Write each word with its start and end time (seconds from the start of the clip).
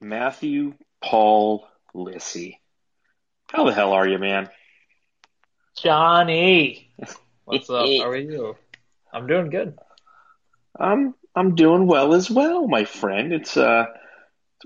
Matthew 0.00 0.74
Paul 1.02 1.66
Lissy. 1.94 2.60
How 3.48 3.64
the 3.64 3.74
hell 3.74 3.92
are 3.92 4.08
you, 4.08 4.18
man? 4.18 4.48
Johnny, 5.76 6.90
what's 7.44 7.68
up? 7.68 7.86
How 7.86 8.08
are 8.08 8.16
you? 8.16 8.56
I'm 9.12 9.26
doing 9.26 9.50
good. 9.50 9.78
I'm 10.78 11.14
I'm 11.34 11.54
doing 11.54 11.86
well 11.86 12.14
as 12.14 12.30
well, 12.30 12.66
my 12.66 12.84
friend. 12.84 13.32
It's 13.32 13.56
uh, 13.56 13.86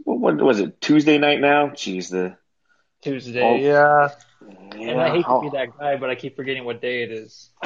what 0.05 0.41
was 0.41 0.61
it? 0.61 0.81
Tuesday 0.81 1.19
night 1.19 1.41
now? 1.41 1.69
Jeez, 1.69 2.11
the 2.11 2.37
Tuesday, 3.03 3.43
oh, 3.43 3.57
yeah. 3.57 4.11
yeah. 4.79 4.91
And 4.91 5.01
I 5.01 5.11
hate 5.11 5.27
to 5.27 5.41
be 5.43 5.51
that 5.51 5.77
guy, 5.79 5.97
but 5.97 6.11
I 6.11 6.15
keep 6.15 6.37
forgetting 6.37 6.65
what 6.65 6.81
day 6.81 7.03
it 7.03 7.11
is. 7.11 7.51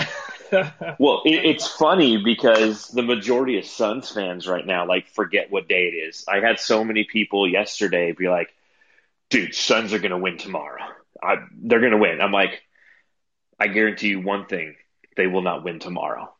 well, 0.98 1.22
it, 1.24 1.44
it's 1.44 1.66
funny 1.66 2.22
because 2.22 2.88
the 2.88 3.02
majority 3.02 3.58
of 3.58 3.64
Suns 3.64 4.10
fans 4.10 4.46
right 4.46 4.66
now 4.66 4.86
like 4.86 5.08
forget 5.08 5.50
what 5.50 5.68
day 5.68 5.84
it 5.92 5.96
is. 5.96 6.24
I 6.28 6.40
had 6.40 6.60
so 6.60 6.84
many 6.84 7.04
people 7.04 7.48
yesterday 7.48 8.12
be 8.12 8.28
like, 8.28 8.54
"Dude, 9.30 9.54
Suns 9.54 9.92
are 9.92 9.98
going 9.98 10.10
to 10.10 10.18
win 10.18 10.38
tomorrow. 10.38 10.82
I, 11.22 11.36
they're 11.52 11.80
going 11.80 11.92
to 11.92 11.98
win." 11.98 12.20
I'm 12.20 12.32
like, 12.32 12.62
I 13.58 13.68
guarantee 13.68 14.08
you 14.08 14.20
one 14.20 14.46
thing: 14.46 14.76
they 15.16 15.26
will 15.26 15.42
not 15.42 15.64
win 15.64 15.78
tomorrow. 15.78 16.32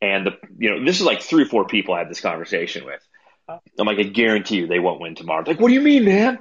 And 0.00 0.26
the 0.26 0.32
you 0.58 0.70
know 0.70 0.84
this 0.84 1.00
is 1.00 1.06
like 1.06 1.22
three 1.22 1.44
or 1.44 1.48
four 1.48 1.66
people 1.66 1.94
I 1.94 1.98
had 1.98 2.10
this 2.10 2.20
conversation 2.20 2.84
with. 2.84 3.02
Uh-huh. 3.48 3.58
I'm 3.78 3.86
like, 3.86 3.98
I 3.98 4.04
guarantee 4.04 4.56
you 4.56 4.66
they 4.66 4.80
won't 4.80 5.00
win 5.00 5.14
tomorrow. 5.14 5.44
Like, 5.46 5.60
what 5.60 5.68
do 5.68 5.74
you 5.74 5.80
mean, 5.80 6.04
man? 6.04 6.38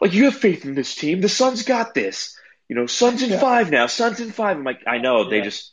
Like, 0.00 0.12
you 0.12 0.24
have 0.24 0.34
faith 0.34 0.64
in 0.64 0.74
this 0.74 0.94
team. 0.94 1.20
The 1.20 1.28
Suns 1.28 1.62
got 1.62 1.94
this. 1.94 2.38
You 2.68 2.76
know, 2.76 2.86
Suns 2.86 3.22
in 3.22 3.30
yeah. 3.30 3.40
five 3.40 3.70
now. 3.70 3.86
Suns 3.86 4.20
in 4.20 4.32
five. 4.32 4.56
I'm 4.56 4.64
like, 4.64 4.82
I 4.86 4.98
know. 4.98 5.22
Yeah. 5.22 5.30
They 5.30 5.40
just 5.40 5.72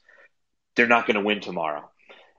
they're 0.79 0.87
not 0.87 1.05
going 1.05 1.15
to 1.15 1.21
win 1.21 1.41
tomorrow. 1.41 1.89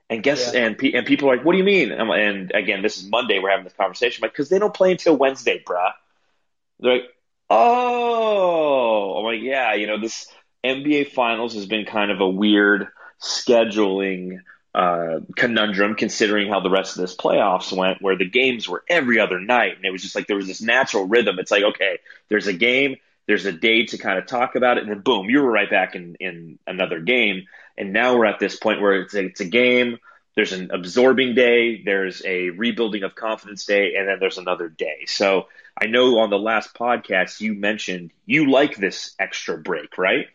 And 0.09 0.23
guess 0.23 0.51
yeah. 0.51 0.65
and 0.65 0.77
pe- 0.77 0.93
and 0.93 1.05
people 1.05 1.29
are 1.29 1.37
like, 1.37 1.45
what 1.45 1.51
do 1.51 1.59
you 1.59 1.63
mean? 1.63 1.91
And, 1.91 2.09
and 2.09 2.51
again, 2.55 2.81
this 2.81 2.97
is 2.97 3.07
Monday. 3.07 3.37
We're 3.37 3.51
having 3.51 3.65
this 3.65 3.73
conversation, 3.73 4.23
like, 4.23 4.31
because 4.31 4.49
they 4.49 4.57
don't 4.57 4.73
play 4.73 4.91
until 4.91 5.15
Wednesday, 5.15 5.63
bruh. 5.63 5.91
They're 6.79 6.93
like, 6.93 7.09
oh, 7.51 9.17
I'm 9.19 9.25
like, 9.25 9.41
yeah, 9.43 9.75
you 9.75 9.85
know, 9.85 10.01
this 10.01 10.27
NBA 10.65 11.11
Finals 11.11 11.53
has 11.53 11.67
been 11.67 11.85
kind 11.85 12.09
of 12.09 12.19
a 12.19 12.27
weird 12.27 12.87
scheduling 13.21 14.39
uh, 14.73 15.19
conundrum, 15.35 15.93
considering 15.93 16.49
how 16.49 16.61
the 16.61 16.71
rest 16.71 16.97
of 16.97 17.01
this 17.01 17.15
playoffs 17.15 17.71
went, 17.71 18.01
where 18.01 18.17
the 18.17 18.27
games 18.27 18.67
were 18.67 18.83
every 18.89 19.19
other 19.19 19.39
night, 19.39 19.75
and 19.75 19.85
it 19.85 19.91
was 19.91 20.01
just 20.01 20.15
like 20.15 20.25
there 20.25 20.35
was 20.35 20.47
this 20.47 20.63
natural 20.63 21.05
rhythm. 21.05 21.37
It's 21.37 21.51
like, 21.51 21.63
okay, 21.63 21.99
there's 22.27 22.47
a 22.47 22.53
game, 22.53 22.95
there's 23.27 23.45
a 23.45 23.51
day 23.51 23.85
to 23.85 23.99
kind 23.99 24.17
of 24.17 24.25
talk 24.25 24.55
about 24.55 24.77
it, 24.77 24.83
and 24.83 24.91
then 24.91 25.01
boom, 25.01 25.29
you 25.29 25.43
were 25.43 25.51
right 25.51 25.69
back 25.69 25.95
in 25.95 26.15
in 26.15 26.57
another 26.65 26.99
game. 26.99 27.45
And 27.77 27.93
now 27.93 28.17
we're 28.17 28.25
at 28.25 28.39
this 28.39 28.57
point 28.57 28.81
where 28.81 29.01
it's 29.01 29.13
a, 29.13 29.25
it's 29.25 29.39
a 29.41 29.45
game. 29.45 29.97
There's 30.35 30.53
an 30.53 30.71
absorbing 30.71 31.35
day. 31.35 31.83
There's 31.83 32.23
a 32.25 32.49
rebuilding 32.49 33.03
of 33.03 33.15
confidence 33.15 33.65
day, 33.65 33.95
and 33.95 34.07
then 34.07 34.17
there's 34.19 34.37
another 34.37 34.69
day. 34.69 35.05
So 35.07 35.47
I 35.79 35.87
know 35.87 36.19
on 36.19 36.29
the 36.29 36.39
last 36.39 36.73
podcast 36.73 37.41
you 37.41 37.53
mentioned 37.53 38.11
you 38.25 38.49
like 38.49 38.75
this 38.77 39.13
extra 39.19 39.57
break, 39.57 39.97
right? 39.97 40.27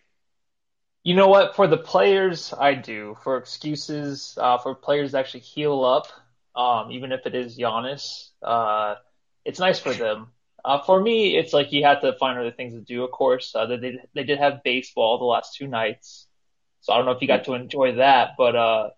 You 1.02 1.14
know 1.14 1.28
what? 1.28 1.54
For 1.54 1.68
the 1.68 1.76
players, 1.76 2.52
I 2.52 2.74
do. 2.74 3.16
For 3.22 3.36
excuses, 3.36 4.36
uh, 4.40 4.58
for 4.58 4.74
players 4.74 5.12
to 5.12 5.18
actually 5.18 5.40
heal 5.40 5.84
up, 5.84 6.08
um, 6.56 6.90
even 6.90 7.12
if 7.12 7.26
it 7.26 7.34
is 7.34 7.56
Giannis, 7.56 8.30
uh, 8.42 8.96
it's 9.44 9.60
nice 9.60 9.78
for 9.78 9.94
them. 9.94 10.32
Uh, 10.64 10.82
for 10.82 11.00
me, 11.00 11.36
it's 11.36 11.52
like 11.52 11.70
you 11.70 11.84
have 11.84 12.00
to 12.00 12.12
find 12.14 12.38
other 12.38 12.50
things 12.50 12.72
to 12.72 12.80
do. 12.80 13.04
Of 13.04 13.12
course, 13.12 13.54
uh, 13.54 13.66
they 13.66 13.76
did 13.76 14.00
they 14.14 14.24
did 14.24 14.38
have 14.38 14.64
baseball 14.64 15.18
the 15.18 15.24
last 15.24 15.54
two 15.54 15.68
nights, 15.68 16.25
so 16.86 16.92
I 16.92 16.98
don't 16.98 17.06
know 17.06 17.12
if 17.12 17.20
you 17.20 17.26
got 17.26 17.46
to 17.46 17.54
enjoy 17.54 17.96
that, 17.96 18.36
but 18.38 18.54
uh, 18.54 18.90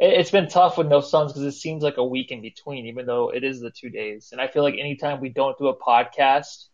it, 0.00 0.18
has 0.18 0.32
been 0.32 0.48
tough 0.48 0.76
with 0.76 0.88
no 0.88 1.00
Suns 1.00 1.32
because 1.32 1.44
it 1.44 1.56
seems 1.56 1.80
like 1.80 1.96
a 1.96 2.04
week 2.04 2.32
in 2.32 2.42
between, 2.42 2.86
even 2.86 3.06
though 3.06 3.28
it 3.28 3.44
is 3.44 3.60
the 3.60 3.70
two 3.70 3.90
days. 3.90 4.30
And 4.32 4.40
I 4.40 4.48
feel 4.48 4.64
like 4.64 4.74
anytime 4.76 5.20
we 5.20 5.28
don't 5.28 5.56
do 5.56 5.68
a 5.68 5.78
podcast 5.78 6.64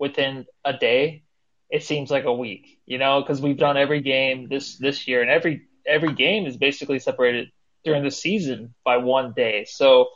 within 0.00 0.44
a 0.64 0.72
day, 0.72 1.22
it 1.70 1.84
seems 1.84 2.10
like 2.10 2.24
a 2.24 2.34
week, 2.34 2.80
you 2.84 2.98
know, 2.98 3.20
because 3.20 3.40
we've 3.40 3.58
done 3.58 3.76
every 3.76 4.00
game 4.00 4.48
this 4.48 4.76
this 4.76 5.06
year, 5.06 5.22
and 5.22 5.30
every 5.30 5.68
every 5.86 6.12
game 6.14 6.46
is 6.46 6.56
basically 6.56 6.98
separated 6.98 7.52
during 7.84 8.02
the 8.02 8.10
season 8.10 8.74
by 8.84 8.96
one 8.96 9.34
day. 9.36 9.66
So 9.68 10.08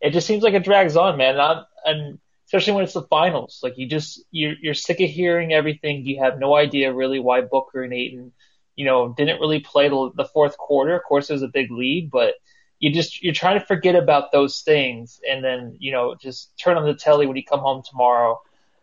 it 0.00 0.14
just 0.14 0.26
seems 0.26 0.42
like 0.42 0.54
it 0.54 0.64
drags 0.64 0.96
on, 0.96 1.18
man. 1.18 1.36
Not, 1.36 1.68
and 1.84 2.18
especially 2.46 2.72
when 2.72 2.84
it's 2.84 2.94
the 2.94 3.02
finals. 3.02 3.60
Like 3.62 3.74
you 3.76 3.86
just 3.86 4.24
you're 4.30 4.54
you're 4.62 4.74
sick 4.74 5.00
of 5.00 5.10
hearing 5.10 5.52
everything. 5.52 6.06
You 6.06 6.22
have 6.22 6.38
no 6.38 6.54
idea 6.54 6.94
really 6.94 7.20
why 7.20 7.42
Booker 7.42 7.82
and 7.82 7.92
Ayton, 7.92 8.32
you 8.78 8.84
know, 8.84 9.12
didn't 9.16 9.40
really 9.40 9.58
play 9.58 9.88
the, 9.88 10.12
the 10.14 10.24
fourth 10.24 10.56
quarter. 10.56 10.94
Of 10.94 11.02
course, 11.02 11.28
it 11.28 11.32
was 11.32 11.42
a 11.42 11.48
big 11.48 11.68
lead, 11.72 12.12
but 12.12 12.34
you 12.78 12.92
just 12.92 13.20
you're 13.24 13.34
trying 13.34 13.58
to 13.58 13.66
forget 13.66 13.96
about 13.96 14.30
those 14.30 14.60
things, 14.60 15.20
and 15.28 15.42
then 15.42 15.76
you 15.80 15.90
know 15.90 16.14
just 16.14 16.56
turn 16.56 16.76
on 16.76 16.86
the 16.86 16.94
telly 16.94 17.26
when 17.26 17.36
you 17.36 17.42
come 17.42 17.58
home 17.58 17.82
tomorrow, 17.84 18.40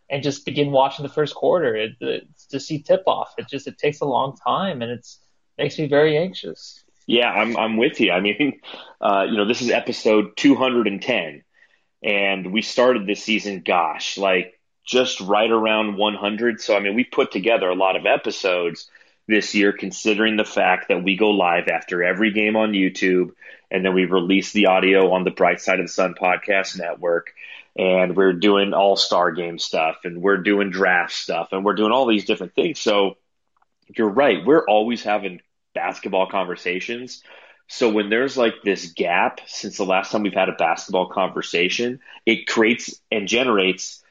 and 0.09 0.21
just 0.21 0.43
begin 0.43 0.71
watching 0.71 1.03
the 1.03 1.11
first 1.11 1.33
quarter 1.33 1.77
it, 1.77 1.91
it, 2.01 2.27
to 2.49 2.59
see 2.59 2.81
tip 2.81 3.03
off. 3.07 3.33
It 3.37 3.47
just 3.47 3.67
it 3.67 3.77
takes 3.77 4.01
a 4.01 4.05
long 4.05 4.35
time, 4.35 4.81
and 4.81 4.91
it's 4.91 5.19
makes 5.57 5.79
me 5.79 5.87
very 5.87 6.17
anxious. 6.17 6.83
Yeah, 7.07 7.31
I'm 7.31 7.55
I'm 7.55 7.77
with 7.77 8.01
you. 8.01 8.11
I 8.11 8.19
mean, 8.19 8.59
uh, 9.01 9.25
you 9.29 9.37
know, 9.37 9.47
this 9.47 9.61
is 9.61 9.71
episode 9.71 10.35
210 10.35 11.45
and 12.03 12.53
we 12.53 12.61
started 12.61 13.07
this 13.07 13.23
season, 13.23 13.63
gosh, 13.65 14.15
like 14.17 14.59
just 14.85 15.19
right 15.21 15.49
around 15.49 15.97
100. 15.97 16.61
So, 16.61 16.75
I 16.75 16.79
mean, 16.79 16.93
we 16.95 17.03
put 17.03 17.31
together 17.31 17.67
a 17.67 17.75
lot 17.75 17.95
of 17.95 18.05
episodes 18.05 18.87
this 19.27 19.55
year, 19.55 19.73
considering 19.73 20.37
the 20.37 20.45
fact 20.45 20.89
that 20.89 21.03
we 21.03 21.15
go 21.15 21.31
live 21.31 21.67
after 21.67 22.03
every 22.03 22.31
game 22.31 22.55
on 22.55 22.71
YouTube, 22.71 23.31
and 23.71 23.83
then 23.83 23.93
we 23.93 24.05
release 24.05 24.51
the 24.51 24.67
audio 24.67 25.11
on 25.13 25.23
the 25.23 25.31
Bright 25.31 25.61
Side 25.61 25.79
of 25.79 25.85
the 25.85 25.91
Sun 25.91 26.15
podcast 26.21 26.77
network. 26.77 27.33
And 27.77 28.15
we're 28.15 28.33
doing 28.33 28.73
all 28.73 28.95
star 28.95 29.31
game 29.31 29.59
stuff, 29.59 29.97
and 30.05 30.21
we're 30.21 30.37
doing 30.37 30.69
draft 30.69 31.11
stuff, 31.11 31.49
and 31.51 31.65
we're 31.65 31.73
doing 31.73 31.91
all 31.91 32.07
these 32.07 32.25
different 32.25 32.55
things. 32.55 32.79
So, 32.79 33.17
you're 33.87 34.09
right. 34.09 34.45
We're 34.45 34.65
always 34.65 35.03
having 35.03 35.41
basketball 35.73 36.27
conversations 36.27 37.21
so 37.67 37.89
when 37.89 38.09
there's 38.09 38.37
like 38.37 38.61
this 38.63 38.91
gap 38.91 39.41
since 39.47 39.77
the 39.77 39.85
last 39.85 40.11
time 40.11 40.23
we've 40.23 40.33
had 40.33 40.49
a 40.49 40.53
basketball 40.53 41.09
conversation, 41.09 41.99
it 42.25 42.47
creates 42.47 43.01
and 43.11 43.27
generates 43.27 44.03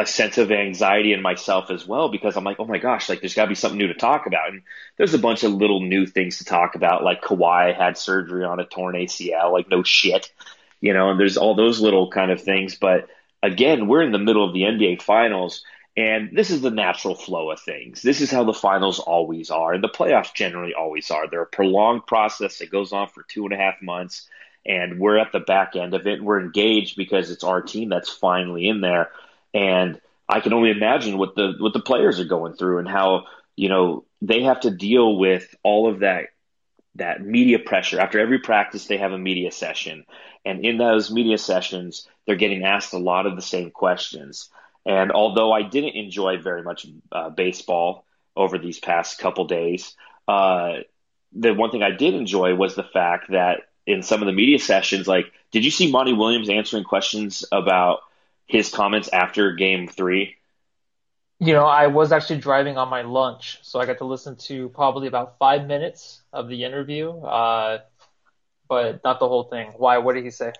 a 0.00 0.06
sense 0.06 0.38
of 0.38 0.52
anxiety 0.52 1.12
in 1.12 1.22
myself 1.22 1.70
as 1.70 1.86
well 1.86 2.08
because 2.08 2.36
I'm 2.36 2.44
like, 2.44 2.60
oh 2.60 2.66
my 2.66 2.78
gosh, 2.78 3.08
like 3.08 3.20
there's 3.20 3.34
got 3.34 3.44
to 3.44 3.48
be 3.48 3.54
something 3.54 3.78
new 3.78 3.88
to 3.88 3.94
talk 3.94 4.26
about. 4.26 4.50
And 4.50 4.62
there's 4.96 5.14
a 5.14 5.18
bunch 5.18 5.44
of 5.44 5.52
little 5.52 5.80
new 5.80 6.06
things 6.06 6.38
to 6.38 6.44
talk 6.44 6.74
about, 6.74 7.04
like 7.04 7.22
Kawhi 7.22 7.76
had 7.76 7.98
surgery 7.98 8.44
on 8.44 8.60
a 8.60 8.64
torn 8.64 8.94
ACL, 8.94 9.52
like 9.52 9.68
no 9.68 9.82
shit, 9.82 10.32
you 10.80 10.92
know, 10.92 11.10
and 11.10 11.20
there's 11.20 11.36
all 11.36 11.54
those 11.54 11.80
little 11.80 12.10
kind 12.10 12.30
of 12.30 12.42
things. 12.42 12.76
But 12.76 13.08
again, 13.42 13.88
we're 13.88 14.02
in 14.02 14.12
the 14.12 14.18
middle 14.18 14.46
of 14.46 14.54
the 14.54 14.62
NBA 14.62 15.02
finals 15.02 15.62
and 15.98 16.30
this 16.32 16.50
is 16.50 16.60
the 16.60 16.70
natural 16.70 17.16
flow 17.16 17.50
of 17.50 17.60
things. 17.60 18.02
This 18.02 18.20
is 18.20 18.30
how 18.30 18.44
the 18.44 18.52
finals 18.52 19.00
always 19.00 19.50
are, 19.50 19.72
and 19.72 19.82
the 19.82 19.88
playoffs 19.88 20.32
generally 20.32 20.72
always 20.72 21.10
are. 21.10 21.28
They're 21.28 21.42
a 21.42 21.46
prolonged 21.46 22.06
process 22.06 22.58
that 22.58 22.70
goes 22.70 22.92
on 22.92 23.08
for 23.08 23.24
two 23.24 23.42
and 23.46 23.52
a 23.52 23.56
half 23.56 23.82
months, 23.82 24.28
and 24.64 25.00
we're 25.00 25.18
at 25.18 25.32
the 25.32 25.40
back 25.40 25.74
end 25.74 25.94
of 25.94 26.06
it. 26.06 26.22
We're 26.22 26.40
engaged 26.40 26.96
because 26.96 27.32
it's 27.32 27.42
our 27.42 27.60
team 27.60 27.88
that's 27.88 28.10
finally 28.10 28.68
in 28.68 28.80
there. 28.80 29.10
And 29.54 30.00
I 30.28 30.40
can 30.40 30.52
only 30.52 30.70
imagine 30.70 31.18
what 31.18 31.34
the 31.34 31.54
what 31.58 31.72
the 31.72 31.80
players 31.80 32.20
are 32.20 32.24
going 32.24 32.54
through 32.54 32.78
and 32.78 32.88
how 32.88 33.24
you 33.56 33.68
know 33.68 34.04
they 34.20 34.42
have 34.42 34.60
to 34.60 34.70
deal 34.70 35.16
with 35.16 35.54
all 35.62 35.90
of 35.90 36.00
that 36.00 36.26
that 36.96 37.22
media 37.24 37.58
pressure. 37.58 38.00
After 38.00 38.18
every 38.18 38.40
practice, 38.40 38.86
they 38.86 38.98
have 38.98 39.12
a 39.12 39.18
media 39.18 39.50
session, 39.50 40.04
and 40.44 40.64
in 40.64 40.78
those 40.78 41.10
media 41.10 41.38
sessions, 41.38 42.06
they're 42.26 42.36
getting 42.36 42.64
asked 42.64 42.92
a 42.92 42.98
lot 42.98 43.26
of 43.26 43.36
the 43.36 43.42
same 43.42 43.70
questions. 43.70 44.50
And 44.84 45.12
although 45.12 45.52
I 45.52 45.62
didn't 45.62 45.96
enjoy 45.96 46.38
very 46.38 46.62
much 46.62 46.86
uh, 47.12 47.30
baseball 47.30 48.04
over 48.36 48.58
these 48.58 48.78
past 48.78 49.18
couple 49.18 49.44
days, 49.46 49.94
uh, 50.26 50.78
the 51.32 51.52
one 51.52 51.70
thing 51.70 51.82
I 51.82 51.90
did 51.90 52.14
enjoy 52.14 52.54
was 52.54 52.74
the 52.74 52.84
fact 52.84 53.30
that 53.30 53.68
in 53.86 54.02
some 54.02 54.22
of 54.22 54.26
the 54.26 54.32
media 54.32 54.58
sessions, 54.58 55.06
like, 55.06 55.32
did 55.50 55.64
you 55.64 55.70
see 55.70 55.90
Monty 55.90 56.12
Williams 56.12 56.50
answering 56.50 56.84
questions 56.84 57.44
about 57.52 58.00
his 58.48 58.70
comments 58.70 59.08
after 59.12 59.52
Game 59.52 59.86
Three? 59.86 60.36
You 61.38 61.52
know, 61.52 61.66
I 61.66 61.86
was 61.86 62.10
actually 62.10 62.40
driving 62.40 62.76
on 62.78 62.88
my 62.88 63.02
lunch, 63.02 63.60
so 63.62 63.78
I 63.78 63.86
got 63.86 63.98
to 63.98 64.04
listen 64.04 64.34
to 64.48 64.70
probably 64.70 65.06
about 65.06 65.38
five 65.38 65.68
minutes 65.68 66.20
of 66.32 66.48
the 66.48 66.64
interview, 66.64 67.10
uh, 67.10 67.78
but 68.68 69.04
not 69.04 69.20
the 69.20 69.28
whole 69.28 69.44
thing. 69.44 69.72
Why? 69.76 69.98
What 69.98 70.14
did 70.14 70.24
he 70.24 70.30
say? 70.30 70.52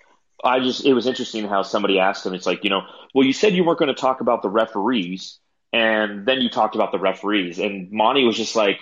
I 0.44 0.60
just 0.60 0.84
it 0.84 0.94
was 0.94 1.06
interesting 1.06 1.48
how 1.48 1.62
somebody 1.62 1.98
asked 1.98 2.24
him. 2.24 2.34
It's 2.34 2.46
like 2.46 2.62
you 2.62 2.70
know, 2.70 2.82
well, 3.14 3.26
you 3.26 3.32
said 3.32 3.54
you 3.54 3.64
weren't 3.64 3.80
going 3.80 3.92
to 3.92 4.00
talk 4.00 4.20
about 4.20 4.42
the 4.42 4.48
referees, 4.48 5.40
and 5.72 6.26
then 6.26 6.40
you 6.40 6.48
talked 6.48 6.76
about 6.76 6.92
the 6.92 6.98
referees, 6.98 7.58
and 7.58 7.90
Monty 7.90 8.24
was 8.24 8.36
just 8.36 8.54
like, 8.54 8.78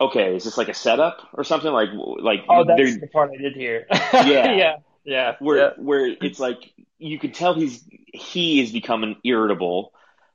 okay, 0.00 0.36
is 0.36 0.44
this 0.44 0.56
like 0.56 0.68
a 0.68 0.74
setup 0.74 1.28
or 1.34 1.44
something? 1.44 1.70
Like 1.70 1.90
like 1.92 2.44
oh, 2.48 2.64
that's 2.64 2.98
the 2.98 3.06
part 3.06 3.30
I 3.34 3.36
did 3.36 3.54
hear. 3.54 3.86
yeah, 4.12 4.52
yeah, 4.52 4.76
yeah. 5.08 5.36
Where 5.38 5.56
yeah. 5.56 5.70
where 5.76 6.06
it's 6.06 6.38
like 6.38 6.72
you 6.98 7.18
can 7.18 7.32
tell 7.32 7.54
he's 7.54 7.82
he 8.12 8.60
is 8.60 8.72
becoming 8.72 9.16
irritable. 9.24 9.92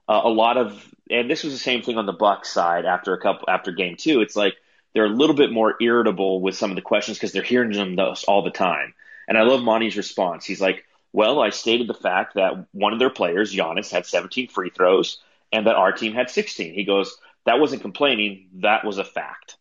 Uh, 0.10 0.22
a 0.24 0.30
lot 0.30 0.58
of 0.58 0.84
and 1.10 1.30
this 1.30 1.44
was 1.44 1.54
the 1.54 1.60
same 1.60 1.84
thing 1.84 1.98
on 1.98 2.08
the 2.08 2.14
Buck 2.14 2.46
side 2.46 2.86
after 2.86 3.14
a 3.14 3.22
couple 3.22 3.50
after 3.50 3.72
game 3.72 3.96
two. 3.98 4.22
It's 4.22 4.36
like 4.36 4.56
they're 4.94 5.06
a 5.06 5.10
little 5.10 5.36
bit 5.36 5.52
more 5.52 5.76
irritable 5.80 6.42
with 6.42 6.56
some 6.56 6.72
of 6.72 6.76
the 6.76 6.82
questions 6.82 7.18
because 7.18 7.32
they're 7.32 7.44
hearing 7.44 7.72
them 7.72 7.96
those 7.96 8.24
all 8.24 8.42
the 8.44 8.52
time. 8.52 8.96
And 9.28 9.38
I 9.38 9.44
love 9.44 9.62
Monty's 9.62 9.96
response. 9.96 10.44
He's 10.44 10.62
like, 10.62 10.84
well, 11.12 11.40
I 11.40 11.52
stated 11.52 11.88
the 11.88 11.94
fact 11.94 12.36
that 12.36 12.66
one 12.72 12.94
of 12.94 13.00
their 13.00 13.10
players, 13.10 13.54
Giannis, 13.54 13.92
had 13.92 14.06
17 14.06 14.50
free 14.50 14.72
throws 14.72 15.20
and 15.52 15.68
that 15.68 15.76
our 15.76 15.92
team 15.92 16.14
had 16.14 16.30
16. 16.30 16.74
He 16.74 16.84
goes, 16.84 17.16
that 17.46 17.60
wasn't 17.60 17.82
complaining. 17.82 18.48
That 18.56 18.84
was 18.84 18.98
a 18.98 19.04
fact. 19.04 19.58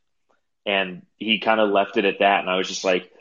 And 0.67 1.03
he 1.19 1.39
kind 1.39 1.61
of 1.61 1.71
left 1.71 1.97
it 1.97 2.05
at 2.05 2.19
that. 2.21 2.41
And 2.41 2.51
I 2.51 2.57
was 2.57 2.69
just 2.69 2.85
like, 2.85 3.13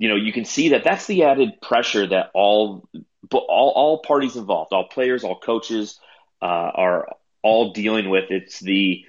you 0.00 0.08
know, 0.08 0.16
you 0.16 0.32
can 0.32 0.46
see 0.46 0.70
that 0.70 0.82
that's 0.82 1.06
the 1.06 1.24
added 1.24 1.60
pressure 1.60 2.06
that 2.06 2.30
all, 2.32 2.88
all, 3.30 3.72
all 3.76 3.98
parties 3.98 4.34
involved, 4.34 4.72
all 4.72 4.88
players, 4.88 5.24
all 5.24 5.38
coaches, 5.38 6.00
uh, 6.40 6.46
are 6.46 7.08
all 7.42 7.74
dealing 7.74 8.08
with. 8.08 8.30
It's 8.30 8.60
the, 8.60 9.04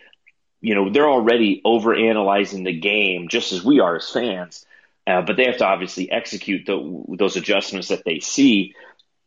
you 0.59 0.75
know, 0.75 0.89
they're 0.89 1.09
already 1.09 1.61
over 1.63 1.95
analyzing 1.95 2.65
the 2.65 2.77
game 2.77 3.29
just 3.29 3.53
as 3.53 3.63
we 3.63 3.79
are 3.79 3.95
as 3.95 4.09
fans. 4.09 4.65
Uh, 5.07 5.21
but 5.21 5.37
they 5.37 5.45
have 5.45 5.59
to 5.59 5.65
obviously 5.65 6.11
execute 6.11 6.65
the, 6.65 7.05
those 7.17 7.37
adjustments 7.37 7.87
that 7.87 8.03
they 8.03 8.19
see. 8.19 8.75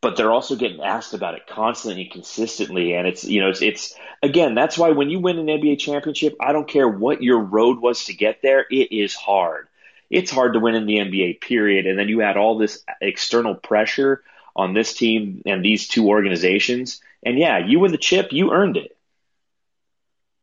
But 0.03 0.19
they're 0.19 0.33
also 0.33 0.57
getting 0.57 0.83
asked 0.83 1.15
about 1.15 1.35
it 1.35 1.47
constantly 1.47 2.03
and 2.03 2.13
consistently, 2.13 2.93
and 2.93 3.07
it's 3.09 3.25
you 3.25 3.41
know 3.41 3.49
it's, 3.49 3.63
it's 3.63 3.95
again 4.23 4.55
that's 4.55 4.77
why 4.77 4.91
when 4.91 5.09
you 5.09 5.19
win 5.19 5.39
an 5.39 5.47
NBA 5.47 5.79
championship, 5.79 6.37
I 6.39 6.53
don't 6.53 6.69
care 6.69 6.87
what 6.87 7.23
your 7.23 7.41
road 7.41 7.81
was 7.81 8.05
to 8.05 8.13
get 8.13 8.43
there, 8.43 8.67
it 8.71 8.93
is 8.93 9.15
hard. 9.15 9.67
It's 10.15 10.31
hard 10.31 10.55
to 10.55 10.61
win 10.61 10.77
in 10.77 10.87
the 10.87 10.99
NBA, 10.99 11.41
period. 11.41 11.87
And 11.87 11.99
then 11.99 12.09
you 12.09 12.23
add 12.23 12.37
all 12.37 12.57
this 12.57 12.85
external 13.01 13.55
pressure 13.55 14.23
on 14.57 14.73
this 14.73 14.95
team 14.95 15.43
and 15.47 15.65
these 15.65 15.89
two 15.89 16.09
organizations, 16.09 17.01
and 17.25 17.39
yeah, 17.39 17.59
you 17.59 17.81
win 17.81 17.91
the 17.91 17.99
chip, 17.99 18.33
you 18.33 18.53
earned 18.53 18.77
it. 18.77 18.97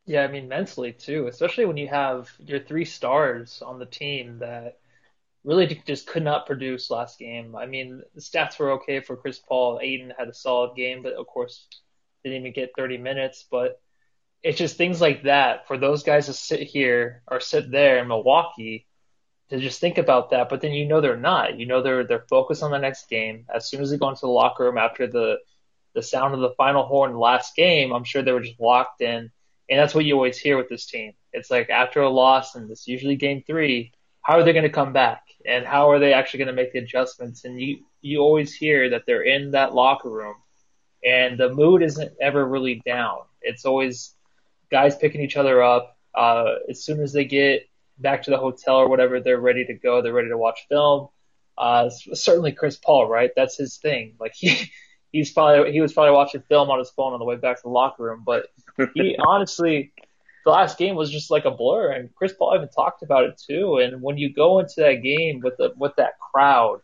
Yeah, 0.04 0.24
I 0.24 0.28
mean 0.28 0.48
mentally 0.48 0.92
too, 0.92 1.28
especially 1.28 1.64
when 1.64 1.76
you 1.76 1.88
have 1.88 2.30
your 2.38 2.60
three 2.60 2.84
stars 2.84 3.62
on 3.62 3.78
the 3.78 3.86
team 3.86 4.40
that 4.40 4.78
really 5.44 5.80
just 5.86 6.06
could 6.06 6.24
not 6.24 6.46
produce 6.46 6.90
last 6.90 7.18
game. 7.18 7.56
I 7.56 7.66
mean, 7.66 8.02
the 8.14 8.20
stats 8.20 8.58
were 8.58 8.72
okay 8.72 9.00
for 9.00 9.16
Chris 9.16 9.38
Paul. 9.38 9.80
Ayton 9.82 10.12
had 10.18 10.28
a 10.28 10.34
solid 10.34 10.76
game, 10.76 11.02
but 11.02 11.14
of 11.14 11.26
course 11.26 11.66
didn't 12.24 12.40
even 12.40 12.52
get 12.52 12.72
30 12.76 12.98
minutes. 12.98 13.46
But 13.50 13.80
it's 14.42 14.58
just 14.58 14.76
things 14.76 15.00
like 15.00 15.22
that 15.22 15.66
for 15.66 15.78
those 15.78 16.02
guys 16.02 16.26
to 16.26 16.32
sit 16.32 16.60
here 16.60 17.22
or 17.28 17.40
sit 17.40 17.70
there 17.70 17.98
in 17.98 18.08
Milwaukee 18.08 18.86
to 19.50 19.58
just 19.58 19.80
think 19.80 19.98
about 19.98 20.30
that. 20.30 20.48
But 20.48 20.60
then 20.60 20.72
you 20.72 20.86
know 20.86 21.00
they're 21.00 21.16
not. 21.16 21.58
You 21.58 21.66
know 21.66 21.82
they're 21.82 22.04
they're 22.04 22.26
focused 22.28 22.62
on 22.62 22.70
the 22.70 22.78
next 22.78 23.08
game. 23.08 23.46
As 23.54 23.68
soon 23.68 23.82
as 23.82 23.90
they 23.90 23.98
go 23.98 24.08
into 24.08 24.22
the 24.22 24.28
locker 24.28 24.64
room 24.64 24.78
after 24.78 25.06
the 25.06 25.38
the 25.94 26.02
sound 26.02 26.34
of 26.34 26.40
the 26.40 26.54
final 26.56 26.86
horn 26.86 27.16
last 27.16 27.54
game, 27.54 27.92
I'm 27.92 28.04
sure 28.04 28.22
they 28.22 28.32
were 28.32 28.40
just 28.40 28.60
locked 28.60 29.02
in. 29.02 29.30
And 29.68 29.78
that's 29.78 29.94
what 29.94 30.04
you 30.04 30.14
always 30.14 30.38
hear 30.38 30.56
with 30.56 30.68
this 30.68 30.86
team. 30.86 31.12
It's 31.32 31.50
like 31.50 31.70
after 31.70 32.00
a 32.00 32.10
loss, 32.10 32.54
and 32.54 32.70
it's 32.70 32.88
usually 32.88 33.16
game 33.16 33.42
three, 33.46 33.92
how 34.22 34.38
are 34.38 34.44
they 34.44 34.52
going 34.52 34.64
to 34.64 34.70
come 34.70 34.92
back? 34.92 35.22
and 35.46 35.66
how 35.66 35.90
are 35.90 35.98
they 35.98 36.12
actually 36.12 36.38
going 36.38 36.54
to 36.54 36.62
make 36.62 36.72
the 36.72 36.78
adjustments? 36.78 37.44
And 37.44 37.60
you 37.60 37.84
you 38.00 38.20
always 38.20 38.52
hear 38.54 38.90
that 38.90 39.04
they're 39.06 39.22
in 39.22 39.52
that 39.52 39.74
locker 39.74 40.10
room, 40.10 40.36
and 41.04 41.38
the 41.38 41.50
mood 41.50 41.82
isn't 41.82 42.12
ever 42.20 42.44
really 42.46 42.82
down. 42.84 43.20
It's 43.40 43.64
always 43.64 44.14
guys 44.70 44.96
picking 44.96 45.20
each 45.20 45.36
other 45.36 45.62
up. 45.62 45.96
Uh, 46.14 46.56
as 46.68 46.84
soon 46.84 47.00
as 47.00 47.12
they 47.12 47.24
get 47.24 47.68
back 48.02 48.24
to 48.24 48.30
the 48.30 48.38
hotel 48.38 48.76
or 48.76 48.88
whatever, 48.88 49.20
they're 49.20 49.40
ready 49.40 49.64
to 49.66 49.74
go. 49.74 50.02
They're 50.02 50.12
ready 50.12 50.28
to 50.28 50.38
watch 50.38 50.66
film. 50.68 51.08
Uh, 51.56 51.90
certainly 51.90 52.52
Chris 52.52 52.76
Paul, 52.76 53.08
right? 53.08 53.30
That's 53.36 53.56
his 53.56 53.76
thing. 53.78 54.14
Like 54.18 54.32
he, 54.36 54.70
he's 55.12 55.32
probably 55.32 55.72
he 55.72 55.80
was 55.80 55.92
probably 55.92 56.12
watching 56.12 56.42
film 56.48 56.70
on 56.70 56.78
his 56.78 56.90
phone 56.90 57.12
on 57.12 57.18
the 57.18 57.24
way 57.24 57.36
back 57.36 57.56
to 57.56 57.62
the 57.62 57.70
locker 57.70 58.02
room. 58.02 58.22
But 58.24 58.46
he 58.94 59.16
honestly, 59.18 59.92
the 60.44 60.50
last 60.50 60.78
game 60.78 60.96
was 60.96 61.10
just 61.10 61.30
like 61.30 61.44
a 61.44 61.50
blur, 61.50 61.92
and 61.92 62.14
Chris 62.14 62.32
Paul 62.32 62.54
even 62.56 62.68
talked 62.68 63.02
about 63.02 63.24
it 63.24 63.40
too. 63.46 63.78
And 63.78 64.02
when 64.02 64.18
you 64.18 64.32
go 64.32 64.58
into 64.58 64.74
that 64.78 65.02
game 65.02 65.40
with 65.40 65.56
the 65.56 65.72
with 65.76 65.94
that 65.96 66.18
crowd, 66.18 66.80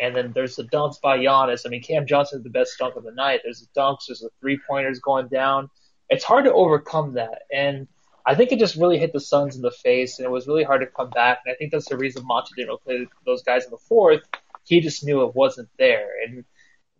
and 0.00 0.14
then 0.14 0.32
there's 0.32 0.56
the 0.56 0.64
dunks 0.64 1.00
by 1.00 1.18
Giannis. 1.18 1.62
I 1.66 1.70
mean, 1.70 1.82
Cam 1.82 2.06
Johnson's 2.06 2.44
the 2.44 2.50
best 2.50 2.78
dunk 2.78 2.96
of 2.96 3.04
the 3.04 3.12
night. 3.12 3.40
There's 3.42 3.60
the 3.60 3.80
dunks, 3.80 4.06
there's 4.08 4.20
the 4.20 4.30
three 4.40 4.60
pointers 4.68 5.00
going 5.00 5.28
down. 5.28 5.70
It's 6.08 6.24
hard 6.24 6.44
to 6.44 6.52
overcome 6.52 7.14
that, 7.14 7.42
and 7.52 7.88
I 8.24 8.34
think 8.34 8.52
it 8.52 8.58
just 8.58 8.76
really 8.76 8.98
hit 8.98 9.12
the 9.12 9.20
Suns 9.20 9.56
in 9.56 9.62
the 9.62 9.70
face, 9.70 10.18
and 10.18 10.26
it 10.26 10.30
was 10.30 10.46
really 10.46 10.64
hard 10.64 10.80
to 10.80 10.86
come 10.86 11.10
back. 11.10 11.40
And 11.44 11.52
I 11.52 11.56
think 11.56 11.72
that's 11.72 11.88
the 11.88 11.96
reason 11.96 12.24
Monty 12.24 12.52
didn't 12.56 12.82
play 12.82 13.06
those 13.26 13.42
guys 13.42 13.64
in 13.64 13.70
the 13.70 13.78
fourth. 13.78 14.22
He 14.64 14.80
just 14.80 15.04
knew 15.04 15.22
it 15.24 15.34
wasn't 15.34 15.68
there, 15.78 16.08
and 16.24 16.44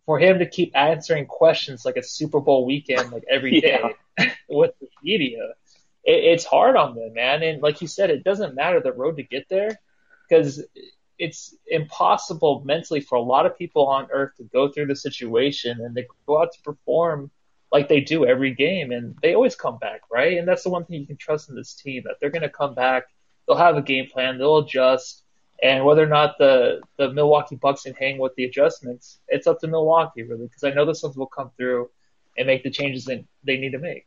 for 0.05 0.19
him 0.19 0.39
to 0.39 0.45
keep 0.45 0.75
answering 0.75 1.25
questions 1.25 1.85
like 1.85 1.97
a 1.97 2.03
Super 2.03 2.39
Bowl 2.39 2.65
weekend, 2.65 3.11
like 3.11 3.23
every 3.29 3.61
day 3.61 3.79
yeah. 4.19 4.33
with 4.49 4.71
the 4.81 4.87
media, 5.01 5.53
it, 6.03 6.23
it's 6.25 6.45
hard 6.45 6.75
on 6.75 6.95
them, 6.95 7.13
man. 7.13 7.43
And 7.43 7.61
like 7.61 7.81
you 7.81 7.87
said, 7.87 8.09
it 8.09 8.23
doesn't 8.23 8.55
matter 8.55 8.81
the 8.81 8.91
road 8.91 9.17
to 9.17 9.23
get 9.23 9.47
there 9.49 9.79
because 10.27 10.63
it's 11.17 11.55
impossible 11.67 12.63
mentally 12.65 12.99
for 12.99 13.15
a 13.15 13.21
lot 13.21 13.45
of 13.45 13.57
people 13.57 13.87
on 13.87 14.07
earth 14.11 14.35
to 14.37 14.43
go 14.43 14.69
through 14.69 14.87
the 14.87 14.95
situation 14.95 15.79
and 15.79 15.95
they 15.95 16.05
go 16.25 16.41
out 16.41 16.51
to 16.53 16.61
perform 16.63 17.31
like 17.73 17.89
they 17.89 17.99
do 17.99 18.23
every 18.25 18.53
game 18.53 18.91
and 18.91 19.15
they 19.23 19.33
always 19.33 19.55
come 19.55 19.79
back, 19.79 20.01
right? 20.11 20.37
And 20.37 20.47
that's 20.47 20.63
the 20.63 20.69
one 20.69 20.85
thing 20.85 21.01
you 21.01 21.07
can 21.07 21.17
trust 21.17 21.49
in 21.49 21.55
this 21.55 21.73
team 21.73 22.03
that 22.05 22.17
they're 22.21 22.29
going 22.29 22.43
to 22.43 22.49
come 22.49 22.75
back. 22.75 23.05
They'll 23.47 23.57
have 23.57 23.75
a 23.75 23.81
game 23.81 24.07
plan. 24.13 24.37
They'll 24.37 24.59
adjust. 24.59 25.23
And 25.61 25.83
whether 25.83 26.03
or 26.03 26.07
not 26.07 26.37
the, 26.37 26.81
the 26.97 27.11
Milwaukee 27.11 27.55
Bucks 27.55 27.81
can 27.81 27.95
hang 27.95 28.19
with 28.19 28.35
the 28.35 28.45
adjustments, 28.45 29.17
it's 29.27 29.47
up 29.47 29.59
to 29.61 29.67
Milwaukee 29.67 30.21
really, 30.21 30.45
because 30.45 30.63
I 30.63 30.69
know 30.69 30.85
the 30.85 30.93
Suns 30.93 31.17
will 31.17 31.25
come 31.25 31.49
through 31.57 31.89
and 32.37 32.45
make 32.45 32.63
the 32.63 32.69
changes 32.69 33.05
that 33.05 33.25
they 33.43 33.57
need 33.57 33.71
to 33.71 33.79
make. 33.79 34.05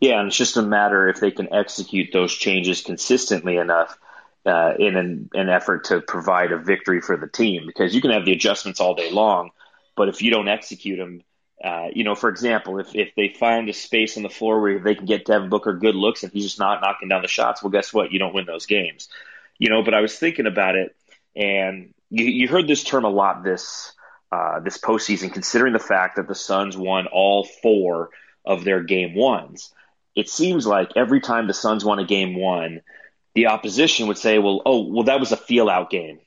Yeah, 0.00 0.18
and 0.18 0.28
it's 0.28 0.36
just 0.36 0.56
a 0.58 0.62
matter 0.62 1.08
if 1.08 1.18
they 1.18 1.30
can 1.30 1.52
execute 1.52 2.10
those 2.12 2.34
changes 2.34 2.82
consistently 2.82 3.56
enough 3.56 3.96
uh, 4.44 4.74
in 4.78 4.96
an, 4.96 5.30
an 5.32 5.48
effort 5.48 5.84
to 5.84 6.00
provide 6.02 6.52
a 6.52 6.58
victory 6.58 7.00
for 7.00 7.16
the 7.16 7.28
team. 7.28 7.62
Because 7.66 7.94
you 7.94 8.02
can 8.02 8.10
have 8.10 8.26
the 8.26 8.32
adjustments 8.32 8.80
all 8.80 8.94
day 8.94 9.10
long, 9.10 9.50
but 9.96 10.08
if 10.08 10.20
you 10.20 10.30
don't 10.30 10.48
execute 10.48 10.98
them, 10.98 11.22
uh, 11.62 11.88
you 11.94 12.04
know, 12.04 12.14
for 12.14 12.28
example, 12.28 12.78
if, 12.78 12.94
if 12.94 13.14
they 13.14 13.28
find 13.28 13.68
a 13.68 13.72
space 13.72 14.16
on 14.16 14.22
the 14.22 14.28
floor 14.28 14.60
where 14.60 14.80
they 14.80 14.94
can 14.94 15.06
get 15.06 15.24
Devin 15.24 15.48
Booker 15.48 15.74
good 15.74 15.94
looks 15.94 16.22
and 16.22 16.32
he's 16.32 16.44
just 16.44 16.58
not 16.58 16.80
knocking 16.80 17.08
down 17.08 17.22
the 17.22 17.28
shots, 17.28 17.62
well, 17.62 17.70
guess 17.70 17.92
what? 17.92 18.12
You 18.12 18.18
don't 18.18 18.34
win 18.34 18.46
those 18.46 18.66
games. 18.66 19.08
You 19.58 19.70
know, 19.70 19.82
but 19.82 19.94
I 19.94 20.00
was 20.00 20.18
thinking 20.18 20.46
about 20.46 20.74
it, 20.74 20.96
and 21.36 21.94
you, 22.10 22.24
you 22.24 22.48
heard 22.48 22.66
this 22.66 22.82
term 22.82 23.04
a 23.04 23.10
lot 23.10 23.44
this 23.44 23.92
uh, 24.32 24.60
this 24.60 24.78
postseason, 24.78 25.32
considering 25.32 25.72
the 25.72 25.78
fact 25.78 26.16
that 26.16 26.26
the 26.26 26.34
Suns 26.34 26.76
won 26.76 27.06
all 27.06 27.44
four 27.44 28.10
of 28.44 28.64
their 28.64 28.82
game 28.82 29.14
ones 29.14 29.72
it 30.14 30.28
seems 30.28 30.66
like 30.66 30.92
every 30.96 31.20
time 31.20 31.46
the 31.46 31.54
Suns 31.54 31.84
won 31.84 31.98
a 31.98 32.04
game 32.04 32.34
one, 32.34 32.82
the 33.34 33.46
opposition 33.46 34.08
would 34.08 34.18
say, 34.18 34.38
well, 34.38 34.60
oh, 34.66 34.86
well, 34.88 35.04
that 35.04 35.20
was 35.20 35.32
a 35.32 35.36
feel 35.36 35.68
out 35.68 35.90
game. 35.90 36.18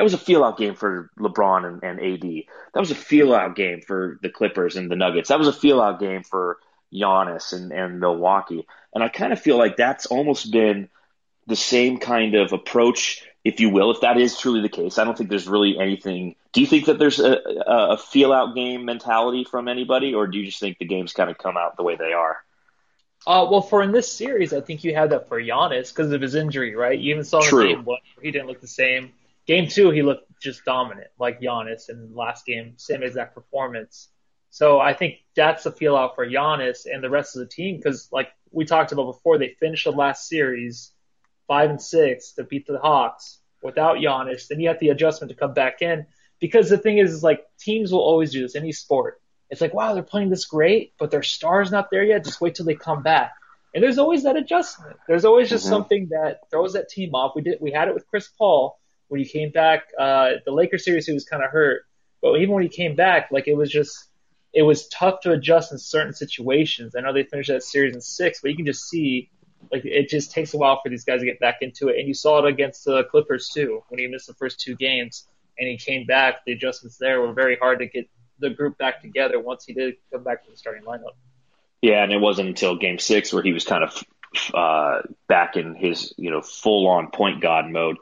That 0.00 0.04
was 0.04 0.14
a 0.14 0.18
feel 0.18 0.42
out 0.42 0.56
game 0.56 0.76
for 0.76 1.10
LeBron 1.18 1.66
and, 1.66 1.84
and 1.84 2.00
AD. 2.00 2.44
That 2.72 2.80
was 2.80 2.90
a 2.90 2.94
feel 2.94 3.34
out 3.34 3.54
game 3.54 3.82
for 3.82 4.18
the 4.22 4.30
Clippers 4.30 4.76
and 4.76 4.90
the 4.90 4.96
Nuggets. 4.96 5.28
That 5.28 5.38
was 5.38 5.46
a 5.46 5.52
feel 5.52 5.78
out 5.78 6.00
game 6.00 6.22
for 6.22 6.56
Giannis 6.90 7.52
and, 7.52 7.70
and 7.70 8.00
Milwaukee. 8.00 8.66
And 8.94 9.04
I 9.04 9.10
kind 9.10 9.30
of 9.30 9.42
feel 9.42 9.58
like 9.58 9.76
that's 9.76 10.06
almost 10.06 10.50
been 10.50 10.88
the 11.46 11.54
same 11.54 11.98
kind 11.98 12.34
of 12.34 12.54
approach, 12.54 13.22
if 13.44 13.60
you 13.60 13.68
will, 13.68 13.90
if 13.90 14.00
that 14.00 14.16
is 14.16 14.38
truly 14.38 14.62
the 14.62 14.70
case. 14.70 14.96
I 14.96 15.04
don't 15.04 15.18
think 15.18 15.28
there's 15.28 15.46
really 15.46 15.78
anything. 15.78 16.34
Do 16.54 16.62
you 16.62 16.66
think 16.66 16.86
that 16.86 16.98
there's 16.98 17.20
a, 17.20 17.36
a 17.66 17.98
feel 17.98 18.32
out 18.32 18.54
game 18.54 18.86
mentality 18.86 19.44
from 19.44 19.68
anybody, 19.68 20.14
or 20.14 20.28
do 20.28 20.38
you 20.38 20.46
just 20.46 20.60
think 20.60 20.78
the 20.78 20.86
games 20.86 21.12
kind 21.12 21.28
of 21.28 21.36
come 21.36 21.58
out 21.58 21.76
the 21.76 21.82
way 21.82 21.96
they 21.96 22.14
are? 22.14 22.38
Uh, 23.26 23.46
well, 23.50 23.60
for 23.60 23.82
in 23.82 23.92
this 23.92 24.10
series, 24.10 24.54
I 24.54 24.62
think 24.62 24.82
you 24.82 24.94
had 24.94 25.10
that 25.10 25.28
for 25.28 25.38
Giannis 25.38 25.94
because 25.94 26.10
of 26.10 26.22
his 26.22 26.34
injury, 26.34 26.74
right? 26.74 26.98
You 26.98 27.12
even 27.12 27.24
saw 27.24 27.42
in 27.42 27.68
game 27.68 27.84
one, 27.84 27.98
he 28.22 28.30
didn't 28.30 28.46
look 28.46 28.62
the 28.62 28.66
same. 28.66 29.12
Game 29.50 29.66
two, 29.66 29.90
he 29.90 30.02
looked 30.02 30.30
just 30.40 30.64
dominant, 30.64 31.08
like 31.18 31.40
Giannis 31.40 31.90
in 31.90 32.12
the 32.12 32.16
last 32.16 32.46
game, 32.46 32.74
same 32.76 33.02
exact 33.02 33.34
performance. 33.34 34.08
So 34.50 34.78
I 34.78 34.94
think 34.94 35.16
that's 35.34 35.66
a 35.66 35.72
feel 35.72 35.96
out 35.96 36.14
for 36.14 36.24
Giannis 36.24 36.86
and 36.86 37.02
the 37.02 37.10
rest 37.10 37.34
of 37.34 37.40
the 37.40 37.48
team 37.48 37.76
because, 37.76 38.08
like 38.12 38.28
we 38.52 38.64
talked 38.64 38.92
about 38.92 39.06
before, 39.06 39.38
they 39.38 39.56
finished 39.58 39.84
the 39.84 39.90
last 39.90 40.28
series 40.28 40.92
five 41.48 41.68
and 41.68 41.82
six 41.82 42.32
to 42.34 42.44
beat 42.44 42.68
the 42.68 42.78
Hawks 42.78 43.40
without 43.60 43.96
Giannis. 43.96 44.46
Then 44.46 44.60
you 44.60 44.68
have 44.68 44.78
the 44.78 44.90
adjustment 44.90 45.32
to 45.32 45.36
come 45.36 45.52
back 45.52 45.82
in 45.82 46.06
because 46.38 46.70
the 46.70 46.78
thing 46.78 46.98
is, 46.98 47.12
is 47.12 47.24
like 47.24 47.44
teams 47.58 47.90
will 47.90 48.00
always 48.00 48.30
do 48.30 48.42
this 48.42 48.54
any 48.54 48.70
sport. 48.70 49.20
It's 49.50 49.60
like 49.60 49.74
wow, 49.74 49.94
they're 49.94 50.04
playing 50.04 50.30
this 50.30 50.46
great, 50.46 50.92
but 50.96 51.10
their 51.10 51.24
star's 51.24 51.72
not 51.72 51.90
there 51.90 52.04
yet. 52.04 52.24
Just 52.24 52.40
wait 52.40 52.54
till 52.54 52.66
they 52.66 52.76
come 52.76 53.02
back. 53.02 53.32
And 53.74 53.82
there's 53.82 53.98
always 53.98 54.22
that 54.22 54.36
adjustment. 54.36 54.96
There's 55.08 55.24
always 55.24 55.50
just 55.50 55.64
mm-hmm. 55.64 55.74
something 55.74 56.08
that 56.10 56.42
throws 56.52 56.74
that 56.74 56.88
team 56.88 57.16
off. 57.16 57.34
We 57.34 57.42
did 57.42 57.58
we 57.60 57.72
had 57.72 57.88
it 57.88 57.94
with 57.94 58.06
Chris 58.06 58.28
Paul 58.28 58.79
when 59.10 59.20
he 59.20 59.26
came 59.26 59.50
back. 59.50 59.88
Uh, 59.98 60.30
the 60.46 60.52
Lakers 60.52 60.84
series, 60.84 61.04
he 61.04 61.12
was 61.12 61.24
kind 61.24 61.44
of 61.44 61.50
hurt, 61.50 61.82
but 62.22 62.36
even 62.36 62.54
when 62.54 62.62
he 62.62 62.68
came 62.68 62.94
back, 62.94 63.28
like 63.30 63.48
it 63.48 63.56
was 63.56 63.70
just 63.70 64.08
it 64.52 64.62
was 64.62 64.88
tough 64.88 65.20
to 65.20 65.32
adjust 65.32 65.72
in 65.72 65.78
certain 65.78 66.12
situations. 66.12 66.94
I 66.96 67.00
know 67.00 67.12
they 67.12 67.24
finished 67.24 67.50
that 67.50 67.62
series 67.62 67.94
in 67.94 68.00
six, 68.00 68.40
but 68.40 68.50
you 68.50 68.56
can 68.56 68.66
just 68.66 68.88
see 68.88 69.30
like 69.70 69.84
it 69.84 70.08
just 70.08 70.32
takes 70.32 70.54
a 70.54 70.58
while 70.58 70.80
for 70.82 70.88
these 70.88 71.04
guys 71.04 71.20
to 71.20 71.26
get 71.26 71.40
back 71.40 71.58
into 71.60 71.88
it. 71.88 71.98
And 71.98 72.08
you 72.08 72.14
saw 72.14 72.44
it 72.44 72.48
against 72.48 72.84
the 72.84 73.04
Clippers 73.04 73.48
too 73.48 73.82
when 73.88 73.98
he 73.98 74.06
missed 74.06 74.26
the 74.26 74.34
first 74.34 74.60
two 74.60 74.76
games 74.76 75.26
and 75.58 75.68
he 75.68 75.76
came 75.76 76.06
back. 76.06 76.44
The 76.46 76.52
adjustments 76.52 76.96
there 76.98 77.20
were 77.20 77.32
very 77.32 77.56
hard 77.56 77.80
to 77.80 77.86
get 77.86 78.08
the 78.38 78.50
group 78.50 78.78
back 78.78 79.02
together 79.02 79.38
once 79.38 79.64
he 79.64 79.74
did 79.74 79.96
come 80.12 80.24
back 80.24 80.44
to 80.44 80.50
the 80.50 80.56
starting 80.56 80.84
lineup. 80.84 81.14
Yeah, 81.82 82.02
and 82.02 82.12
it 82.12 82.20
wasn't 82.20 82.48
until 82.48 82.76
Game 82.76 82.98
Six 82.98 83.32
where 83.32 83.42
he 83.42 83.52
was 83.52 83.64
kind 83.64 83.84
of 83.84 84.04
uh, 84.54 85.02
back 85.28 85.56
in 85.56 85.74
his 85.74 86.14
you 86.16 86.30
know 86.30 86.40
full 86.40 86.86
on 86.88 87.10
point 87.10 87.40
guard 87.40 87.70
mode. 87.70 87.96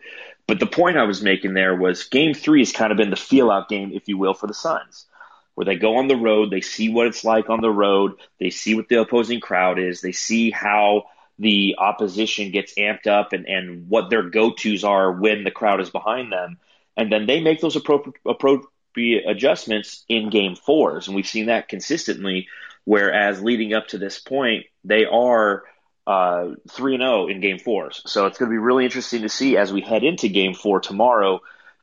But 0.49 0.59
the 0.59 0.67
point 0.67 0.97
I 0.97 1.05
was 1.05 1.23
making 1.23 1.55
there 1.55 1.77
was 1.77 2.05
Game 2.05 2.35
Three 2.35 2.61
has 2.63 2.73
kind 2.73 2.91
of 2.91 2.99
been 2.99 3.11
the 3.11 3.17
feel 3.17 3.51
out 3.51 3.69
game, 3.69 3.93
if 3.95 4.09
you 4.09 4.19
will, 4.19 4.35
for 4.35 4.49
the 4.49 4.55
Suns, 4.55 5.07
where 5.55 5.67
they 5.67 5.77
go 5.77 5.99
on 5.99 6.09
the 6.09 6.17
road, 6.17 6.51
they 6.51 6.63
see 6.63 6.89
what 6.89 7.07
it's 7.07 7.23
like 7.23 7.49
on 7.49 7.61
the 7.61 7.71
road, 7.71 8.15
they 8.41 8.51
see 8.51 8.75
what 8.75 8.89
the 8.89 9.01
opposing 9.01 9.39
crowd 9.39 9.79
is, 9.79 10.01
they 10.01 10.13
see 10.13 10.51
how 10.51 11.05
the 11.39 11.77
opposition 11.79 12.51
gets 12.51 12.75
amped 12.75 13.07
up 13.07 13.33
and, 13.33 13.47
and 13.47 13.89
what 13.89 14.11
their 14.11 14.25
go 14.25 14.51
tos 14.51 14.83
are 14.83 15.13
when 15.13 15.45
the 15.45 15.53
crowd 15.53 15.81
is 15.81 15.91
behind 15.91 16.33
them. 16.33 16.59
And 16.97 17.13
then 17.13 17.27
they 17.27 17.39
make 17.39 17.61
those 17.61 17.77
appropriate, 17.77 18.17
appropriate 18.27 19.25
adjustments 19.29 20.05
in 20.09 20.31
game 20.31 20.57
fours. 20.57 21.07
And 21.07 21.15
we've 21.15 21.29
seen 21.29 21.47
that 21.47 21.69
consistently 21.69 22.49
Whereas 22.89 23.43
leading 23.43 23.75
up 23.75 23.89
to 23.89 23.99
this 23.99 24.19
point, 24.19 24.65
they 24.83 25.05
are 25.05 25.65
uh, 26.09 26.55
three 26.71 26.95
and 26.95 27.03
zero 27.03 27.25
oh 27.25 27.29
in 27.29 27.41
Game 27.41 27.59
Fours. 27.59 28.03
So 28.07 28.25
it's 28.25 28.39
going 28.39 28.51
to 28.51 28.55
be 28.55 28.59
really 28.59 28.87
interesting 28.87 29.23
to 29.23 29.29
see 29.29 29.59
as 29.59 29.71
we 29.71 29.83
head 29.83 30.05
into 30.05 30.29
Game 30.29 30.55
Four 30.55 30.81
tomorrow 30.81 31.41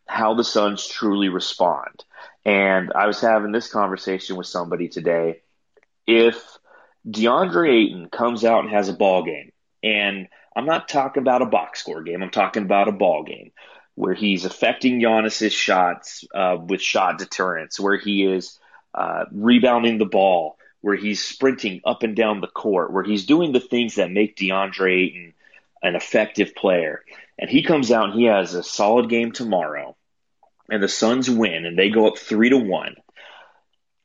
how 0.08 0.34
the 0.34 0.44
Suns 0.44 0.88
truly 0.88 1.30
respond. 1.30 2.04
And 2.44 2.92
I 2.94 3.06
was 3.06 3.22
having 3.22 3.52
this 3.52 3.72
conversation 3.72 4.36
with 4.36 4.48
somebody 4.48 4.88
today. 4.88 5.42
If 6.08 6.44
DeAndre 7.08 7.70
Ayton 7.70 8.10
comes 8.10 8.44
out 8.44 8.64
and 8.64 8.74
has 8.74 8.90
a 8.90 8.94
ball 8.94 9.24
game, 9.24 9.52
and 9.84 10.28
I'm 10.56 10.66
not 10.66 10.90
talking 10.90 11.22
about 11.22 11.44
a 11.44 11.48
box 11.48 11.82
score 11.82 12.02
game, 12.02 12.24
I'm 12.24 12.32
talking 12.32 12.64
about 12.64 12.88
a 12.88 12.94
ball 12.94 13.24
game 13.24 13.52
where 13.94 14.16
he's 14.16 14.46
affecting 14.46 15.00
Giannis's 15.00 15.54
shots 15.54 16.26
uh, 16.34 16.58
with 16.60 16.82
shot 16.82 17.20
deterrence, 17.20 17.80
where 17.80 17.98
he 17.98 18.26
is 18.26 18.58
uh, 18.94 19.26
rebounding 19.32 20.00
the 20.00 20.06
ball, 20.06 20.58
where 20.86 20.96
he's 20.96 21.24
sprinting 21.24 21.82
up 21.84 22.04
and 22.04 22.16
down 22.16 22.42
the 22.42 22.48
court, 22.48 22.94
where 22.94 23.04
he's 23.04 23.26
doing 23.26 23.52
the 23.52 23.60
things 23.60 23.96
that 23.96 24.12
make 24.12 24.38
DeAndre 24.38 25.08
Ayton 25.08 25.34
an 25.82 25.96
effective 25.96 26.54
player. 26.54 27.04
And 27.40 27.50
he 27.50 27.64
comes 27.64 27.90
out 27.90 28.12
and 28.12 28.20
he 28.20 28.26
has 28.26 28.54
a 28.54 28.62
solid 28.62 29.10
game 29.10 29.32
tomorrow, 29.32 29.96
and 30.70 30.84
the 30.84 30.88
Suns 30.88 31.28
win 31.28 31.66
and 31.66 31.76
they 31.76 31.90
go 31.90 32.08
up 32.08 32.20
three 32.20 32.50
to 32.50 32.60
one. 32.60 32.98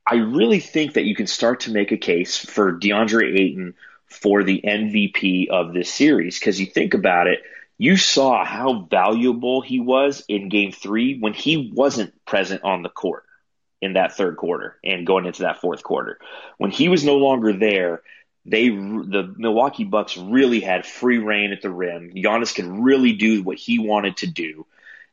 I 0.07 0.15
really 0.15 0.59
think 0.59 0.95
that 0.95 1.05
you 1.05 1.15
can 1.15 1.27
start 1.27 1.61
to 1.61 1.71
make 1.71 1.93
a 1.93 1.99
case 1.99 2.39
for 2.39 2.73
DeAndre 2.73 3.39
Ayton 3.39 3.75
for 4.07 4.43
the 4.43 4.63
MVP 4.65 5.51
of 5.51 5.75
this 5.75 5.93
series 5.93 6.39
because 6.39 6.59
you 6.59 6.65
think 6.65 6.95
about 6.95 7.27
it, 7.27 7.41
you 7.77 7.99
saw 7.99 8.43
how 8.43 8.87
valuable 8.91 9.61
he 9.61 9.81
was 9.81 10.25
in 10.29 10.49
game 10.49 10.73
three 10.73 11.19
when 11.19 11.35
he 11.35 11.71
wasn't 11.75 12.25
present 12.25 12.65
on 12.65 12.83
the 12.83 12.89
court 12.89 13.27
in 13.81 13.95
that 13.95 14.17
third 14.17 14.37
quarter 14.37 14.77
and 14.85 15.07
going 15.07 15.27
into 15.27 15.43
that 15.43 15.61
fourth 15.61 15.83
quarter. 15.83 16.19
When 16.59 16.71
he 16.71 16.89
was 16.89 17.05
no 17.05 17.17
longer 17.17 17.53
there, 17.53 18.03
they 18.45 18.69
the 18.69 19.35
Milwaukee 19.37 19.85
Bucks 19.85 20.17
really 20.17 20.61
had 20.61 20.87
free 20.87 21.19
reign 21.19 21.53
at 21.53 21.63
the 21.63 21.71
rim. 21.71 22.13
Giannis 22.15 22.55
could 22.55 22.67
really 22.67 23.13
do 23.13 23.43
what 23.43 23.59
he 23.59 23.79
wanted 23.79 24.19
to 24.19 24.27
do, 24.27 24.67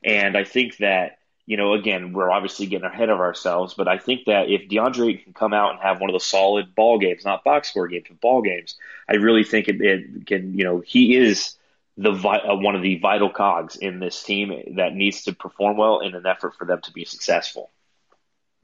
and 0.04 0.38
I 0.38 0.44
think 0.44 0.78
that 0.78 1.20
you 1.46 1.58
know 1.58 1.74
again 1.74 2.14
we're 2.14 2.32
obviously 2.32 2.68
getting 2.68 2.88
ahead 2.88 3.10
of 3.10 3.20
ourselves, 3.20 3.74
but 3.74 3.88
I 3.88 3.98
think 3.98 4.26
that 4.26 4.50
if 4.50 4.70
DeAndre 4.70 5.24
can 5.24 5.34
come 5.34 5.54
out 5.54 5.72
and 5.72 5.82
have 5.82 6.00
one 6.00 6.10
of 6.10 6.14
the 6.14 6.22
solid 6.22 6.74
ball 6.74 7.00
games, 7.00 7.26
not 7.26 7.44
box 7.44 7.70
score 7.70 7.88
games, 7.88 8.06
but 8.08 8.22
ball 8.22 8.42
games, 8.42 8.76
I 9.10 9.16
really 9.16 9.44
think 9.44 9.68
it, 9.68 9.82
it 9.82 10.26
can 10.26 10.58
you 10.58 10.64
know 10.64 10.82
he 10.86 11.18
is 11.18 11.58
the 11.98 12.12
uh, 12.12 12.56
one 12.56 12.76
of 12.76 12.82
the 12.82 13.00
vital 13.00 13.30
cogs 13.30 13.76
in 13.76 14.00
this 14.00 14.24
team 14.24 14.76
that 14.78 14.94
needs 14.94 15.24
to 15.24 15.34
perform 15.34 15.78
well 15.78 16.00
in 16.00 16.16
an 16.16 16.26
effort 16.26 16.56
for 16.56 16.66
them 16.66 16.80
to 16.84 16.94
be 16.94 17.04
successful. 17.04 17.72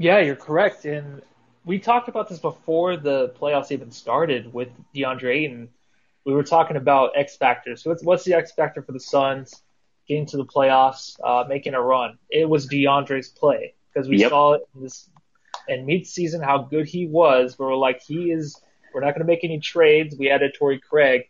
Yeah, 0.04 0.20
you're 0.20 0.36
correct. 0.36 0.84
And 0.84 1.22
we 1.64 1.80
talked 1.80 2.10
about 2.10 2.28
this 2.28 2.38
before 2.38 2.98
the 2.98 3.34
playoffs 3.40 3.72
even 3.72 3.90
started 3.90 4.54
with 4.54 4.68
DeAndre 4.94 5.34
Ayton. 5.34 5.70
We 6.26 6.34
were 6.34 6.44
talking 6.44 6.76
about 6.76 7.12
X 7.16 7.38
factors. 7.38 7.82
So 7.84 7.90
what's, 7.90 8.04
what's 8.04 8.26
the 8.26 8.34
X 8.34 8.52
factor 8.52 8.82
for 8.82 8.92
the 8.92 9.00
Suns 9.00 9.64
getting 10.06 10.26
to 10.26 10.36
the 10.36 10.44
playoffs, 10.44 11.16
uh, 11.24 11.46
making 11.48 11.74
a 11.74 11.82
run? 11.82 12.18
It 12.30 12.50
was 12.50 12.68
DeAndre's 12.68 13.30
play 13.30 13.76
because 13.94 14.10
we 14.10 14.18
yep. 14.18 14.32
saw 14.32 14.56
it 14.56 14.64
in 14.76 14.82
this 14.84 15.10
in 15.70 15.86
mid 15.86 16.06
season 16.06 16.42
how 16.42 16.58
good 16.58 16.86
he 16.86 17.08
was. 17.08 17.58
We 17.58 17.66
were 17.66 17.78
like, 17.78 18.02
he 18.06 18.30
is. 18.30 18.60
We're 18.94 19.00
not 19.00 19.12
going 19.12 19.26
to 19.26 19.32
make 19.32 19.46
any 19.46 19.62
trades. 19.62 20.18
We 20.20 20.30
added 20.30 20.54
Torrey 20.60 20.82
Craig, 20.82 21.30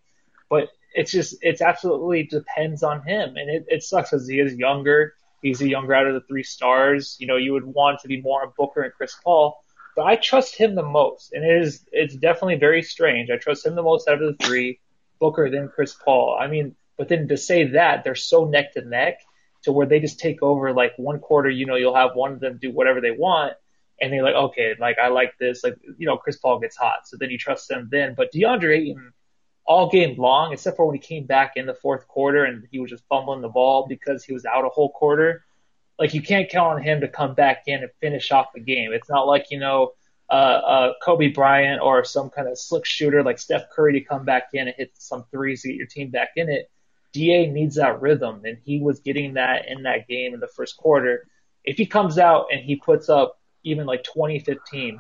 but 0.50 0.70
it's 0.96 1.12
just 1.12 1.36
it's 1.42 1.62
absolutely 1.62 2.24
depends 2.24 2.82
on 2.82 3.04
him, 3.04 3.36
and 3.36 3.52
it, 3.52 3.66
it 3.68 3.84
sucks 3.84 4.10
because 4.10 4.28
he 4.28 4.40
is 4.40 4.56
younger. 4.56 5.14
He's 5.44 5.62
a 5.62 5.68
younger 5.68 5.94
out 5.94 6.08
of 6.08 6.14
the 6.14 6.22
three 6.22 6.44
stars. 6.44 7.18
You 7.20 7.28
know, 7.28 7.36
you 7.36 7.54
would 7.54 7.66
want 7.66 8.00
to 8.00 8.08
be 8.08 8.22
more 8.22 8.42
on 8.42 8.54
Booker 8.58 8.82
and 8.82 8.94
Chris 8.94 9.16
Paul, 9.24 9.62
but 9.96 10.06
I 10.06 10.16
trust 10.16 10.56
him 10.56 10.74
the 10.74 10.84
most, 10.84 11.34
and 11.34 11.44
it 11.44 11.62
is 11.62 11.86
it's 11.92 12.16
definitely 12.16 12.56
very 12.56 12.82
strange. 12.82 13.30
I 13.30 13.38
trust 13.38 13.66
him 13.66 13.76
the 13.76 13.84
most 13.84 14.08
out 14.08 14.22
of 14.22 14.38
the 14.38 14.46
three, 14.46 14.80
Booker 15.20 15.50
then 15.50 15.70
Chris 15.74 15.94
Paul. 15.94 16.38
I 16.40 16.48
mean, 16.48 16.76
but 16.98 17.10
then 17.10 17.28
to 17.28 17.38
say 17.38 17.68
that 17.72 18.04
they're 18.04 18.16
so 18.16 18.46
neck 18.46 18.74
to 18.74 18.82
neck 18.82 19.20
to 19.64 19.72
where 19.72 19.86
they 19.86 20.00
just 20.00 20.20
take 20.20 20.42
over 20.42 20.74
like 20.74 20.94
one 20.98 21.20
quarter. 21.20 21.50
You 21.50 21.66
know, 21.66 21.76
you'll 21.76 21.96
have 21.96 22.16
one 22.16 22.32
of 22.34 22.40
them 22.40 22.58
do 22.62 22.72
whatever 22.72 23.02
they 23.02 23.12
want, 23.12 23.54
and 24.00 24.14
they're 24.14 24.24
like, 24.24 24.36
okay, 24.36 24.76
like 24.80 24.98
I 24.98 25.10
like 25.10 25.38
this. 25.40 25.64
Like 25.64 25.78
you 25.98 26.08
know, 26.08 26.18
Chris 26.18 26.38
Paul 26.38 26.60
gets 26.60 26.78
hot, 26.78 27.06
so 27.06 27.18
then 27.20 27.30
you 27.30 27.38
trust 27.38 27.68
them 27.68 27.90
then. 27.92 28.14
But 28.16 28.32
DeAndre 28.32 28.78
Ayton 28.78 29.14
all 29.66 29.90
game 29.90 30.16
long, 30.18 30.54
except 30.54 30.78
for 30.78 30.86
when 30.86 30.96
he 30.96 31.02
came 31.02 31.26
back 31.26 31.54
in 31.56 31.66
the 31.66 31.74
fourth 31.74 32.08
quarter 32.08 32.44
and 32.44 32.68
he 32.72 32.80
was 32.80 32.90
just 32.90 33.04
fumbling 33.08 33.42
the 33.42 33.50
ball 33.50 33.88
because 33.88 34.24
he 34.24 34.34
was 34.34 34.46
out 34.46 34.66
a 34.66 34.70
whole 34.70 34.92
quarter. 34.92 35.46
Like 35.98 36.14
you 36.14 36.22
can't 36.22 36.50
count 36.50 36.78
on 36.78 36.84
him 36.84 37.02
to 37.02 37.08
come 37.08 37.34
back 37.34 37.64
in 37.68 37.82
and 37.82 37.92
finish 38.02 38.32
off 38.32 38.48
the 38.54 38.60
game. 38.60 38.92
It's 38.92 39.10
not 39.10 39.28
like 39.28 39.48
you 39.52 39.60
know 39.60 39.92
uh, 40.30 40.34
uh, 40.34 40.94
Kobe 41.04 41.28
Bryant 41.28 41.82
or 41.82 42.04
some 42.04 42.30
kind 42.30 42.48
of 42.48 42.58
slick 42.58 42.86
shooter 42.86 43.24
like 43.24 43.40
Steph 43.40 43.70
Curry 43.70 43.94
to 43.94 44.02
come 44.02 44.26
back 44.26 44.50
in 44.54 44.68
and 44.68 44.76
hit 44.76 44.92
some 44.96 45.26
threes 45.32 45.62
to 45.62 45.70
get 45.70 45.78
your 45.78 45.88
team 45.88 46.10
back 46.10 46.30
in 46.36 46.50
it. 46.50 46.70
Da 47.14 47.46
needs 47.52 47.76
that 47.76 48.02
rhythm, 48.02 48.42
and 48.44 48.58
he 48.66 48.80
was 48.80 49.00
getting 49.00 49.36
that 49.36 49.68
in 49.68 49.84
that 49.84 50.08
game 50.08 50.34
in 50.34 50.40
the 50.40 50.48
first 50.48 50.76
quarter. 50.78 51.28
If 51.64 51.78
he 51.78 51.86
comes 51.86 52.18
out 52.18 52.48
and 52.52 52.62
he 52.62 52.76
puts 52.76 53.08
up 53.08 53.40
even 53.64 53.86
like 53.86 54.04
2015, 54.04 55.00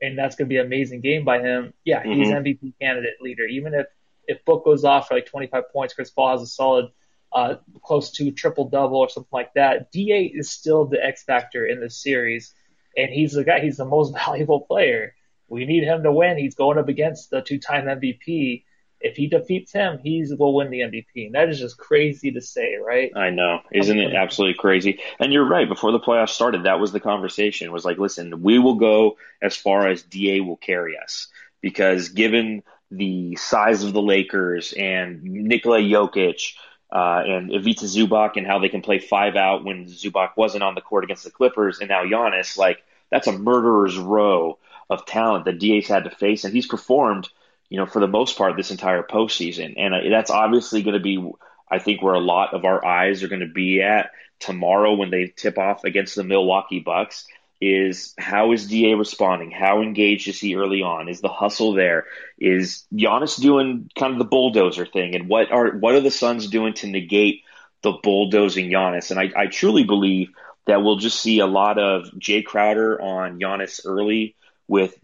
and 0.00 0.18
that's 0.18 0.36
going 0.36 0.48
to 0.48 0.52
be 0.52 0.58
an 0.58 0.66
amazing 0.66 1.00
game 1.00 1.24
by 1.24 1.40
him. 1.40 1.72
Yeah, 1.84 2.02
he's 2.02 2.28
mm-hmm. 2.28 2.44
MVP 2.44 2.74
candidate 2.80 3.14
leader. 3.20 3.44
Even 3.44 3.74
if 3.74 3.86
if 4.28 4.44
Book 4.44 4.64
goes 4.64 4.84
off 4.84 5.08
for 5.08 5.14
like 5.14 5.26
25 5.26 5.70
points, 5.72 5.94
Chris 5.94 6.10
Paul 6.10 6.32
has 6.32 6.42
a 6.42 6.46
solid 6.46 6.86
uh, 7.32 7.56
close 7.82 8.10
to 8.12 8.30
triple 8.30 8.68
double 8.68 8.98
or 8.98 9.08
something 9.08 9.28
like 9.32 9.54
that. 9.54 9.92
Da 9.92 10.32
is 10.34 10.50
still 10.50 10.86
the 10.86 11.04
X 11.04 11.22
factor 11.22 11.66
in 11.66 11.80
this 11.80 12.02
series, 12.02 12.54
and 12.96 13.10
he's 13.10 13.32
the 13.32 13.44
guy. 13.44 13.60
He's 13.60 13.76
the 13.76 13.84
most 13.84 14.14
valuable 14.26 14.60
player. 14.60 15.14
We 15.48 15.64
need 15.64 15.84
him 15.84 16.02
to 16.02 16.12
win. 16.12 16.38
He's 16.38 16.56
going 16.56 16.78
up 16.78 16.88
against 16.88 17.30
the 17.30 17.40
two-time 17.40 17.84
MVP 17.84 18.64
if 19.06 19.16
he 19.16 19.28
defeats 19.28 19.72
him, 19.72 19.98
he 20.02 20.26
will 20.38 20.54
win 20.54 20.70
the 20.70 20.80
MVP. 20.80 21.26
And 21.26 21.34
that 21.34 21.48
is 21.48 21.58
just 21.58 21.78
crazy 21.78 22.32
to 22.32 22.40
say, 22.40 22.76
right? 22.76 23.10
I 23.16 23.30
know. 23.30 23.60
Isn't 23.72 23.98
it 23.98 24.14
absolutely 24.14 24.58
crazy? 24.58 25.00
And 25.18 25.32
you're 25.32 25.48
right. 25.48 25.68
Before 25.68 25.92
the 25.92 26.00
playoffs 26.00 26.30
started, 26.30 26.64
that 26.64 26.80
was 26.80 26.92
the 26.92 27.00
conversation. 27.00 27.72
Was 27.72 27.84
like, 27.84 27.98
listen, 27.98 28.42
we 28.42 28.58
will 28.58 28.74
go 28.74 29.16
as 29.40 29.56
far 29.56 29.88
as 29.88 30.02
DA 30.02 30.40
will 30.40 30.56
carry 30.56 30.98
us. 30.98 31.28
Because 31.60 32.10
given 32.10 32.62
the 32.90 33.36
size 33.36 33.82
of 33.82 33.92
the 33.92 34.02
Lakers 34.02 34.72
and 34.72 35.22
Nikola 35.22 35.80
Jokic 35.80 36.54
uh, 36.92 37.22
and 37.26 37.52
Ivica 37.52 37.84
Zubac 37.84 38.32
and 38.36 38.46
how 38.46 38.58
they 38.58 38.68
can 38.68 38.82
play 38.82 38.98
five 38.98 39.36
out 39.36 39.64
when 39.64 39.86
Zubac 39.86 40.30
wasn't 40.36 40.62
on 40.62 40.74
the 40.74 40.80
court 40.80 41.04
against 41.04 41.24
the 41.24 41.30
Clippers 41.30 41.80
and 41.80 41.88
now 41.88 42.04
Giannis, 42.04 42.56
like 42.56 42.82
that's 43.10 43.26
a 43.26 43.32
murderer's 43.32 43.96
row 43.96 44.58
of 44.88 45.04
talent 45.06 45.46
that 45.46 45.58
DA's 45.58 45.88
had 45.88 46.04
to 46.04 46.10
face. 46.10 46.44
And 46.44 46.52
he's 46.54 46.66
performed– 46.66 47.28
you 47.68 47.78
know, 47.78 47.86
for 47.86 48.00
the 48.00 48.06
most 48.06 48.36
part, 48.36 48.56
this 48.56 48.70
entire 48.70 49.02
postseason. 49.02 49.74
And 49.76 49.94
uh, 49.94 49.98
that's 50.10 50.30
obviously 50.30 50.82
going 50.82 50.94
to 50.94 51.00
be, 51.00 51.24
I 51.70 51.78
think, 51.78 52.02
where 52.02 52.14
a 52.14 52.20
lot 52.20 52.54
of 52.54 52.64
our 52.64 52.84
eyes 52.84 53.22
are 53.22 53.28
going 53.28 53.40
to 53.40 53.46
be 53.46 53.82
at 53.82 54.10
tomorrow 54.38 54.94
when 54.94 55.10
they 55.10 55.32
tip 55.34 55.58
off 55.58 55.84
against 55.84 56.14
the 56.14 56.24
Milwaukee 56.24 56.80
Bucks 56.80 57.26
is 57.60 58.14
how 58.18 58.52
is 58.52 58.68
Da 58.68 58.92
responding? 58.94 59.50
How 59.50 59.80
engaged 59.80 60.28
is 60.28 60.38
he 60.38 60.56
early 60.56 60.82
on? 60.82 61.08
Is 61.08 61.20
the 61.20 61.28
hustle 61.28 61.72
there? 61.72 62.04
Is 62.38 62.84
Giannis 62.92 63.40
doing 63.40 63.90
kind 63.98 64.12
of 64.12 64.18
the 64.18 64.26
bulldozer 64.26 64.84
thing? 64.84 65.14
And 65.14 65.28
what 65.28 65.50
are 65.50 65.70
what 65.70 65.94
are 65.94 66.00
the 66.00 66.10
Suns 66.10 66.48
doing 66.48 66.74
to 66.74 66.86
negate 66.86 67.42
the 67.82 67.92
bulldozing 67.92 68.68
Giannis? 68.68 69.10
And 69.10 69.18
I, 69.18 69.30
I 69.34 69.46
truly 69.46 69.84
believe 69.84 70.28
that 70.66 70.82
we'll 70.82 70.98
just 70.98 71.20
see 71.20 71.38
a 71.38 71.46
lot 71.46 71.78
of 71.78 72.10
Jae 72.18 72.44
Crowder 72.44 73.00
on 73.00 73.40
Giannis 73.40 73.80
early 73.86 74.36
with 74.68 74.94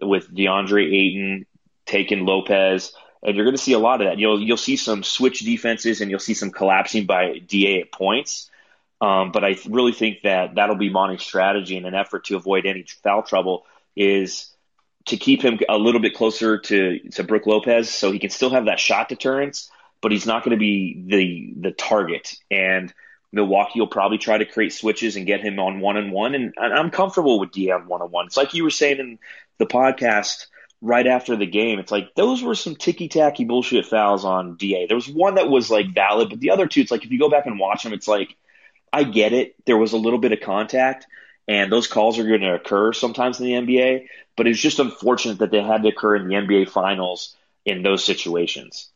with 0.00 0.30
DeAndre 0.34 0.84
Ayton 0.84 1.46
taking 1.86 2.24
Lopez, 2.24 2.92
and 3.22 3.36
you're 3.36 3.44
going 3.44 3.56
to 3.56 3.62
see 3.62 3.72
a 3.72 3.78
lot 3.78 4.00
of 4.00 4.08
that. 4.08 4.18
You'll 4.18 4.40
you'll 4.40 4.56
see 4.56 4.76
some 4.76 5.02
switch 5.02 5.40
defenses, 5.40 6.00
and 6.00 6.10
you'll 6.10 6.20
see 6.20 6.34
some 6.34 6.50
collapsing 6.50 7.06
by 7.06 7.38
Da 7.38 7.80
at 7.80 7.92
points. 7.92 8.50
Um, 9.00 9.32
but 9.32 9.44
I 9.44 9.56
really 9.68 9.92
think 9.92 10.22
that 10.22 10.54
that'll 10.54 10.76
be 10.76 10.88
Monty's 10.88 11.22
strategy 11.22 11.76
in 11.76 11.84
an 11.86 11.94
effort 11.94 12.24
to 12.26 12.36
avoid 12.36 12.66
any 12.66 12.86
foul 13.02 13.24
trouble 13.24 13.66
is 13.96 14.48
to 15.06 15.16
keep 15.16 15.42
him 15.42 15.58
a 15.68 15.76
little 15.76 16.00
bit 16.00 16.14
closer 16.14 16.58
to, 16.58 17.00
to 17.10 17.24
Brook 17.24 17.46
Lopez 17.46 17.90
so 17.90 18.12
he 18.12 18.20
can 18.20 18.30
still 18.30 18.50
have 18.50 18.66
that 18.66 18.78
shot 18.78 19.08
deterrence, 19.08 19.70
but 20.00 20.12
he's 20.12 20.26
not 20.26 20.44
going 20.44 20.56
to 20.56 20.60
be 20.60 21.02
the 21.06 21.68
the 21.68 21.72
target. 21.72 22.36
And 22.50 22.92
Milwaukee 23.32 23.80
will 23.80 23.88
probably 23.88 24.18
try 24.18 24.38
to 24.38 24.44
create 24.44 24.72
switches 24.72 25.16
and 25.16 25.26
get 25.26 25.40
him 25.40 25.58
on 25.58 25.80
one 25.80 25.96
on 25.96 26.10
one. 26.10 26.34
And 26.34 26.54
I'm 26.56 26.90
comfortable 26.90 27.40
with 27.40 27.50
D 27.50 27.70
on 27.70 27.88
one 27.88 28.02
on 28.02 28.10
one. 28.10 28.26
It's 28.26 28.36
like 28.36 28.54
you 28.54 28.62
were 28.62 28.70
saying 28.70 28.98
in 28.98 29.18
the 29.58 29.66
podcast 29.66 30.46
right 30.82 31.06
after 31.06 31.36
the 31.36 31.46
game. 31.46 31.78
It's 31.78 31.92
like 31.92 32.14
those 32.16 32.42
were 32.42 32.56
some 32.56 32.74
ticky 32.74 33.08
tacky 33.08 33.44
bullshit 33.44 33.86
fouls 33.86 34.24
on 34.24 34.56
DA. 34.56 34.86
There 34.86 34.96
was 34.96 35.08
one 35.08 35.36
that 35.36 35.48
was 35.48 35.70
like 35.70 35.94
valid, 35.94 36.28
but 36.28 36.40
the 36.40 36.50
other 36.50 36.66
two, 36.66 36.80
it's 36.82 36.90
like 36.90 37.04
if 37.04 37.10
you 37.10 37.18
go 37.18 37.30
back 37.30 37.46
and 37.46 37.58
watch 37.58 37.84
them, 37.84 37.94
it's 37.94 38.08
like 38.08 38.36
I 38.92 39.04
get 39.04 39.32
it. 39.32 39.54
There 39.64 39.78
was 39.78 39.92
a 39.92 39.96
little 39.96 40.18
bit 40.18 40.32
of 40.32 40.40
contact, 40.40 41.06
and 41.48 41.72
those 41.72 41.86
calls 41.86 42.18
are 42.18 42.26
going 42.26 42.42
to 42.42 42.54
occur 42.54 42.92
sometimes 42.92 43.40
in 43.40 43.46
the 43.46 43.52
NBA. 43.52 44.08
But 44.36 44.48
it's 44.48 44.60
just 44.60 44.80
unfortunate 44.80 45.38
that 45.38 45.50
they 45.50 45.62
had 45.62 45.82
to 45.82 45.88
occur 45.88 46.16
in 46.16 46.26
the 46.26 46.34
NBA 46.34 46.68
Finals 46.68 47.36
in 47.64 47.82
those 47.82 48.04
situations. 48.04 48.90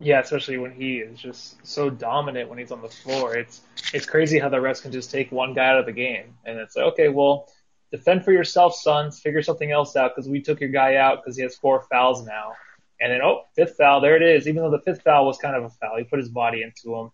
Yeah, 0.00 0.20
especially 0.20 0.58
when 0.58 0.72
he 0.72 0.98
is 0.98 1.20
just 1.20 1.64
so 1.66 1.90
dominant 1.90 2.48
when 2.48 2.58
he's 2.58 2.72
on 2.72 2.82
the 2.82 2.88
floor. 2.88 3.36
It's 3.36 3.60
it's 3.92 4.06
crazy 4.06 4.38
how 4.38 4.48
the 4.48 4.56
refs 4.56 4.82
can 4.82 4.90
just 4.90 5.10
take 5.10 5.30
one 5.30 5.54
guy 5.54 5.66
out 5.66 5.78
of 5.78 5.86
the 5.86 5.92
game, 5.92 6.34
and 6.44 6.58
it's 6.58 6.74
like, 6.76 6.86
okay, 6.86 7.08
well, 7.08 7.48
defend 7.96 8.24
for 8.24 8.32
yourself, 8.32 8.74
Suns. 8.74 9.20
Figure 9.20 9.42
something 9.42 9.70
else 9.70 9.96
out 9.96 10.14
because 10.14 10.28
we 10.28 10.40
took 10.40 10.60
your 10.60 10.70
guy 10.70 10.96
out 10.96 11.22
because 11.22 11.36
he 11.36 11.42
has 11.42 11.54
four 11.56 11.82
fouls 11.90 12.26
now. 12.26 12.52
And 13.00 13.12
then, 13.12 13.22
oh, 13.22 13.44
fifth 13.54 13.76
foul, 13.76 14.00
there 14.00 14.16
it 14.16 14.22
is. 14.22 14.48
Even 14.48 14.62
though 14.62 14.70
the 14.70 14.80
fifth 14.80 15.02
foul 15.02 15.26
was 15.26 15.38
kind 15.38 15.56
of 15.56 15.64
a 15.64 15.70
foul, 15.70 15.96
he 15.98 16.04
put 16.04 16.18
his 16.18 16.28
body 16.28 16.62
into 16.62 16.94
him 16.94 17.10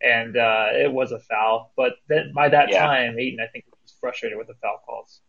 and 0.00 0.36
uh, 0.36 0.68
it 0.72 0.92
was 0.92 1.12
a 1.12 1.18
foul. 1.18 1.72
But 1.76 1.94
then 2.08 2.32
by 2.34 2.48
that 2.48 2.70
yeah. 2.70 2.86
time, 2.86 3.18
Ayton, 3.18 3.40
I 3.40 3.46
think, 3.46 3.64
was 3.82 3.94
frustrated 4.00 4.38
with 4.38 4.46
the 4.46 4.54
foul 4.54 4.80
calls. 4.84 5.20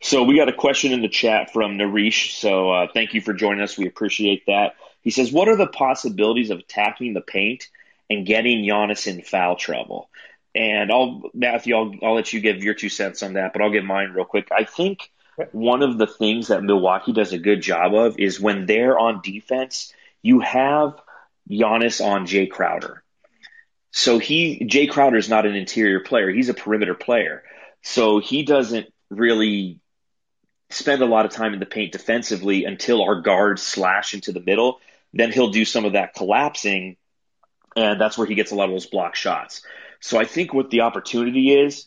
So 0.00 0.24
we 0.24 0.36
got 0.36 0.48
a 0.48 0.52
question 0.52 0.92
in 0.92 1.02
the 1.02 1.08
chat 1.08 1.52
from 1.52 1.78
Narish. 1.78 2.32
So 2.32 2.70
uh, 2.70 2.86
thank 2.92 3.14
you 3.14 3.20
for 3.20 3.32
joining 3.32 3.62
us. 3.62 3.78
We 3.78 3.86
appreciate 3.86 4.46
that. 4.46 4.74
He 5.02 5.10
says, 5.10 5.30
"What 5.30 5.48
are 5.48 5.56
the 5.56 5.68
possibilities 5.68 6.50
of 6.50 6.58
attacking 6.58 7.14
the 7.14 7.20
paint 7.20 7.68
and 8.10 8.26
getting 8.26 8.64
Giannis 8.64 9.06
in 9.06 9.22
foul 9.22 9.56
trouble?" 9.56 10.10
And 10.54 10.90
I'll 10.90 11.30
Matthew, 11.34 11.76
I'll, 11.76 11.92
I'll 12.02 12.14
let 12.14 12.32
you 12.32 12.40
give 12.40 12.62
your 12.64 12.74
two 12.74 12.88
cents 12.88 13.22
on 13.22 13.34
that, 13.34 13.52
but 13.52 13.62
I'll 13.62 13.70
give 13.70 13.84
mine 13.84 14.12
real 14.12 14.24
quick. 14.24 14.48
I 14.50 14.64
think 14.64 15.10
one 15.52 15.82
of 15.82 15.98
the 15.98 16.06
things 16.06 16.48
that 16.48 16.64
Milwaukee 16.64 17.12
does 17.12 17.32
a 17.32 17.38
good 17.38 17.60
job 17.60 17.94
of 17.94 18.18
is 18.18 18.40
when 18.40 18.66
they're 18.66 18.98
on 18.98 19.20
defense, 19.22 19.92
you 20.22 20.40
have 20.40 21.00
Giannis 21.48 22.04
on 22.04 22.26
Jae 22.26 22.50
Crowder. 22.50 23.02
So 23.92 24.18
he, 24.18 24.66
Jae 24.66 24.90
Crowder 24.90 25.16
is 25.16 25.28
not 25.28 25.46
an 25.46 25.54
interior 25.54 26.00
player. 26.00 26.30
He's 26.30 26.48
a 26.48 26.54
perimeter 26.54 26.94
player. 26.94 27.42
So 27.82 28.18
he 28.18 28.42
doesn't 28.42 28.92
really 29.10 29.80
spend 30.70 31.02
a 31.02 31.06
lot 31.06 31.24
of 31.24 31.32
time 31.32 31.54
in 31.54 31.60
the 31.60 31.66
paint 31.66 31.92
defensively 31.92 32.64
until 32.64 33.02
our 33.02 33.20
guards 33.20 33.62
slash 33.62 34.14
into 34.14 34.32
the 34.32 34.40
middle. 34.40 34.80
Then 35.14 35.32
he'll 35.32 35.50
do 35.50 35.64
some 35.64 35.84
of 35.84 35.94
that 35.94 36.14
collapsing, 36.14 36.96
and 37.76 38.00
that's 38.00 38.18
where 38.18 38.26
he 38.26 38.34
gets 38.34 38.50
a 38.50 38.54
lot 38.54 38.64
of 38.64 38.72
those 38.72 38.86
block 38.86 39.14
shots. 39.14 39.62
So 40.00 40.18
I 40.18 40.24
think 40.24 40.54
what 40.54 40.70
the 40.70 40.82
opportunity 40.82 41.52
is, 41.52 41.86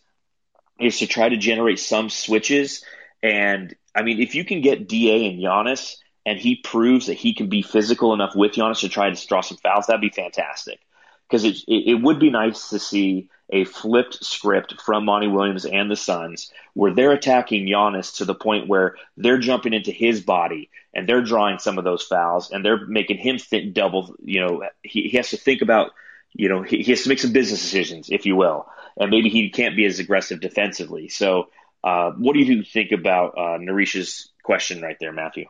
is 0.80 1.00
to 1.00 1.08
try 1.08 1.30
to 1.30 1.38
generate 1.38 1.80
some 1.80 2.10
switches. 2.10 2.84
And 3.22 3.76
I 3.96 4.02
mean, 4.04 4.20
if 4.20 4.36
you 4.36 4.44
can 4.44 4.62
get 4.62 4.88
DA 4.88 5.28
and 5.28 5.40
Giannis, 5.40 5.98
and 6.26 6.38
he 6.38 6.56
proves 6.56 7.08
that 7.08 7.16
he 7.16 7.34
can 7.34 7.50
be 7.50 7.62
physical 7.62 8.14
enough 8.14 8.36
with 8.36 8.54
Giannis 8.54 8.82
to 8.82 8.90
try 8.90 9.10
to 9.10 9.28
draw 9.28 9.42
some 9.42 9.58
fouls, 9.58 9.88
that'd 9.88 10.02
be 10.02 10.10
fantastic 10.10 10.80
because 11.28 11.44
it, 11.46 11.58
it, 11.68 11.92
it 11.92 11.94
would 11.96 12.20
be 12.20 12.30
nice 12.30 12.70
to 12.70 12.80
see 12.80 13.30
a 13.50 13.64
flipped 13.64 14.24
script 14.24 14.80
from 14.82 15.06
Monty 15.06 15.28
Williams 15.28 15.66
and 15.66 15.90
the 15.90 15.96
Suns 15.96 16.52
where 16.74 16.94
they're 16.94 17.12
attacking 17.12 17.66
Giannis 17.66 18.18
to 18.18 18.26
the 18.26 18.36
point 18.36 18.68
where 18.68 18.96
they're 19.18 19.40
jumping 19.40 19.74
into 19.74 19.92
his 19.92 20.22
body 20.22 20.70
and 20.94 21.08
they're 21.08 21.24
drawing 21.24 21.60
some 21.60 21.78
of 21.78 21.84
those 21.84 22.04
fouls 22.04 22.52
and 22.52 22.64
they're 22.64 22.86
making 22.86 23.18
him 23.18 23.38
think 23.38 23.74
double. 23.74 24.16
You 24.24 24.42
know, 24.42 24.64
he, 24.84 25.10
he 25.10 25.18
has 25.18 25.32
to 25.32 25.38
think 25.38 25.62
about, 25.62 25.92
you 26.34 26.50
know, 26.50 26.62
he, 26.62 26.84
he 26.84 26.92
has 26.92 27.04
to 27.04 27.10
make 27.10 27.20
some 27.20 27.34
business 27.34 27.62
decisions, 27.62 28.10
if 28.10 28.26
you 28.26 28.36
will, 28.36 28.68
and 28.98 29.10
maybe 29.10 29.30
he 29.30 29.50
can't 29.50 29.76
be 29.76 29.86
as 29.86 30.00
aggressive 30.00 30.40
defensively. 30.40 31.08
So, 31.10 31.48
uh, 31.84 32.12
what 32.12 32.34
do 32.34 32.40
you 32.40 32.64
think 32.64 32.92
about 32.92 33.34
uh, 33.38 33.58
Narish's 33.58 34.32
question 34.44 34.82
right 34.82 34.98
there, 35.00 35.12
Matthew? 35.12 35.46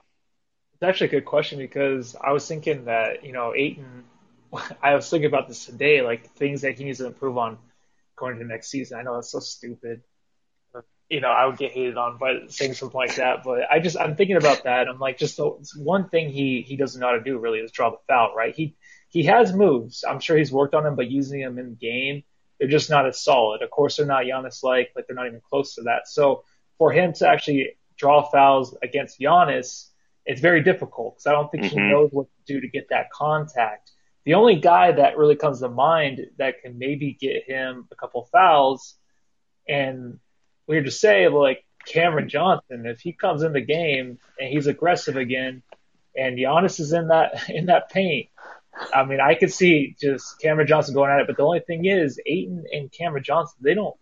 It's 0.73 0.83
actually 0.83 1.07
a 1.07 1.11
good 1.11 1.25
question 1.25 1.59
because 1.59 2.15
I 2.19 2.31
was 2.31 2.47
thinking 2.47 2.85
that, 2.85 3.23
you 3.25 3.33
know, 3.33 3.53
Ayton 3.55 4.05
I 4.81 4.95
was 4.95 5.09
thinking 5.09 5.27
about 5.27 5.47
this 5.47 5.65
today, 5.65 6.01
like 6.01 6.31
things 6.31 6.61
that 6.61 6.77
he 6.77 6.83
needs 6.83 6.99
to 6.99 7.07
improve 7.07 7.37
on 7.37 7.57
going 8.15 8.37
to 8.37 8.43
the 8.43 8.47
next 8.47 8.69
season. 8.69 8.99
I 8.99 9.03
know 9.03 9.15
that's 9.15 9.31
so 9.31 9.39
stupid. 9.39 10.01
You 11.09 11.19
know, 11.19 11.29
I 11.29 11.45
would 11.45 11.57
get 11.57 11.73
hated 11.73 11.97
on 11.97 12.17
by 12.17 12.47
saying 12.47 12.75
something 12.75 12.97
like 12.97 13.15
that, 13.15 13.43
but 13.43 13.69
I 13.69 13.79
just 13.79 13.97
I'm 13.97 14.15
thinking 14.15 14.37
about 14.37 14.63
that. 14.63 14.87
I'm 14.87 14.99
like, 14.99 15.17
just 15.17 15.35
the, 15.35 15.49
one 15.75 16.07
thing 16.07 16.29
he 16.29 16.63
he 16.65 16.77
doesn't 16.77 17.01
know 17.01 17.07
how 17.07 17.15
to 17.15 17.23
do 17.23 17.37
really 17.37 17.59
is 17.59 17.71
draw 17.71 17.89
the 17.89 17.97
foul, 18.07 18.33
right? 18.33 18.55
He 18.55 18.75
he 19.11 19.23
has 19.23 19.53
moves. 19.53 20.03
I'm 20.07 20.19
sure 20.19 20.37
he's 20.37 20.51
worked 20.51 20.73
on 20.73 20.83
them, 20.83 20.95
but 20.95 21.11
using 21.11 21.41
them 21.41 21.59
in 21.59 21.75
game, 21.75 22.23
they're 22.59 22.69
just 22.69 22.89
not 22.89 23.05
as 23.05 23.21
solid. 23.21 23.61
Of 23.61 23.69
course, 23.69 23.97
they're 23.97 24.05
not 24.05 24.23
Giannis 24.23 24.63
like, 24.63 24.91
but 24.95 25.05
they're 25.05 25.15
not 25.15 25.27
even 25.27 25.41
close 25.41 25.75
to 25.75 25.83
that. 25.83 26.07
So 26.07 26.43
for 26.77 26.91
him 26.91 27.13
to 27.13 27.27
actually 27.27 27.77
draw 27.97 28.23
fouls 28.23 28.75
against 28.81 29.19
Giannis, 29.19 29.87
it's 30.25 30.39
very 30.39 30.63
difficult 30.63 31.15
because 31.15 31.27
I 31.27 31.33
don't 31.33 31.51
think 31.51 31.65
mm-hmm. 31.65 31.77
he 31.77 31.89
knows 31.89 32.09
what 32.11 32.27
to 32.27 32.53
do 32.53 32.61
to 32.61 32.67
get 32.67 32.89
that 32.89 33.11
contact. 33.11 33.91
The 34.23 34.35
only 34.35 34.55
guy 34.55 34.91
that 34.91 35.17
really 35.17 35.35
comes 35.35 35.59
to 35.59 35.69
mind 35.69 36.21
that 36.37 36.61
can 36.61 36.77
maybe 36.77 37.17
get 37.19 37.43
him 37.47 37.87
a 37.91 37.95
couple 37.95 38.29
fouls, 38.31 38.95
and 39.67 40.19
weird 40.67 40.85
to 40.85 40.91
say, 40.91 41.27
like 41.27 41.65
Cameron 41.85 42.29
Johnson, 42.29 42.85
if 42.85 43.01
he 43.01 43.13
comes 43.13 43.43
in 43.43 43.53
the 43.53 43.61
game 43.61 44.19
and 44.39 44.49
he's 44.49 44.67
aggressive 44.67 45.17
again, 45.17 45.63
and 46.15 46.37
Giannis 46.37 46.79
is 46.79 46.93
in 46.93 47.07
that 47.07 47.49
in 47.49 47.65
that 47.67 47.89
paint, 47.89 48.29
I 48.93 49.03
mean, 49.03 49.19
I 49.19 49.35
could 49.35 49.51
see 49.51 49.95
just 49.99 50.39
Cameron 50.39 50.67
Johnson 50.67 50.93
going 50.93 51.11
at 51.11 51.19
it. 51.19 51.27
But 51.27 51.37
the 51.37 51.43
only 51.43 51.59
thing 51.59 51.85
is, 51.85 52.19
Ayton 52.25 52.65
and 52.71 52.91
Cameron 52.91 53.23
Johnson, 53.23 53.57
they 53.61 53.73
don't 53.73 53.95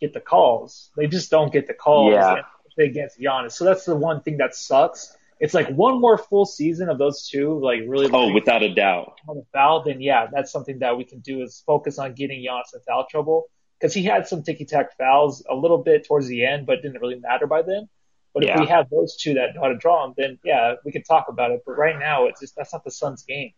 get 0.00 0.12
the 0.12 0.20
calls. 0.20 0.90
They 0.96 1.06
just 1.06 1.30
don't 1.30 1.52
get 1.52 1.66
the 1.66 1.74
calls 1.74 2.12
yeah. 2.12 2.42
against 2.78 3.18
Giannis. 3.18 3.52
So 3.52 3.64
that's 3.64 3.84
the 3.84 3.96
one 3.96 4.22
thing 4.22 4.38
that 4.38 4.54
sucks 4.54 5.16
it's 5.40 5.54
like 5.54 5.70
one 5.70 6.00
more 6.00 6.18
full 6.18 6.44
season 6.44 6.90
of 6.90 6.98
those 6.98 7.26
two, 7.26 7.58
like 7.60 7.80
really. 7.86 8.10
Oh, 8.12 8.32
without 8.32 8.62
a 8.62 8.72
doubt. 8.72 9.18
On 9.26 9.36
the 9.36 9.44
foul, 9.52 9.82
then 9.82 10.00
yeah, 10.02 10.26
that's 10.30 10.52
something 10.52 10.80
that 10.80 10.98
we 10.98 11.04
can 11.04 11.20
do 11.20 11.42
is 11.42 11.62
focus 11.66 11.98
on 11.98 12.12
getting 12.12 12.44
Giannis 12.44 12.74
in 12.74 12.80
foul 12.86 13.06
trouble 13.10 13.46
because 13.80 13.94
he 13.94 14.04
had 14.04 14.28
some 14.28 14.42
ticky 14.42 14.66
tack 14.66 14.96
fouls 14.98 15.44
a 15.48 15.54
little 15.54 15.78
bit 15.78 16.06
towards 16.06 16.28
the 16.28 16.44
end, 16.44 16.66
but 16.66 16.78
it 16.78 16.82
didn't 16.82 17.00
really 17.00 17.18
matter 17.18 17.46
by 17.46 17.62
then. 17.62 17.88
But 18.34 18.44
yeah. 18.44 18.54
if 18.54 18.60
we 18.60 18.66
have 18.66 18.90
those 18.90 19.16
two 19.16 19.34
that 19.34 19.54
know 19.54 19.62
how 19.62 19.68
to 19.68 19.76
draw 19.76 20.04
them, 20.04 20.14
then 20.16 20.38
yeah, 20.44 20.74
we 20.84 20.92
can 20.92 21.02
talk 21.02 21.26
about 21.28 21.52
it. 21.52 21.62
But 21.64 21.78
right 21.78 21.98
now, 21.98 22.26
it's 22.26 22.40
just 22.40 22.54
that's 22.54 22.74
not 22.74 22.84
the 22.84 22.90
Suns' 22.90 23.22
game. 23.22 23.52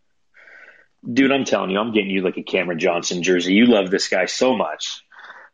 Dude, 1.11 1.31
I'm 1.31 1.45
telling 1.45 1.69
you, 1.69 1.79
I'm 1.79 1.91
getting 1.91 2.09
you 2.09 2.21
like 2.21 2.37
a 2.37 2.43
Cameron 2.43 2.79
Johnson 2.79 3.23
jersey. 3.23 3.53
You 3.53 3.65
love 3.65 3.91
this 3.91 4.07
guy 4.07 4.25
so 4.25 4.55
much. 4.55 5.03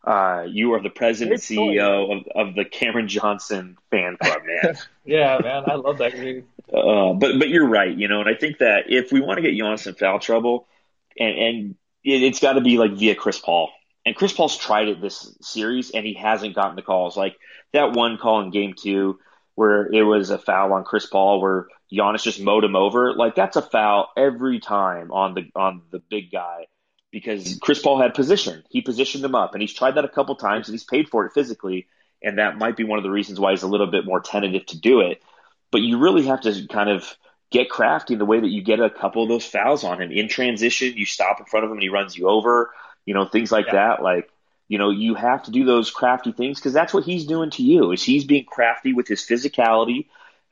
Uh, 0.03 0.45
you 0.47 0.73
are 0.73 0.81
the 0.81 0.89
president 0.89 1.39
CEO 1.41 2.17
of, 2.17 2.47
of 2.49 2.55
the 2.55 2.65
Cameron 2.65 3.07
Johnson 3.07 3.77
fan 3.91 4.17
club, 4.21 4.41
man. 4.45 4.77
yeah, 5.05 5.39
man, 5.43 5.63
I 5.67 5.75
love 5.75 5.97
that 5.97 6.13
dude. 6.13 6.45
Uh, 6.71 7.13
but 7.13 7.37
but 7.37 7.49
you're 7.49 7.67
right, 7.67 7.95
you 7.95 8.07
know, 8.07 8.21
and 8.21 8.29
I 8.29 8.35
think 8.35 8.59
that 8.59 8.85
if 8.87 9.11
we 9.11 9.21
want 9.21 9.37
to 9.37 9.41
get 9.41 9.53
Giannis 9.53 9.87
in 9.87 9.95
foul 9.95 10.19
trouble, 10.19 10.67
and 11.19 11.37
and 11.37 11.75
it, 12.03 12.23
it's 12.23 12.39
got 12.39 12.53
to 12.53 12.61
be 12.61 12.77
like 12.77 12.93
via 12.93 13.15
Chris 13.15 13.39
Paul. 13.39 13.69
And 14.05 14.15
Chris 14.15 14.31
Paul's 14.31 14.57
tried 14.57 14.87
it 14.87 15.01
this 15.01 15.35
series, 15.41 15.91
and 15.91 16.05
he 16.05 16.13
hasn't 16.13 16.55
gotten 16.55 16.75
the 16.75 16.81
calls. 16.81 17.17
Like 17.17 17.35
that 17.73 17.91
one 17.91 18.17
call 18.17 18.41
in 18.41 18.51
Game 18.51 18.75
Two, 18.77 19.19
where 19.59 19.91
it 19.91 20.03
was 20.03 20.29
a 20.29 20.37
foul 20.37 20.71
on 20.71 20.85
Chris 20.85 21.05
Paul, 21.05 21.41
where 21.41 21.67
Giannis 21.91 22.23
just 22.23 22.39
mowed 22.39 22.63
him 22.63 22.77
over. 22.77 23.13
Like 23.13 23.35
that's 23.35 23.57
a 23.57 23.61
foul 23.61 24.07
every 24.15 24.61
time 24.61 25.11
on 25.11 25.33
the 25.33 25.51
on 25.53 25.81
the 25.91 25.99
big 25.99 26.31
guy 26.31 26.67
because 27.11 27.59
Chris 27.61 27.79
Paul 27.81 28.01
had 28.01 28.13
position. 28.13 28.63
He 28.69 28.79
positioned 28.79 29.21
him 29.21 29.35
up, 29.35 29.51
and 29.51 29.61
he's 29.61 29.73
tried 29.73 29.95
that 29.95 30.05
a 30.05 30.09
couple 30.09 30.37
times, 30.37 30.69
and 30.69 30.73
he's 30.73 30.85
paid 30.85 31.09
for 31.09 31.25
it 31.25 31.33
physically. 31.33 31.87
And 32.23 32.37
that 32.37 32.57
might 32.57 32.77
be 32.77 32.85
one 32.85 32.99
of 32.99 33.03
the 33.03 33.11
reasons 33.11 33.37
why 33.37 33.51
he's 33.51 33.63
a 33.63 33.67
little 33.67 33.91
bit 33.91 34.05
more 34.05 34.21
tentative 34.21 34.65
to 34.67 34.79
do 34.79 35.01
it. 35.01 35.21
But 35.71 35.81
you 35.81 35.97
really 35.97 36.27
have 36.27 36.39
to 36.41 36.65
kind 36.67 36.89
of 36.89 37.17
get 37.51 37.69
crafty 37.69 38.13
in 38.13 38.19
the 38.19 38.25
way 38.25 38.39
that 38.39 38.47
you 38.47 38.61
get 38.61 38.79
a 38.79 38.89
couple 38.89 39.23
of 39.23 39.29
those 39.29 39.45
fouls 39.45 39.83
on 39.83 40.01
him 40.01 40.13
in 40.13 40.29
transition. 40.29 40.93
You 40.95 41.05
stop 41.05 41.41
in 41.41 41.47
front 41.47 41.65
of 41.65 41.71
him, 41.71 41.79
and 41.79 41.83
he 41.83 41.89
runs 41.89 42.17
you 42.17 42.29
over. 42.29 42.71
You 43.05 43.13
know, 43.13 43.25
things 43.25 43.51
like 43.51 43.65
yeah. 43.65 43.73
that. 43.73 44.03
Like 44.03 44.29
you 44.69 44.77
know, 44.77 44.91
you 44.91 45.15
have 45.15 45.43
to 45.43 45.51
do 45.51 45.65
those 45.65 45.89
crafty 45.89 46.31
things 46.31 46.59
because 46.59 46.73
that's 46.73 46.93
what 46.93 47.03
he's 47.03 47.25
doing 47.25 47.49
to 47.49 47.63
you. 47.63 47.91
Is 47.91 48.03
he's 48.03 48.23
being 48.23 48.45
crafty 48.45 48.93
with 48.93 49.07
his 49.07 49.21
physicality 49.21 50.05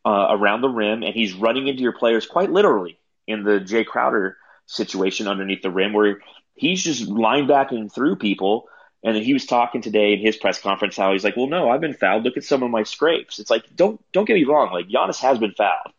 uh, 0.04 0.28
around 0.32 0.62
the 0.62 0.70
rim, 0.70 1.04
and 1.04 1.14
he's 1.14 1.34
running 1.34 1.68
into 1.68 1.84
your 1.84 1.94
players 1.94 2.26
quite 2.26 2.52
literally 2.52 3.00
in 3.28 3.44
the 3.44 3.60
Jae 3.60 3.86
Crowder 3.86 4.36
situation 4.66 5.28
underneath 5.28 5.62
the 5.62 5.70
rim, 5.70 5.94
where 5.94 6.20
he's 6.56 6.84
just 6.84 7.08
linebacking 7.08 7.94
through 7.94 8.18
people. 8.18 8.68
And 9.04 9.16
he 9.16 9.34
was 9.34 9.46
talking 9.46 9.82
today 9.84 10.14
in 10.14 10.20
his 10.20 10.36
press 10.36 10.60
conference 10.60 10.98
how 10.98 11.14
he's 11.14 11.24
like, 11.24 11.38
"Well, 11.38 11.48
no, 11.48 11.70
I've 11.70 11.80
been 11.80 11.94
fouled. 11.94 12.24
Look 12.24 12.38
at 12.38 12.44
some 12.44 12.64
of 12.64 12.72
my 12.72 12.84
scrapes." 12.84 13.38
It's 13.38 13.52
like, 13.52 13.64
don't 13.76 14.02
don't 14.12 14.26
get 14.26 14.34
me 14.34 14.46
wrong. 14.46 14.74
Like 14.74 14.88
Giannis 14.88 15.20
has 15.20 15.38
been 15.38 15.54
fouled, 15.54 15.94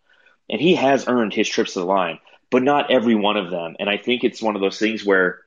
and 0.50 0.60
he 0.60 0.74
has 0.74 1.06
earned 1.06 1.32
his 1.32 1.48
trips 1.48 1.74
to 1.74 1.80
the 1.80 1.86
line, 1.86 2.18
but 2.50 2.64
not 2.64 2.90
every 2.90 3.14
one 3.14 3.36
of 3.36 3.50
them. 3.52 3.76
And 3.78 3.88
I 3.88 3.96
think 3.96 4.24
it's 4.24 4.42
one 4.42 4.56
of 4.56 4.60
those 4.60 4.80
things 4.80 5.04
where 5.04 5.42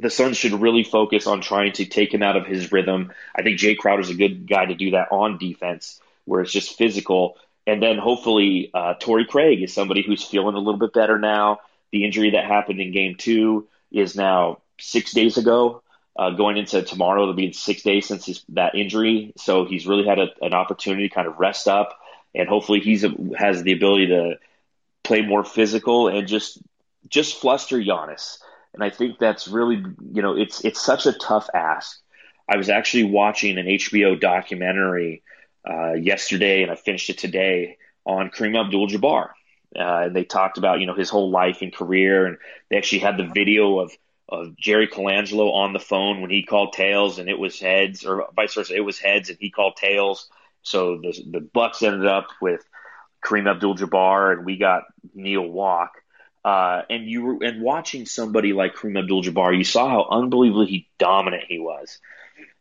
the 0.00 0.10
Suns 0.10 0.36
should 0.36 0.60
really 0.60 0.82
focus 0.82 1.26
on 1.26 1.40
trying 1.40 1.72
to 1.72 1.84
take 1.84 2.12
him 2.12 2.22
out 2.22 2.36
of 2.36 2.46
his 2.46 2.72
rhythm. 2.72 3.12
I 3.36 3.42
think 3.42 3.58
Jae 3.58 3.76
Crowder's 3.76 4.10
a 4.10 4.14
good 4.14 4.48
guy 4.48 4.64
to 4.64 4.74
do 4.74 4.92
that 4.92 5.08
on 5.12 5.38
defense, 5.38 6.00
where 6.24 6.40
it's 6.40 6.52
just 6.52 6.78
physical. 6.78 7.36
And 7.66 7.82
then 7.82 7.98
hopefully 7.98 8.70
uh, 8.72 8.94
Torrey 8.94 9.26
Craig 9.26 9.62
is 9.62 9.72
somebody 9.72 10.02
who's 10.02 10.24
feeling 10.24 10.54
a 10.54 10.58
little 10.58 10.80
bit 10.80 10.94
better 10.94 11.18
now. 11.18 11.60
The 11.92 12.04
injury 12.04 12.30
that 12.30 12.46
happened 12.46 12.80
in 12.80 12.92
Game 12.92 13.16
Two 13.16 13.68
is 13.92 14.16
now 14.16 14.62
six 14.80 15.12
days 15.12 15.36
ago. 15.36 15.82
Uh, 16.16 16.30
going 16.30 16.56
into 16.56 16.82
tomorrow, 16.82 17.22
it'll 17.22 17.34
be 17.34 17.52
six 17.52 17.82
days 17.82 18.06
since 18.06 18.26
his, 18.26 18.44
that 18.50 18.74
injury. 18.74 19.32
So 19.36 19.64
he's 19.64 19.86
really 19.86 20.06
had 20.06 20.18
a, 20.18 20.28
an 20.42 20.54
opportunity 20.54 21.08
to 21.08 21.14
kind 21.14 21.28
of 21.28 21.38
rest 21.38 21.68
up, 21.68 21.98
and 22.34 22.48
hopefully 22.48 22.80
he's 22.80 23.04
a, 23.04 23.14
has 23.38 23.62
the 23.62 23.72
ability 23.72 24.08
to 24.08 24.38
play 25.04 25.22
more 25.22 25.44
physical 25.44 26.08
and 26.08 26.26
just 26.26 26.58
just 27.08 27.40
fluster 27.40 27.78
Giannis. 27.78 28.38
And 28.74 28.84
I 28.84 28.90
think 28.90 29.18
that's 29.18 29.48
really, 29.48 29.76
you 29.76 30.22
know, 30.22 30.36
it's 30.36 30.64
it's 30.64 30.80
such 30.80 31.06
a 31.06 31.12
tough 31.12 31.48
ask. 31.54 31.98
I 32.48 32.56
was 32.56 32.68
actually 32.68 33.04
watching 33.04 33.58
an 33.58 33.66
HBO 33.66 34.20
documentary 34.20 35.22
uh, 35.68 35.92
yesterday, 35.92 36.62
and 36.62 36.70
I 36.70 36.74
finished 36.74 37.10
it 37.10 37.18
today 37.18 37.78
on 38.04 38.30
Kareem 38.30 38.58
Abdul-Jabbar. 38.58 39.30
Uh, 39.76 40.02
and 40.04 40.16
they 40.16 40.24
talked 40.24 40.58
about, 40.58 40.80
you 40.80 40.86
know, 40.86 40.94
his 40.94 41.10
whole 41.10 41.30
life 41.30 41.58
and 41.62 41.72
career, 41.72 42.26
and 42.26 42.38
they 42.68 42.76
actually 42.76 43.00
had 43.00 43.16
the 43.16 43.30
video 43.32 43.78
of 43.78 43.92
of 44.28 44.56
Jerry 44.56 44.86
Colangelo 44.86 45.52
on 45.52 45.72
the 45.72 45.80
phone 45.80 46.20
when 46.20 46.30
he 46.30 46.44
called 46.44 46.72
tails 46.72 47.18
and 47.18 47.28
it 47.28 47.36
was 47.36 47.58
heads, 47.58 48.04
or 48.04 48.28
vice 48.36 48.54
versa, 48.54 48.76
it 48.76 48.84
was 48.84 48.96
heads 48.96 49.28
and 49.28 49.38
he 49.40 49.50
called 49.50 49.76
tails. 49.76 50.28
So 50.62 50.98
the 50.98 51.12
the 51.30 51.40
Bucks 51.40 51.82
ended 51.82 52.06
up 52.06 52.28
with 52.40 52.64
Kareem 53.24 53.50
Abdul-Jabbar, 53.50 54.32
and 54.32 54.44
we 54.44 54.56
got 54.56 54.84
Neal 55.14 55.46
Walk. 55.46 55.99
Uh, 56.44 56.82
and 56.88 57.06
you 57.06 57.22
were 57.22 57.44
and 57.44 57.62
watching 57.62 58.06
somebody 58.06 58.52
like 58.52 58.74
Kareem 58.74 58.98
Abdul-Jabbar, 58.98 59.56
you 59.56 59.64
saw 59.64 59.88
how 59.88 60.08
unbelievably 60.10 60.88
dominant 60.98 61.44
he 61.48 61.58
was. 61.58 61.98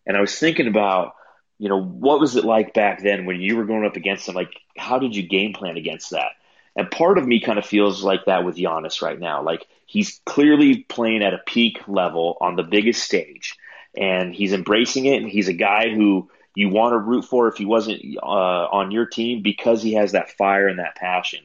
And 0.05 0.17
I 0.17 0.21
was 0.21 0.37
thinking 0.37 0.67
about, 0.67 1.13
you 1.59 1.69
know, 1.69 1.81
what 1.81 2.19
was 2.19 2.35
it 2.35 2.43
like 2.43 2.73
back 2.73 3.01
then 3.01 3.25
when 3.25 3.39
you 3.39 3.55
were 3.55 3.65
going 3.65 3.85
up 3.85 3.95
against 3.95 4.27
him? 4.27 4.35
Like, 4.35 4.53
how 4.77 4.99
did 4.99 5.15
you 5.15 5.23
game 5.23 5.53
plan 5.53 5.77
against 5.77 6.11
that? 6.11 6.31
And 6.75 6.91
part 6.91 7.17
of 7.17 7.27
me 7.27 7.41
kind 7.41 7.59
of 7.59 7.65
feels 7.65 8.03
like 8.03 8.25
that 8.25 8.45
with 8.45 8.55
Giannis 8.55 9.01
right 9.01 9.19
now. 9.19 9.43
Like 9.43 9.65
he's 9.85 10.21
clearly 10.25 10.83
playing 10.83 11.23
at 11.23 11.33
a 11.33 11.41
peak 11.45 11.79
level 11.87 12.37
on 12.41 12.55
the 12.55 12.63
biggest 12.63 13.03
stage, 13.03 13.55
and 13.97 14.33
he's 14.33 14.53
embracing 14.53 15.05
it. 15.05 15.21
And 15.21 15.29
he's 15.29 15.47
a 15.47 15.53
guy 15.53 15.89
who 15.89 16.29
you 16.55 16.69
want 16.69 16.93
to 16.93 16.97
root 16.97 17.25
for 17.25 17.47
if 17.47 17.55
he 17.55 17.65
wasn't 17.65 18.01
uh, 18.21 18.25
on 18.25 18.91
your 18.91 19.05
team 19.05 19.41
because 19.41 19.81
he 19.81 19.93
has 19.93 20.13
that 20.13 20.31
fire 20.31 20.67
and 20.67 20.79
that 20.79 20.95
passion. 20.95 21.39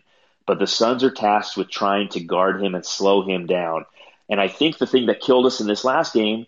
But 0.47 0.59
the 0.59 0.67
Suns 0.67 1.03
are 1.05 1.11
tasked 1.11 1.57
with 1.57 1.71
trying 1.71 2.09
to 2.11 2.21
guard 2.21 2.63
him 2.63 2.75
and 2.75 2.85
slow 2.85 3.27
him 3.27 3.47
down. 3.47 3.87
And 4.29 4.41
I 4.41 4.49
think 4.49 4.79
the 4.79 4.87
thing 4.87 5.07
that 5.07 5.21
killed 5.21 5.47
us 5.47 5.61
in 5.61 5.67
this 5.67 5.85
last 5.85 6.13
game 6.13 6.47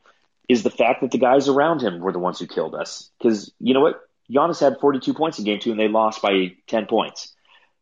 is 0.48 0.62
the 0.62 0.70
fact 0.70 1.00
that 1.00 1.10
the 1.10 1.18
guys 1.18 1.48
around 1.48 1.82
him 1.82 2.00
were 2.00 2.12
the 2.12 2.18
ones 2.18 2.38
who 2.38 2.46
killed 2.46 2.74
us. 2.74 3.10
Because 3.18 3.52
you 3.58 3.74
know 3.74 3.80
what? 3.80 4.00
Giannis 4.30 4.60
had 4.60 4.80
42 4.80 5.14
points 5.14 5.38
in 5.38 5.44
game 5.44 5.60
two 5.60 5.70
and 5.70 5.80
they 5.80 5.88
lost 5.88 6.22
by 6.22 6.56
10 6.66 6.86
points. 6.86 7.34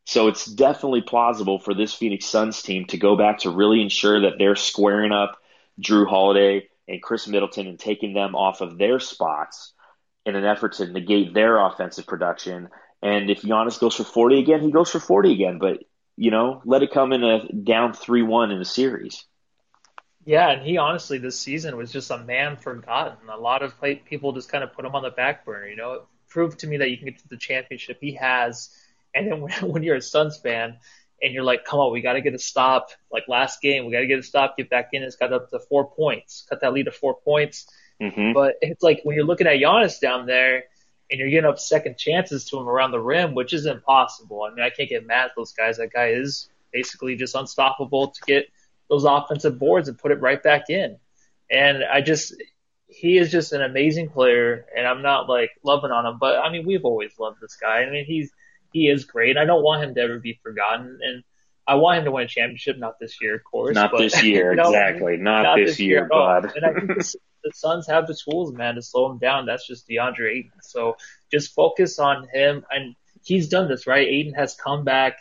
So 0.05 0.27
it's 0.27 0.45
definitely 0.45 1.01
plausible 1.01 1.59
for 1.59 1.73
this 1.73 1.93
Phoenix 1.93 2.25
Suns 2.25 2.61
team 2.61 2.85
to 2.85 2.97
go 2.97 3.17
back 3.17 3.39
to 3.39 3.49
really 3.49 3.81
ensure 3.81 4.21
that 4.21 4.33
they're 4.37 4.55
squaring 4.55 5.11
up 5.11 5.37
Jrue 5.81 6.07
Holiday 6.07 6.67
and 6.87 7.01
Khris 7.01 7.27
Middleton 7.27 7.67
and 7.67 7.79
taking 7.79 8.13
them 8.13 8.35
off 8.35 8.61
of 8.61 8.77
their 8.77 8.99
spots 8.99 9.73
in 10.25 10.35
an 10.35 10.45
effort 10.45 10.73
to 10.73 10.87
negate 10.87 11.33
their 11.33 11.57
offensive 11.57 12.05
production. 12.05 12.69
And 13.01 13.29
if 13.29 13.41
Giannis 13.41 13.79
goes 13.79 13.95
for 13.95 14.03
40 14.03 14.39
again, 14.39 14.61
he 14.61 14.71
goes 14.71 14.91
for 14.91 14.99
40 14.99 15.31
again. 15.33 15.57
But 15.57 15.83
you 16.17 16.31
know, 16.31 16.61
let 16.65 16.83
it 16.83 16.91
come 16.91 17.13
in 17.13 17.23
a 17.23 17.47
down 17.51 17.93
three 17.93 18.23
one 18.23 18.51
in 18.51 18.59
a 18.59 18.65
series. 18.65 19.25
Yeah, 20.25 20.49
and 20.49 20.65
he 20.65 20.77
honestly 20.77 21.19
this 21.19 21.39
season 21.39 21.77
was 21.77 21.91
just 21.91 22.09
a 22.09 22.17
man 22.17 22.57
forgotten. 22.57 23.29
A 23.29 23.37
lot 23.37 23.61
of 23.61 23.77
play, 23.77 23.95
people 23.95 24.33
just 24.33 24.51
kind 24.51 24.63
of 24.63 24.73
put 24.73 24.85
him 24.85 24.95
on 24.95 25.03
the 25.03 25.11
back 25.11 25.45
burner. 25.45 25.67
You 25.67 25.75
know, 25.75 25.93
it 25.93 26.01
proved 26.29 26.59
to 26.59 26.67
me 26.67 26.77
that 26.77 26.89
you 26.89 26.97
can 26.97 27.05
get 27.07 27.19
to 27.19 27.27
the 27.27 27.37
championship. 27.37 27.99
He 28.01 28.15
has, 28.15 28.69
and 29.13 29.31
then 29.31 29.41
when, 29.41 29.51
when 29.71 29.83
you're 29.83 29.97
a 29.97 30.01
Suns 30.01 30.37
fan 30.37 30.77
and 31.21 31.33
you're 31.33 31.43
like, 31.43 31.63
come 31.65 31.79
on, 31.79 31.93
we 31.93 32.01
got 32.01 32.13
to 32.13 32.21
get 32.21 32.33
a 32.33 32.39
stop. 32.39 32.89
Like 33.11 33.25
last 33.27 33.61
game, 33.61 33.85
we 33.85 33.91
got 33.91 33.99
to 33.99 34.07
get 34.07 34.19
a 34.19 34.23
stop, 34.23 34.57
get 34.57 34.69
back 34.69 34.89
in. 34.93 35.03
It's 35.03 35.15
got 35.15 35.31
up 35.31 35.49
to 35.51 35.59
four 35.59 35.91
points, 35.91 36.45
cut 36.49 36.61
that 36.61 36.73
lead 36.73 36.85
to 36.85 36.91
four 36.91 37.15
points. 37.15 37.67
Mm-hmm. 38.01 38.33
But 38.33 38.55
it's 38.61 38.83
like 38.83 39.01
when 39.03 39.15
you're 39.15 39.25
looking 39.25 39.47
at 39.47 39.57
Giannis 39.57 39.99
down 39.99 40.25
there 40.25 40.65
and 41.09 41.19
you're 41.19 41.29
getting 41.29 41.49
up 41.49 41.59
second 41.59 41.97
chances 41.97 42.45
to 42.45 42.57
him 42.57 42.67
around 42.67 42.91
the 42.91 42.99
rim, 42.99 43.35
which 43.35 43.53
is 43.53 43.65
impossible. 43.65 44.43
I 44.43 44.53
mean, 44.53 44.63
I 44.63 44.69
can't 44.69 44.89
get 44.89 45.05
mad 45.05 45.25
at 45.25 45.31
those 45.35 45.51
guys. 45.51 45.77
That 45.77 45.93
guy 45.93 46.09
is 46.09 46.49
basically 46.71 47.15
just 47.15 47.35
unstoppable 47.35 48.09
to 48.09 48.21
get 48.25 48.47
those 48.89 49.05
offensive 49.05 49.59
boards 49.59 49.87
and 49.87 49.97
put 49.97 50.11
it 50.11 50.21
right 50.21 50.41
back 50.41 50.69
in. 50.69 50.97
And 51.49 51.83
I 51.83 52.01
just, 52.01 52.35
he 52.87 53.17
is 53.17 53.31
just 53.31 53.53
an 53.53 53.61
amazing 53.61 54.09
player, 54.09 54.65
and 54.75 54.87
I'm 54.87 55.01
not 55.01 55.29
like 55.29 55.51
loving 55.63 55.91
on 55.91 56.05
him, 56.05 56.17
but 56.19 56.39
I 56.39 56.51
mean, 56.51 56.65
we've 56.65 56.85
always 56.85 57.11
loved 57.19 57.37
this 57.41 57.55
guy. 57.55 57.83
I 57.83 57.89
mean, 57.89 58.05
he's, 58.05 58.31
he 58.73 58.89
is 58.89 59.05
great. 59.05 59.37
I 59.37 59.45
don't 59.45 59.63
want 59.63 59.83
him 59.83 59.95
to 59.95 60.01
ever 60.01 60.19
be 60.19 60.39
forgotten, 60.43 60.99
and 61.01 61.23
I 61.67 61.75
want 61.75 61.99
him 61.99 62.05
to 62.05 62.11
win 62.11 62.25
a 62.25 62.27
championship, 62.27 62.77
not 62.77 62.99
this 62.99 63.21
year, 63.21 63.35
of 63.35 63.43
course. 63.43 63.75
Not 63.75 63.91
but, 63.91 63.99
this 63.99 64.23
year, 64.23 64.51
exactly. 64.59 65.17
Not, 65.17 65.43
not 65.43 65.55
this, 65.57 65.71
this, 65.71 65.79
year, 65.79 65.99
year 65.99 66.07
bud. 66.07 66.51
and 66.55 66.65
I 66.65 66.73
think 66.73 66.95
this, 66.95 67.15
the 67.45 67.51
Suns 67.53 67.87
have 67.87 68.07
the 68.07 68.15
tools, 68.15 68.51
man, 68.51 68.75
to 68.75 68.81
slow 68.81 69.11
him 69.11 69.19
down. 69.19 69.45
That's 69.45 69.65
just 69.65 69.87
DeAndre 69.87 70.31
Ayton. 70.31 70.51
So 70.61 70.97
just 71.31 71.53
focus 71.53 71.99
on 71.99 72.27
him. 72.33 72.65
And 72.71 72.95
he's 73.23 73.47
done 73.47 73.69
this, 73.69 73.87
right? 73.87 74.07
Ayton 74.07 74.33
has 74.33 74.55
come 74.55 74.83
back 74.83 75.19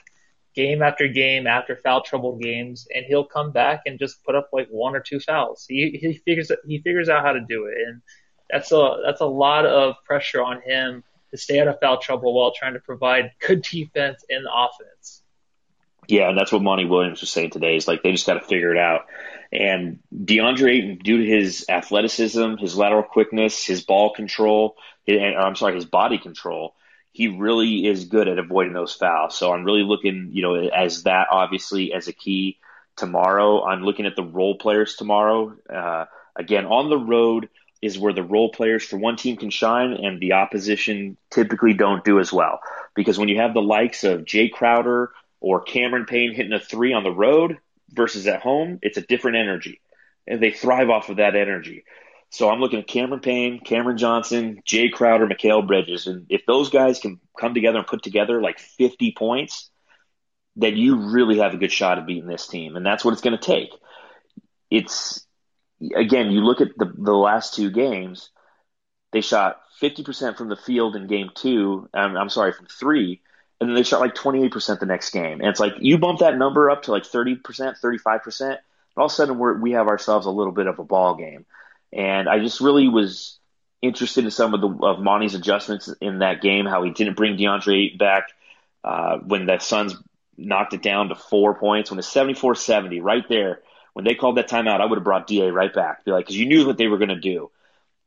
game 0.55 0.83
after 0.83 1.07
game 1.07 1.47
after 1.47 1.77
foul 1.77 2.03
trouble 2.03 2.37
games, 2.37 2.89
and 2.95 3.05
he'll 3.05 3.27
come 3.27 3.53
back 3.53 3.83
and 3.87 3.99
just 3.99 4.25
put 4.25 4.35
up 4.35 4.49
like 4.53 4.69
one 4.69 4.97
or 4.97 5.01
two 5.01 5.21
fouls. 5.21 5.67
He 5.69 5.99
he 6.01 6.15
figures 6.25 6.51
he 6.67 6.79
figures 6.81 7.09
out 7.09 7.25
how 7.25 7.33
to 7.33 7.41
do 7.41 7.67
it, 7.67 7.75
and 7.87 8.01
that's 8.51 8.73
a 8.73 9.03
that's 9.05 9.21
a 9.21 9.27
lot 9.27 9.67
of 9.67 9.97
pressure 10.07 10.43
on 10.43 10.63
him 10.63 11.05
to 11.31 11.37
stay 11.37 11.61
out 11.61 11.69
of 11.69 11.79
foul 11.81 11.99
trouble 11.99 12.33
while 12.33 12.53
trying 12.53 12.75
to 12.75 12.81
provide 12.81 13.33
good 13.47 13.63
defense 13.63 14.25
and 14.31 14.47
offense. 14.47 15.23
Yeah, 16.07 16.29
and 16.29 16.39
that's 16.39 16.53
what 16.53 16.63
Monty 16.63 16.85
Williams 16.85 17.21
was 17.21 17.31
saying 17.31 17.51
today. 17.51 17.77
Is 17.77 17.89
like 17.89 18.03
they 18.03 18.13
just 18.13 18.27
got 18.27 18.35
to 18.35 18.41
figure 18.41 18.73
it 18.73 18.79
out. 18.79 19.07
And 19.55 20.01
DeAndre 20.13 20.71
Ayton, 20.73 20.99
due 20.99 21.19
to 21.19 21.25
his 21.25 21.65
athleticism, 21.69 22.57
his 22.57 22.77
lateral 22.77 23.05
quickness, 23.05 23.65
his 23.65 23.83
ball 23.83 24.13
control, 24.13 24.77
and 25.07 25.37
I'm 25.37 25.55
sorry, 25.55 25.77
his 25.77 25.85
body 25.85 26.19
control, 26.19 26.75
he 27.13 27.29
really 27.29 27.87
is 27.87 28.07
good 28.07 28.27
at 28.27 28.41
avoiding 28.41 28.73
those 28.73 28.93
fouls. 28.93 29.39
So 29.39 29.53
I'm 29.53 29.65
really 29.65 29.85
looking, 29.85 30.31
you 30.33 30.43
know, 30.43 30.57
as 30.57 31.05
that 31.05 31.29
obviously 31.31 31.93
as 31.93 32.09
a 32.09 32.13
key 32.13 32.59
tomorrow. 32.97 33.63
I'm 33.65 33.85
looking 33.85 34.07
at 34.07 34.17
the 34.17 34.25
role 34.25 34.57
players 34.57 34.97
tomorrow. 34.97 35.57
Uh, 35.73 36.07
again, 36.35 36.67
on 36.67 36.91
the 36.91 36.99
road 36.99 37.49
is 37.81 37.99
where 37.99 38.13
the 38.13 38.23
role 38.25 38.51
players 38.51 38.83
for 38.83 38.97
one 38.97 39.17
team 39.17 39.37
can 39.37 39.51
shine 39.51 39.93
and 39.93 40.21
the 40.21 40.33
opposition 40.33 41.17
typically 41.31 41.75
don't 41.75 42.05
do 42.05 42.19
as 42.19 42.33
well. 42.33 42.59
Because 42.97 43.19
when 43.19 43.29
you 43.29 43.41
have 43.41 43.55
the 43.55 43.63
likes 43.63 44.03
of 44.03 44.23
Jae 44.23 44.51
Crowder 44.51 45.13
or 45.39 45.61
Cameron 45.61 46.07
Payne 46.07 46.35
hitting 46.35 46.53
a 46.53 46.59
three 46.59 46.93
on 46.93 47.05
the 47.05 47.13
road, 47.13 47.59
versus 47.95 48.27
at 48.27 48.41
home, 48.41 48.79
it's 48.83 48.99
a 48.99 49.03
different 49.03 49.39
energy. 49.39 49.81
And 50.27 50.43
they 50.43 50.51
thrive 50.51 50.91
off 50.91 51.09
of 51.09 51.17
that 51.17 51.37
energy. 51.37 51.85
So 52.31 52.51
I'm 52.51 52.59
looking 52.59 52.81
at 52.81 52.89
Cameron 52.89 53.21
Payne, 53.21 53.61
Cameron 53.61 53.97
Johnson, 53.97 54.63
Jae 54.67 54.91
Crowder, 54.91 55.27
Mikal 55.27 55.67
Bridges. 55.67 56.07
And 56.07 56.27
if 56.29 56.45
those 56.47 56.71
guys 56.71 56.99
can 56.99 57.21
come 57.39 57.55
together 57.55 57.79
and 57.79 57.87
put 57.87 58.03
together 58.03 58.43
like 58.43 58.59
50 58.59 59.15
points, 59.17 59.71
then 60.57 60.77
you 60.77 61.13
really 61.13 61.39
have 61.39 61.55
a 61.55 61.59
good 61.59 61.73
shot 61.73 61.99
of 61.99 62.07
beating 62.07 62.27
this 62.27 62.47
team. 62.47 62.77
And 62.77 62.85
that's 62.85 63.05
what 63.05 63.13
it's 63.13 63.23
going 63.23 63.39
to 63.39 63.45
take. 63.45 63.71
It's, 64.71 65.25
again, 65.95 66.31
you 66.31 66.41
look 66.41 66.61
at 66.61 66.77
the, 66.77 66.93
the 66.97 67.15
last 67.15 67.55
two 67.55 67.71
games, 67.71 68.31
they 69.13 69.21
shot 69.21 69.61
50% 69.81 70.37
from 70.37 70.49
the 70.49 70.57
field 70.57 70.97
in 70.97 71.07
game 71.07 71.31
two. 71.35 71.89
I'm, 71.95 72.17
I'm 72.17 72.31
sorry, 72.31 72.53
from 72.53 72.67
three 72.67 73.23
and 73.61 73.71
then 73.71 73.75
they 73.75 73.83
shot 73.83 74.01
like 74.01 74.15
28% 74.15 74.81
the 74.81 74.87
next 74.87 75.11
game. 75.11 75.41
And 75.41 75.49
it's 75.49 75.61
like 75.61 75.75
you 75.79 75.99
bump 75.99 76.21
that 76.21 76.37
number 76.37 76.71
up 76.71 76.83
to 76.85 76.93
like 76.93 77.05
30%, 77.05 77.41
35%, 77.43 78.41
and 78.41 78.59
all 78.97 79.07
of 79.07 79.11
a 79.11 79.15
sudden 79.15 79.39
we're, 79.39 79.59
we 79.59 79.73
have 79.73 79.89
ourselves 79.89 80.27
a 80.27 80.31
little 80.31 80.53
bit 80.53 80.67
of 80.67 80.79
a 80.79 80.85
ball 80.85 81.15
game. 81.17 81.47
And 81.93 82.29
I 82.29 82.41
just 82.41 82.61
really 82.61 82.89
was 82.89 83.39
interested 83.81 84.25
in 84.25 84.31
some 84.31 84.55
of 84.55 84.61
the 84.61 84.87
of 84.87 85.01
Monty's 85.01 85.35
adjustments 85.35 85.89
in 86.01 86.21
that 86.21 86.41
game, 86.41 86.67
how 86.67 86.83
he 86.83 86.91
didn't 86.91 87.17
bring 87.17 87.37
DeAndre 87.37 87.97
back 87.99 88.29
uh, 88.83 89.19
when 89.19 89.47
the 89.47 89.59
Suns 89.59 89.95
knocked 90.37 90.75
it 90.75 90.83
down 90.83 91.09
to 91.09 91.15
four 91.15 91.55
points 91.55 91.91
when 91.91 91.99
it's 91.99 92.13
74-70 92.13 93.03
right 93.03 93.25
there. 93.29 93.61
When 93.93 94.05
they 94.05 94.17
called 94.17 94.39
that 94.39 94.49
timeout, 94.49 94.81
I 94.81 94.87
would 94.87 94.97
have 94.97 95.05
brought 95.05 95.29
Da 95.29 95.49
right 95.51 95.73
back, 95.73 96.05
be 96.05 96.11
like, 96.11 96.25
because 96.25 96.37
you 96.37 96.47
knew 96.47 96.67
what 96.67 96.77
they 96.77 96.89
were 96.89 96.99
going 96.99 97.11
to 97.11 97.21
do. 97.21 97.51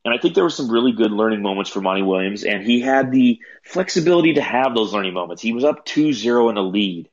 And 0.08 0.16
I 0.16 0.20
think 0.20 0.36
there 0.36 0.46
were 0.46 0.50
some 0.50 0.72
really 0.72 0.94
good 0.94 1.12
learning 1.12 1.42
moments 1.42 1.70
for 1.70 1.82
Monty 1.82 2.02
Williams, 2.02 2.46
and 2.46 2.64
he 2.64 2.80
had 2.80 3.12
the 3.12 3.42
flexibility 3.66 4.36
to 4.36 4.42
have 4.42 4.74
those 4.74 4.94
learning 4.94 5.14
moments. 5.14 5.42
He 5.42 5.52
was 5.52 5.66
up 5.66 5.86
2-0 5.86 6.50
in 6.50 6.56
a 6.56 6.62
lead, 6.62 7.10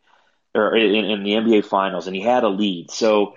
or 0.54 0.76
in, 0.76 1.04
in 1.04 1.24
the 1.24 1.32
NBA 1.32 1.64
Finals, 1.64 2.06
and 2.06 2.14
he 2.14 2.22
had 2.22 2.44
a 2.44 2.48
lead. 2.48 2.92
So 2.92 3.34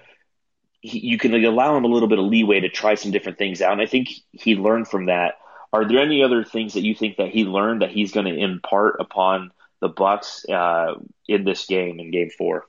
he, 0.82 1.00
you 1.00 1.18
can 1.18 1.34
allow 1.44 1.76
him 1.76 1.86
a 1.86 1.88
little 1.88 2.08
bit 2.08 2.20
of 2.20 2.26
leeway 2.26 2.60
to 2.60 2.70
try 2.70 2.94
some 2.94 3.10
different 3.10 3.40
things 3.40 3.64
out. 3.64 3.72
And 3.72 3.82
I 3.82 3.88
think 3.88 4.10
he 4.32 4.54
learned 4.54 4.90
from 4.90 5.08
that. 5.08 5.40
Are 5.74 5.88
there 5.88 6.02
any 6.02 6.22
other 6.22 6.44
things 6.44 6.76
that 6.76 6.84
you 6.84 6.94
think 6.94 7.18
that 7.18 7.30
he 7.30 7.44
learned 7.44 7.82
that 7.82 7.90
he's 7.90 8.12
going 8.12 8.28
to 8.28 8.40
impart 8.40 8.98
upon 9.00 9.50
the 9.82 9.90
Bucks 9.90 10.48
uh, 10.48 10.94
in 11.28 11.46
this 11.46 11.66
game 11.66 12.00
in 12.00 12.12
Game 12.12 12.30
Four? 12.30 12.68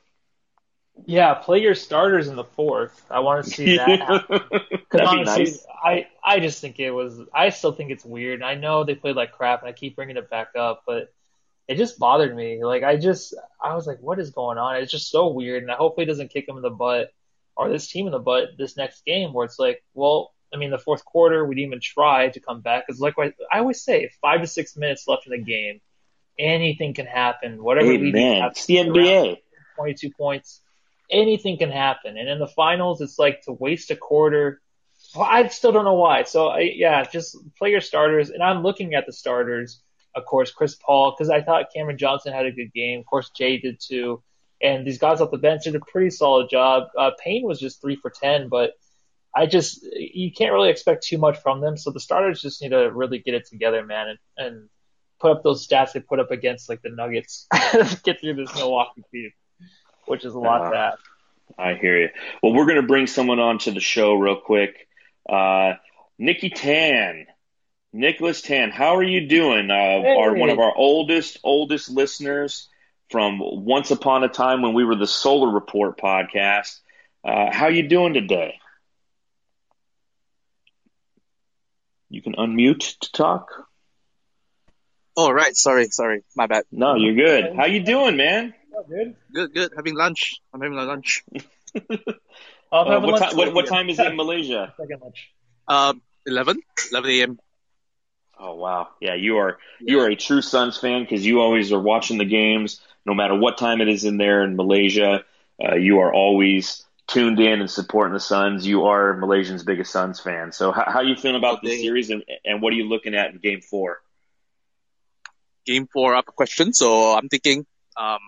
Yeah, 1.06 1.34
play 1.34 1.60
your 1.60 1.74
starters 1.74 2.28
in 2.28 2.36
the 2.36 2.44
fourth. 2.44 3.02
I 3.10 3.20
want 3.20 3.44
to 3.44 3.50
see 3.50 3.76
that. 3.78 4.26
Because 4.28 5.08
honestly, 5.08 5.44
nice. 5.44 5.66
I 5.82 6.06
I 6.22 6.40
just 6.40 6.60
think 6.60 6.78
it 6.80 6.90
was. 6.90 7.20
I 7.32 7.50
still 7.50 7.72
think 7.72 7.90
it's 7.90 8.04
weird. 8.04 8.42
I 8.42 8.54
know 8.54 8.84
they 8.84 8.94
played 8.94 9.16
like 9.16 9.32
crap, 9.32 9.60
and 9.60 9.68
I 9.68 9.72
keep 9.72 9.96
bringing 9.96 10.16
it 10.16 10.30
back 10.30 10.48
up, 10.58 10.82
but 10.86 11.12
it 11.66 11.76
just 11.76 11.98
bothered 11.98 12.34
me. 12.34 12.64
Like 12.64 12.82
I 12.82 12.96
just 12.96 13.34
I 13.62 13.74
was 13.74 13.86
like, 13.86 13.98
what 14.00 14.18
is 14.18 14.30
going 14.30 14.58
on? 14.58 14.76
It's 14.76 14.92
just 14.92 15.10
so 15.10 15.28
weird, 15.28 15.62
and 15.62 15.72
I 15.72 15.76
hopefully 15.76 16.04
it 16.04 16.08
doesn't 16.08 16.32
kick 16.32 16.48
him 16.48 16.56
in 16.56 16.62
the 16.62 16.70
butt 16.70 17.12
or 17.56 17.68
this 17.68 17.88
team 17.88 18.06
in 18.06 18.12
the 18.12 18.18
butt 18.18 18.50
this 18.56 18.76
next 18.76 19.04
game 19.04 19.32
where 19.32 19.44
it's 19.44 19.58
like, 19.58 19.82
well, 19.92 20.32
I 20.54 20.56
mean, 20.56 20.70
the 20.70 20.78
fourth 20.78 21.04
quarter, 21.04 21.44
we 21.44 21.56
didn't 21.56 21.68
even 21.68 21.80
try 21.80 22.28
to 22.28 22.40
come 22.40 22.60
back. 22.60 22.86
Because, 22.86 23.00
like 23.00 23.14
I 23.18 23.58
always 23.58 23.82
say, 23.82 24.10
five 24.22 24.40
to 24.40 24.46
six 24.46 24.76
minutes 24.76 25.06
left 25.06 25.26
in 25.26 25.32
the 25.32 25.44
game, 25.44 25.80
anything 26.38 26.94
can 26.94 27.06
happen. 27.06 27.62
Whatever 27.62 27.92
Amen. 27.92 28.12
lead 28.12 28.42
it's 28.50 28.66
the 28.66 28.76
NBA. 28.76 29.38
22 29.76 30.10
points, 30.10 30.60
anything 31.10 31.58
can 31.58 31.70
happen. 31.70 32.16
And 32.16 32.28
in 32.28 32.38
the 32.38 32.46
finals, 32.46 33.00
it's 33.00 33.18
like 33.18 33.42
to 33.42 33.52
waste 33.52 33.90
a 33.90 33.96
quarter. 33.96 34.60
I 35.18 35.48
still 35.48 35.72
don't 35.72 35.84
know 35.84 35.94
why. 35.94 36.24
So, 36.24 36.48
I, 36.48 36.72
yeah, 36.74 37.04
just 37.04 37.36
play 37.56 37.70
your 37.70 37.80
starters. 37.80 38.30
And 38.30 38.42
I'm 38.42 38.62
looking 38.62 38.94
at 38.94 39.06
the 39.06 39.12
starters. 39.12 39.80
Of 40.14 40.24
course, 40.24 40.50
Chris 40.50 40.74
Paul, 40.74 41.14
because 41.16 41.30
I 41.30 41.42
thought 41.42 41.72
Cameron 41.74 41.98
Johnson 41.98 42.32
had 42.32 42.46
a 42.46 42.52
good 42.52 42.72
game. 42.72 43.00
Of 43.00 43.06
course, 43.06 43.30
Jae 43.38 43.60
did 43.60 43.80
too. 43.80 44.22
And 44.60 44.86
these 44.86 44.98
guys 44.98 45.20
off 45.20 45.30
the 45.30 45.38
bench 45.38 45.64
did 45.64 45.76
a 45.76 45.80
pretty 45.80 46.10
solid 46.10 46.50
job. 46.50 46.88
Uh, 46.98 47.10
Payne 47.22 47.44
was 47.44 47.60
just 47.60 47.80
three 47.80 47.96
for 47.96 48.10
10, 48.10 48.48
but 48.48 48.72
I 49.34 49.46
just, 49.46 49.86
you 49.92 50.32
can't 50.32 50.52
really 50.52 50.70
expect 50.70 51.04
too 51.04 51.18
much 51.18 51.38
from 51.38 51.60
them. 51.60 51.76
So 51.76 51.90
the 51.90 52.00
starters 52.00 52.42
just 52.42 52.60
need 52.60 52.70
to 52.70 52.90
really 52.90 53.20
get 53.20 53.34
it 53.34 53.46
together, 53.46 53.84
man, 53.84 54.08
and, 54.08 54.18
and 54.36 54.68
put 55.20 55.32
up 55.32 55.42
those 55.42 55.66
stats 55.66 55.92
they 55.92 56.00
put 56.00 56.20
up 56.20 56.30
against 56.30 56.68
like 56.68 56.82
the 56.82 56.90
Nuggets, 56.90 57.46
get 58.02 58.20
through 58.20 58.34
this 58.34 58.54
Milwaukee 58.54 59.02
team, 59.12 59.30
which 60.08 60.24
is 60.24 60.34
a 60.34 60.38
lot 60.38 60.62
uh, 60.62 60.70
to 60.70 60.76
ask. 60.76 60.98
I 61.58 61.74
hear 61.74 62.00
you. 62.00 62.08
Well, 62.42 62.52
we're 62.52 62.66
going 62.66 62.80
to 62.80 62.86
bring 62.86 63.06
someone 63.06 63.40
on 63.40 63.58
to 63.60 63.72
the 63.72 63.80
show 63.80 64.14
real 64.14 64.36
quick. 64.36 64.88
Uh, 65.28 65.74
Nikki 66.18 66.50
Tan. 66.50 67.26
Nicholas 67.92 68.42
Tan, 68.42 68.70
how 68.70 68.96
are 68.96 69.02
you 69.02 69.26
doing? 69.28 69.70
Uh, 69.70 69.74
hey. 69.74 70.16
Are 70.18 70.34
one 70.34 70.50
of 70.50 70.58
our 70.58 70.74
oldest, 70.76 71.38
oldest 71.42 71.90
listeners 71.90 72.68
from 73.10 73.38
once 73.40 73.90
upon 73.90 74.24
a 74.24 74.28
time 74.28 74.62
when 74.62 74.74
we 74.74 74.84
were 74.84 74.96
the 74.96 75.06
Solar 75.06 75.50
Report 75.50 75.98
podcast. 75.98 76.78
Uh, 77.24 77.50
how 77.50 77.68
you 77.68 77.88
doing 77.88 78.14
today? 78.14 78.60
You 82.10 82.22
can 82.22 82.34
unmute 82.34 82.98
to 83.00 83.12
talk. 83.12 83.48
Oh 85.16 85.30
right, 85.30 85.56
sorry, 85.56 85.86
sorry, 85.86 86.22
my 86.36 86.46
bad. 86.46 86.64
No, 86.70 86.94
you're 86.94 87.14
good. 87.14 87.56
How 87.56 87.66
you 87.66 87.82
doing, 87.82 88.16
man? 88.16 88.54
Oh, 88.78 88.84
good. 88.88 89.16
Good, 89.32 89.54
good. 89.54 89.72
Having 89.74 89.96
lunch. 89.96 90.40
I'm 90.54 90.60
having 90.60 90.76
lunch. 90.76 91.24
uh, 91.74 91.80
what, 92.70 93.02
lunch 93.02 93.34
what, 93.34 93.52
what, 93.52 93.66
time 93.66 93.88
is 93.90 93.98
it 93.98 94.06
in 94.06 94.16
Malaysia? 94.16 94.72
Second 94.80 95.00
lunch. 95.02 95.30
Um, 95.66 96.00
11, 96.26 96.60
11 96.92 97.10
a.m. 97.10 97.38
Oh 98.40 98.54
wow, 98.54 98.90
yeah, 99.00 99.14
you 99.14 99.38
are 99.38 99.58
yeah. 99.80 99.94
you 99.94 100.00
are 100.00 100.08
a 100.08 100.14
true 100.14 100.42
Suns 100.42 100.78
fan 100.78 101.02
because 101.02 101.26
you 101.26 101.40
always 101.40 101.72
are 101.72 101.80
watching 101.80 102.18
the 102.18 102.24
games 102.24 102.80
no 103.08 103.14
matter 103.14 103.34
what 103.34 103.56
time 103.56 103.80
it 103.80 103.88
is 103.88 104.04
in 104.04 104.18
there 104.18 104.44
in 104.44 104.54
Malaysia, 104.54 105.24
uh, 105.64 105.74
you 105.74 106.00
are 106.00 106.12
always 106.12 106.84
tuned 107.06 107.40
in 107.40 107.60
and 107.60 107.70
supporting 107.70 108.12
the 108.12 108.20
Suns. 108.20 108.66
You 108.66 108.84
are 108.84 109.16
Malaysian's 109.16 109.64
biggest 109.64 109.90
Suns 109.90 110.20
fan. 110.20 110.52
So 110.52 110.72
how, 110.72 110.84
how 110.86 110.98
are 110.98 111.04
you 111.04 111.16
feeling 111.16 111.38
about 111.38 111.58
okay. 111.58 111.68
this 111.68 111.80
series 111.80 112.10
and, 112.10 112.22
and 112.44 112.60
what 112.60 112.72
are 112.72 112.76
you 112.76 112.84
looking 112.84 113.14
at 113.14 113.30
in 113.30 113.38
game 113.38 113.62
four? 113.62 113.98
Game 115.64 115.88
four 115.90 116.14
up 116.14 116.28
a 116.28 116.32
question. 116.32 116.74
So 116.74 117.16
I'm 117.16 117.28
thinking, 117.30 117.64
um, 117.96 118.18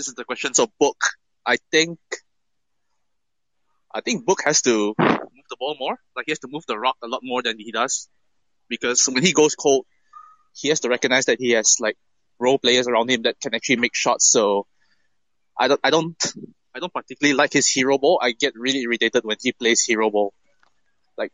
this 0.00 0.08
is 0.08 0.14
the 0.14 0.24
question. 0.24 0.54
So 0.54 0.66
Book, 0.80 0.96
I 1.44 1.58
think, 1.70 1.98
I 3.94 4.00
think 4.00 4.24
Book 4.24 4.40
has 4.46 4.62
to 4.62 4.94
move 4.98 5.46
the 5.50 5.56
ball 5.58 5.76
more. 5.78 5.98
Like 6.16 6.24
he 6.24 6.30
has 6.32 6.38
to 6.38 6.48
move 6.48 6.64
the 6.66 6.78
rock 6.78 6.96
a 7.02 7.06
lot 7.06 7.20
more 7.22 7.42
than 7.42 7.58
he 7.58 7.70
does 7.70 8.08
because 8.66 9.06
when 9.12 9.22
he 9.22 9.34
goes 9.34 9.54
cold, 9.54 9.84
he 10.54 10.68
has 10.68 10.80
to 10.80 10.88
recognize 10.88 11.26
that 11.26 11.38
he 11.38 11.50
has 11.50 11.76
like 11.80 11.98
role 12.38 12.58
players 12.58 12.88
around 12.88 13.10
him 13.10 13.22
that 13.24 13.38
can 13.42 13.54
actually 13.54 13.76
make 13.76 13.94
shots. 13.94 14.30
So 14.30 14.66
I 15.58 15.68
don't, 15.68 15.80
I 15.84 15.90
don't, 15.90 16.16
I 16.74 16.78
don't 16.78 16.94
particularly 16.94 17.36
like 17.36 17.52
his 17.52 17.68
hero 17.68 17.98
ball. 17.98 18.20
I 18.22 18.32
get 18.32 18.54
really 18.56 18.80
irritated 18.80 19.22
when 19.24 19.36
he 19.38 19.52
plays 19.52 19.84
hero 19.84 20.08
ball. 20.08 20.32
Like 21.18 21.32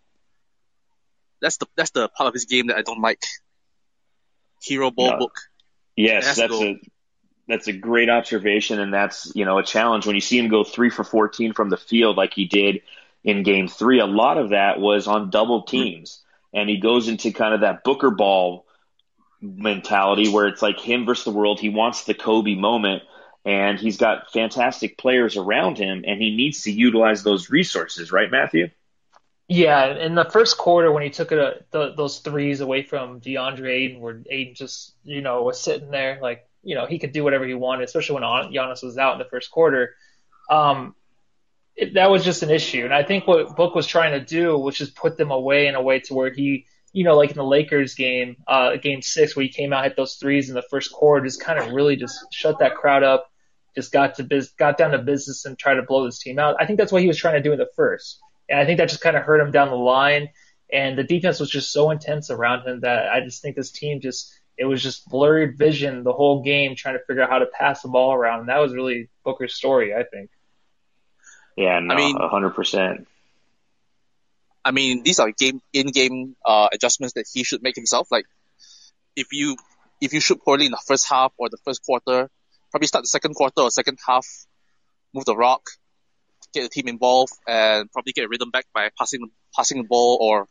that's 1.41 1.59
the 1.59 1.67
that's 1.77 1.91
the 1.91 2.09
part 2.09 2.27
of 2.27 2.35
his 2.35 2.47
game 2.47 2.67
that 2.67 2.79
I 2.79 2.83
don't 2.83 3.01
like. 3.01 3.23
Hero 4.61 4.91
ball 4.91 5.13
no. 5.13 5.19
book. 5.19 5.39
Yes, 5.95 6.35
that's 6.37 6.53
a 6.53 6.77
that's 7.49 7.69
a 7.69 7.73
great 7.73 8.11
observation, 8.11 8.81
and 8.81 8.93
that's 8.93 9.33
you 9.35 9.45
know 9.45 9.59
a 9.59 9.63
challenge 9.63 10.07
when 10.07 10.15
you 10.15 10.21
see 10.21 10.39
him 10.39 10.49
go 10.49 10.65
three 10.65 10.91
for 10.91 11.05
fourteen 11.05 11.53
from 11.53 11.71
the 11.71 11.77
field 11.77 12.17
like 12.17 12.35
he 12.35 12.47
did 12.47 12.83
in 13.25 13.43
Game 13.43 13.69
Three. 13.69 14.01
A 14.01 14.07
lot 14.07 14.39
of 14.39 14.51
that 14.51 14.81
was 14.81 15.07
on 15.07 15.31
double 15.31 15.63
teams, 15.63 16.23
and 16.53 16.69
he 16.69 16.79
goes 16.79 17.09
into 17.09 17.33
kind 17.33 17.55
of 17.55 17.61
that 17.61 17.85
Booker 17.85 18.11
ball 18.11 18.67
mentality 19.41 20.29
where 20.29 20.47
it's 20.47 20.63
like 20.63 20.79
him 20.79 21.05
versus 21.07 21.25
the 21.25 21.31
world. 21.31 21.61
He 21.61 21.69
wants 21.69 22.05
the 22.05 22.15
Kobe 22.15 22.55
moment 22.55 23.03
and 23.45 23.79
he's 23.79 23.97
got 23.97 24.33
fantastic 24.33 24.99
players 24.99 25.37
around 25.37 25.79
him 25.79 26.05
and 26.07 26.21
he 26.21 26.35
needs 26.35 26.63
to 26.63 26.73
utilize 26.73 27.23
those 27.23 27.49
resources, 27.49 28.11
right, 28.11 28.31
Matthew? 28.31 28.71
Yeah, 29.49 29.95
in 29.95 30.17
the 30.17 30.25
first 30.25 30.59
quarter 30.59 30.91
when 30.91 31.05
he 31.05 31.11
took 31.11 31.31
uh, 31.31 31.53
the, 31.71 31.95
those 31.97 32.19
threes 32.19 32.61
away 32.61 32.83
from 32.83 33.21
DeAndre 33.21 33.71
Ayton, 33.71 34.01
where 34.01 34.21
Ayton 34.29 34.55
just 34.57 34.95
you 35.05 35.21
know 35.21 35.43
was 35.43 35.61
sitting 35.61 35.93
there 35.93 36.19
like 36.21 36.49
you 36.67 36.75
know 36.75 36.87
he 36.87 36.99
could 36.99 37.13
do 37.13 37.25
whatever 37.25 37.47
he 37.47 37.55
wanted, 37.55 37.85
especially 37.85 38.15
when 38.15 38.25
Giannis 38.25 38.83
was 38.83 38.99
out 38.99 39.15
in 39.15 39.19
the 39.19 39.31
first 39.31 39.51
quarter. 39.51 39.95
Um, 40.51 40.95
it, 41.75 41.95
that 41.95 42.11
was 42.11 42.25
just 42.25 42.43
an 42.43 42.51
issue, 42.51 42.85
and 42.85 42.95
I 42.95 43.03
think 43.03 43.27
what 43.27 43.57
Book 43.57 43.75
was 43.75 43.87
trying 43.87 44.13
to 44.13 44.25
do 44.25 44.59
was 44.59 44.77
just 44.77 44.95
put 44.95 45.17
them 45.17 45.31
away 45.31 45.67
in 45.67 45.75
a 45.75 45.83
way 45.83 46.01
to 46.01 46.15
where 46.15 46.33
he 46.33 46.67
you 46.97 47.05
know, 47.05 47.15
like 47.15 47.29
in 47.31 47.37
the 47.37 47.45
Lakers 47.45 47.95
game, 47.95 48.37
uh, 48.49 48.77
game 48.77 49.03
six, 49.03 49.37
where 49.37 49.43
he 49.43 49.51
came 49.51 49.71
out, 49.71 49.85
hit 49.85 49.97
those 49.97 50.15
threes 50.15 50.49
in 50.49 50.55
the 50.55 50.63
first 50.63 50.91
quarter, 50.91 51.27
just 51.27 51.43
kind 51.43 51.59
of 51.59 51.73
really 51.73 51.95
just 51.95 52.19
shut 52.33 52.61
that 52.61 52.75
crowd 52.75 53.03
up, 53.03 53.31
just 53.75 53.93
got 53.93 54.15
to 54.15 54.25
biz- 54.25 54.53
got 54.59 54.79
down 54.79 54.93
to 54.93 54.99
business 54.99 55.45
and 55.45 55.59
tried 55.59 55.75
to 55.75 55.83
blow 55.83 56.07
this 56.07 56.19
team 56.19 56.39
out. 56.39 56.57
I 56.59 56.65
think 56.65 56.79
that's 56.79 56.91
what 56.91 57.03
he 57.03 57.07
was 57.07 57.19
trying 57.19 57.35
to 57.35 57.43
do 57.43 57.53
in 57.53 57.59
the 57.59 57.69
first. 57.77 58.19
And 58.49 58.59
I 58.59 58.65
think 58.65 58.79
that 58.79 58.89
just 58.89 59.03
kind 59.03 59.15
of 59.15 59.25
hurt 59.25 59.43
him 59.43 59.51
down 59.51 59.69
the 59.69 59.77
line. 59.77 60.31
And 60.73 60.97
the 60.97 61.05
defense 61.05 61.39
was 61.39 61.51
just 61.51 61.71
so 61.71 61.91
intense 61.91 62.31
around 62.31 62.67
him 62.67 62.81
that 62.81 63.11
I 63.11 63.21
just 63.21 63.43
think 63.43 63.57
this 63.57 63.73
team 63.73 64.01
just, 64.01 64.33
it 64.59 64.65
was 64.65 64.83
just 64.83 65.09
blurred 65.09 65.59
vision 65.59 66.03
the 66.03 66.13
whole 66.13 66.43
game 66.43 66.75
trying 66.75 66.95
to 66.99 67.05
figure 67.05 67.23
out 67.23 67.31
how 67.31 67.39
to 67.39 67.47
pass 67.47 67.83
the 67.83 67.89
ball 67.89 68.15
around. 68.15 68.41
And 68.41 68.49
that 68.49 68.59
was 68.59 68.73
really 68.75 69.09
Booker's 69.25 69.55
story, 69.55 69.95
I 69.95 70.05
think. 70.05 70.31
Yeah, 71.57 71.79
no, 71.81 71.95
I 71.95 71.97
mean, 71.97 72.17
100%. 72.17 73.07
I 74.65 74.71
mean, 74.73 75.03
these 75.03 75.21
are 75.21 75.31
game 75.31 75.61
in-game 75.73 76.37
uh, 76.45 76.69
adjustments 76.73 77.15
that 77.15 77.27
he 77.33 77.45
should 77.45 77.63
make 77.63 77.77
himself. 77.77 78.09
Like, 78.11 78.27
if 79.15 79.29
you 79.33 79.57
if 80.01 80.13
you 80.13 80.21
shoot 80.21 80.43
poorly 80.45 80.67
in 80.67 80.73
the 80.73 80.83
first 80.87 81.09
half 81.09 81.33
or 81.39 81.49
the 81.49 81.57
first 81.65 81.83
quarter, 81.85 82.29
probably 82.71 82.87
start 82.87 83.05
the 83.05 83.09
second 83.09 83.35
quarter 83.35 83.63
or 83.63 83.71
second 83.71 83.99
half, 84.05 84.27
move 85.15 85.25
the 85.25 85.37
rock, 85.37 85.63
get 86.53 86.63
the 86.63 86.69
team 86.69 86.89
involved, 86.89 87.33
and 87.47 87.91
probably 87.93 88.13
get 88.13 88.25
a 88.25 88.29
rhythm 88.29 88.51
back 88.51 88.67
by 88.75 88.91
passing 88.99 89.31
passing 89.55 89.79
the 89.79 89.89
ball 89.89 90.19
or 90.21 90.49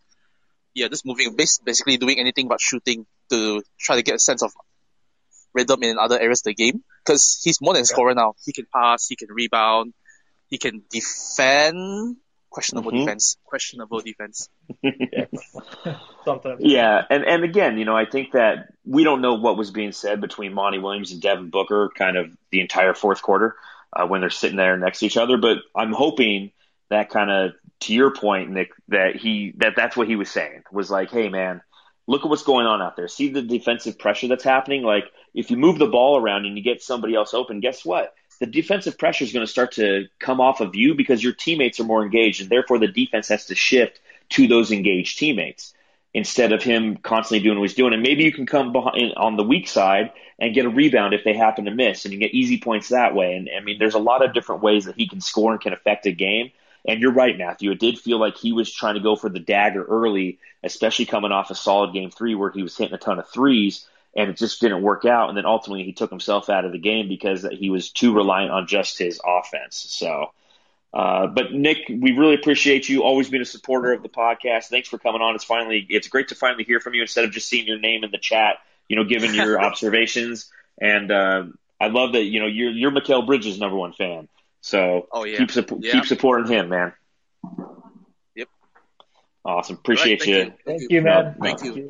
yeah, 0.73 0.87
just 0.87 1.05
moving, 1.05 1.35
basically 1.35 1.97
doing 1.97 2.19
anything 2.19 2.47
but 2.47 2.59
shooting 2.59 3.05
to 3.29 3.63
try 3.79 3.95
to 3.95 4.03
get 4.03 4.15
a 4.15 4.19
sense 4.19 4.43
of 4.43 4.51
rhythm 5.53 5.83
in 5.83 5.97
other 5.97 6.19
areas 6.19 6.41
of 6.41 6.45
the 6.45 6.53
game. 6.53 6.83
Because 7.03 7.39
he's 7.43 7.61
more 7.61 7.73
than 7.73 7.83
a 7.83 7.85
scorer 7.85 8.13
now. 8.13 8.33
He 8.43 8.53
can 8.53 8.65
pass, 8.73 9.07
he 9.07 9.15
can 9.15 9.29
rebound, 9.31 9.93
he 10.47 10.57
can 10.57 10.83
defend 10.89 12.17
questionable 12.55 12.91
mm-hmm. 12.91 13.01
defense. 13.01 13.37
Questionable 13.43 13.99
defense. 13.99 14.49
Sometimes. 16.25 16.61
Yeah, 16.61 17.01
and 17.09 17.25
and 17.25 17.43
again, 17.43 17.77
you 17.77 17.83
know, 17.83 17.95
I 17.95 18.05
think 18.05 18.31
that 18.31 18.69
we 18.85 19.03
don't 19.03 19.21
know 19.21 19.33
what 19.33 19.57
was 19.57 19.71
being 19.71 19.91
said 19.91 20.21
between 20.21 20.53
Monty 20.53 20.79
Williams 20.79 21.11
and 21.11 21.21
Devin 21.21 21.49
Booker, 21.49 21.91
kind 21.95 22.15
of 22.15 22.35
the 22.51 22.61
entire 22.61 22.93
fourth 22.93 23.21
quarter 23.21 23.55
uh, 23.91 24.07
when 24.07 24.21
they're 24.21 24.29
sitting 24.29 24.55
there 24.55 24.77
next 24.77 24.99
to 24.99 25.05
each 25.05 25.17
other. 25.17 25.37
But 25.37 25.57
I'm 25.75 25.91
hoping 25.91 26.51
that 26.89 27.09
kind 27.09 27.29
of, 27.29 27.51
to 27.81 27.93
your 27.93 28.11
point, 28.11 28.51
Nick, 28.51 28.71
that 28.87 29.17
he 29.17 29.53
that 29.57 29.73
that's 29.75 29.97
what 29.97 30.07
he 30.07 30.15
was 30.15 30.31
saying 30.31 30.63
was 30.71 30.89
like, 30.89 31.11
hey, 31.11 31.27
man. 31.27 31.61
Look 32.07 32.23
at 32.23 32.29
what's 32.29 32.43
going 32.43 32.67
on 32.67 32.81
out 32.81 32.95
there. 32.95 33.07
See 33.07 33.29
the 33.29 33.41
defensive 33.41 33.97
pressure 33.97 34.27
that's 34.27 34.43
happening. 34.43 34.83
Like, 34.83 35.05
if 35.33 35.49
you 35.49 35.57
move 35.57 35.79
the 35.79 35.87
ball 35.87 36.17
around 36.17 36.45
and 36.45 36.57
you 36.57 36.63
get 36.63 36.81
somebody 36.83 37.15
else 37.15 37.33
open, 37.33 37.59
guess 37.59 37.83
what? 37.83 38.13
the 38.39 38.45
defensive 38.45 38.97
pressure 38.97 39.23
is 39.23 39.31
going 39.31 39.45
to 39.45 39.51
start 39.51 39.71
to 39.73 40.07
come 40.19 40.41
off 40.41 40.59
of 40.59 40.75
you 40.75 40.93
because 40.93 41.23
your 41.23 41.31
teammates 41.31 41.79
are 41.79 41.85
more 41.85 42.03
engaged, 42.03 42.41
and 42.41 42.49
therefore 42.49 42.79
the 42.79 42.87
defense 42.87 43.29
has 43.29 43.45
to 43.45 43.55
shift 43.55 44.01
to 44.29 44.47
those 44.47 44.71
engaged 44.71 45.17
teammates. 45.17 45.73
instead 46.15 46.53
of 46.53 46.63
him 46.63 46.95
constantly 46.95 47.43
doing 47.43 47.59
what 47.59 47.67
he's 47.67 47.75
doing. 47.75 47.93
And 47.93 48.01
maybe 48.01 48.23
you 48.23 48.31
can 48.31 48.45
come 48.45 48.71
behind 48.71 49.13
on 49.17 49.35
the 49.35 49.43
weak 49.43 49.67
side 49.67 50.11
and 50.39 50.55
get 50.55 50.65
a 50.65 50.69
rebound 50.69 51.13
if 51.13 51.25
they 51.25 51.33
happen 51.33 51.65
to 51.65 51.71
miss, 51.71 52.05
and 52.05 52.13
you 52.13 52.19
get 52.19 52.33
easy 52.33 52.57
points 52.57 52.87
that 52.87 53.13
way. 53.13 53.35
And 53.35 53.49
I 53.55 53.61
mean, 53.61 53.77
there's 53.79 53.95
a 53.95 53.99
lot 53.99 54.23
of 54.23 54.33
different 54.33 54.63
ways 54.63 54.85
that 54.85 54.95
he 54.95 55.09
can 55.09 55.19
score 55.19 55.51
and 55.51 55.59
can 55.59 55.73
affect 55.73 56.05
a 56.05 56.13
game. 56.13 56.51
And 56.87 57.01
you're 57.01 57.13
right, 57.13 57.37
Matthew. 57.37 57.71
It 57.71 57.79
did 57.79 57.97
feel 57.97 58.19
like 58.19 58.37
he 58.37 58.51
was 58.51 58.71
trying 58.71 58.95
to 58.95 59.01
go 59.01 59.15
for 59.15 59.29
the 59.29 59.39
dagger 59.39 59.83
early, 59.83 60.39
especially 60.63 61.05
coming 61.05 61.31
off 61.31 61.49
a 61.49 61.55
solid 61.55 61.93
game 61.93 62.11
three 62.11 62.35
where 62.35 62.51
he 62.51 62.63
was 62.63 62.77
hitting 62.77 62.93
a 62.93 62.99
ton 62.99 63.19
of 63.19 63.27
threes 63.27 63.87
and 64.15 64.29
it 64.29 64.37
just 64.37 64.61
didn't 64.61 64.81
work 64.81 65.03
out. 65.03 65.29
And 65.29 65.37
then 65.37 65.45
ultimately 65.45 65.83
he 65.83 65.93
took 65.93 66.09
himself 66.09 66.49
out 66.49 66.63
of 66.63 66.71
the 66.71 66.77
game 66.77 67.07
because 67.09 67.45
he 67.51 67.69
was 67.69 67.89
too 67.89 68.13
reliant 68.13 68.51
on 68.51 68.67
just 68.67 68.97
his 68.97 69.19
offense. 69.25 69.75
So, 69.89 70.31
uh, 70.93 71.27
but 71.27 71.51
Nick, 71.51 71.79
we 71.89 72.11
really 72.11 72.35
appreciate 72.35 72.87
you 72.87 73.03
always 73.03 73.29
being 73.29 73.41
a 73.41 73.45
supporter 73.45 73.91
of 73.91 74.03
the 74.03 74.09
podcast. 74.09 74.65
Thanks 74.65 74.87
for 74.87 74.97
coming 74.97 75.21
on. 75.21 75.35
It's 75.35 75.43
finally, 75.43 75.85
it's 75.89 76.07
great 76.07 76.29
to 76.29 76.35
finally 76.35 76.63
hear 76.63 76.79
from 76.79 76.93
you 76.93 77.01
instead 77.01 77.25
of 77.25 77.31
just 77.31 77.49
seeing 77.49 77.67
your 77.67 77.79
name 77.79 78.03
in 78.03 78.11
the 78.11 78.17
chat, 78.17 78.57
you 78.87 78.95
know, 78.95 79.03
giving 79.03 79.33
your 79.33 79.59
observations. 79.63 80.51
And, 80.79 81.11
uh, 81.11 81.45
I 81.81 81.87
love 81.87 82.13
that, 82.13 82.23
you 82.23 82.39
know, 82.39 82.45
you're, 82.45 82.71
you're 82.71 82.91
Mikal 82.91 83.25
Bridges' 83.25 83.59
number 83.59 83.75
one 83.75 83.91
fan. 83.91 84.29
So 84.65 85.07
oh, 85.11 85.25
yeah. 85.25 85.37
keep, 85.37 85.51
su- 85.51 85.79
yeah. 85.79 85.91
keep 85.91 86.05
supporting 86.05 86.51
him, 86.51 86.69
man. 86.69 86.91
Yep. 88.33 88.47
Awesome. 89.45 89.75
Appreciate 89.75 90.21
right, 90.21 90.27
you. 90.27 90.35
thank 90.35 90.55
you. 90.55 90.65
Thank 90.65 90.91
you, 90.91 91.01
man. 91.03 91.35
Thank 91.39 91.63
you. 91.63 91.87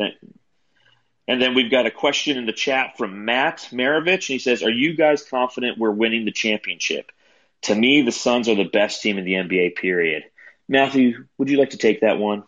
And 1.26 1.42
then 1.42 1.56
we've 1.56 1.72
got 1.72 1.86
a 1.86 1.92
question 1.92 2.38
in 2.38 2.46
the 2.46 2.52
chat 2.52 2.98
from 2.98 3.24
Matt 3.24 3.70
Maravich, 3.72 4.12
and 4.12 4.24
he 4.24 4.40
says, 4.40 4.62
"Are 4.62 4.70
you 4.70 4.94
guys 4.94 5.24
confident 5.24 5.78
we're 5.78 5.90
winning 5.90 6.26
the 6.26 6.34
championship? 6.34 7.14
To 7.62 7.74
me, 7.74 8.02
the 8.02 8.12
Suns 8.12 8.50
are 8.50 8.56
the 8.56 8.66
best 8.66 9.02
team 9.02 9.18
in 9.18 9.24
the 9.24 9.36
NBA. 9.36 9.78
Period." 9.78 10.26
Matthew, 10.68 11.28
would 11.38 11.50
you 11.50 11.58
like 11.58 11.70
to 11.70 11.78
take 11.78 12.02
that 12.02 12.20
one? 12.20 12.44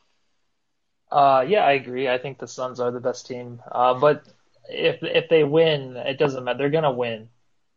Uh, 1.10 1.46
yeah, 1.48 1.64
I 1.64 1.72
agree. 1.72 2.10
I 2.10 2.18
think 2.18 2.38
the 2.38 2.50
Suns 2.50 2.82
are 2.82 2.92
the 2.92 3.00
best 3.00 3.28
team. 3.28 3.62
Uh, 3.72 3.94
but 3.94 4.26
if 4.68 5.02
if 5.04 5.30
they 5.30 5.46
win, 5.46 5.96
it 5.96 6.20
doesn't 6.20 6.44
matter. 6.44 6.58
They're 6.58 6.70
gonna 6.70 6.92
win, 6.92 7.30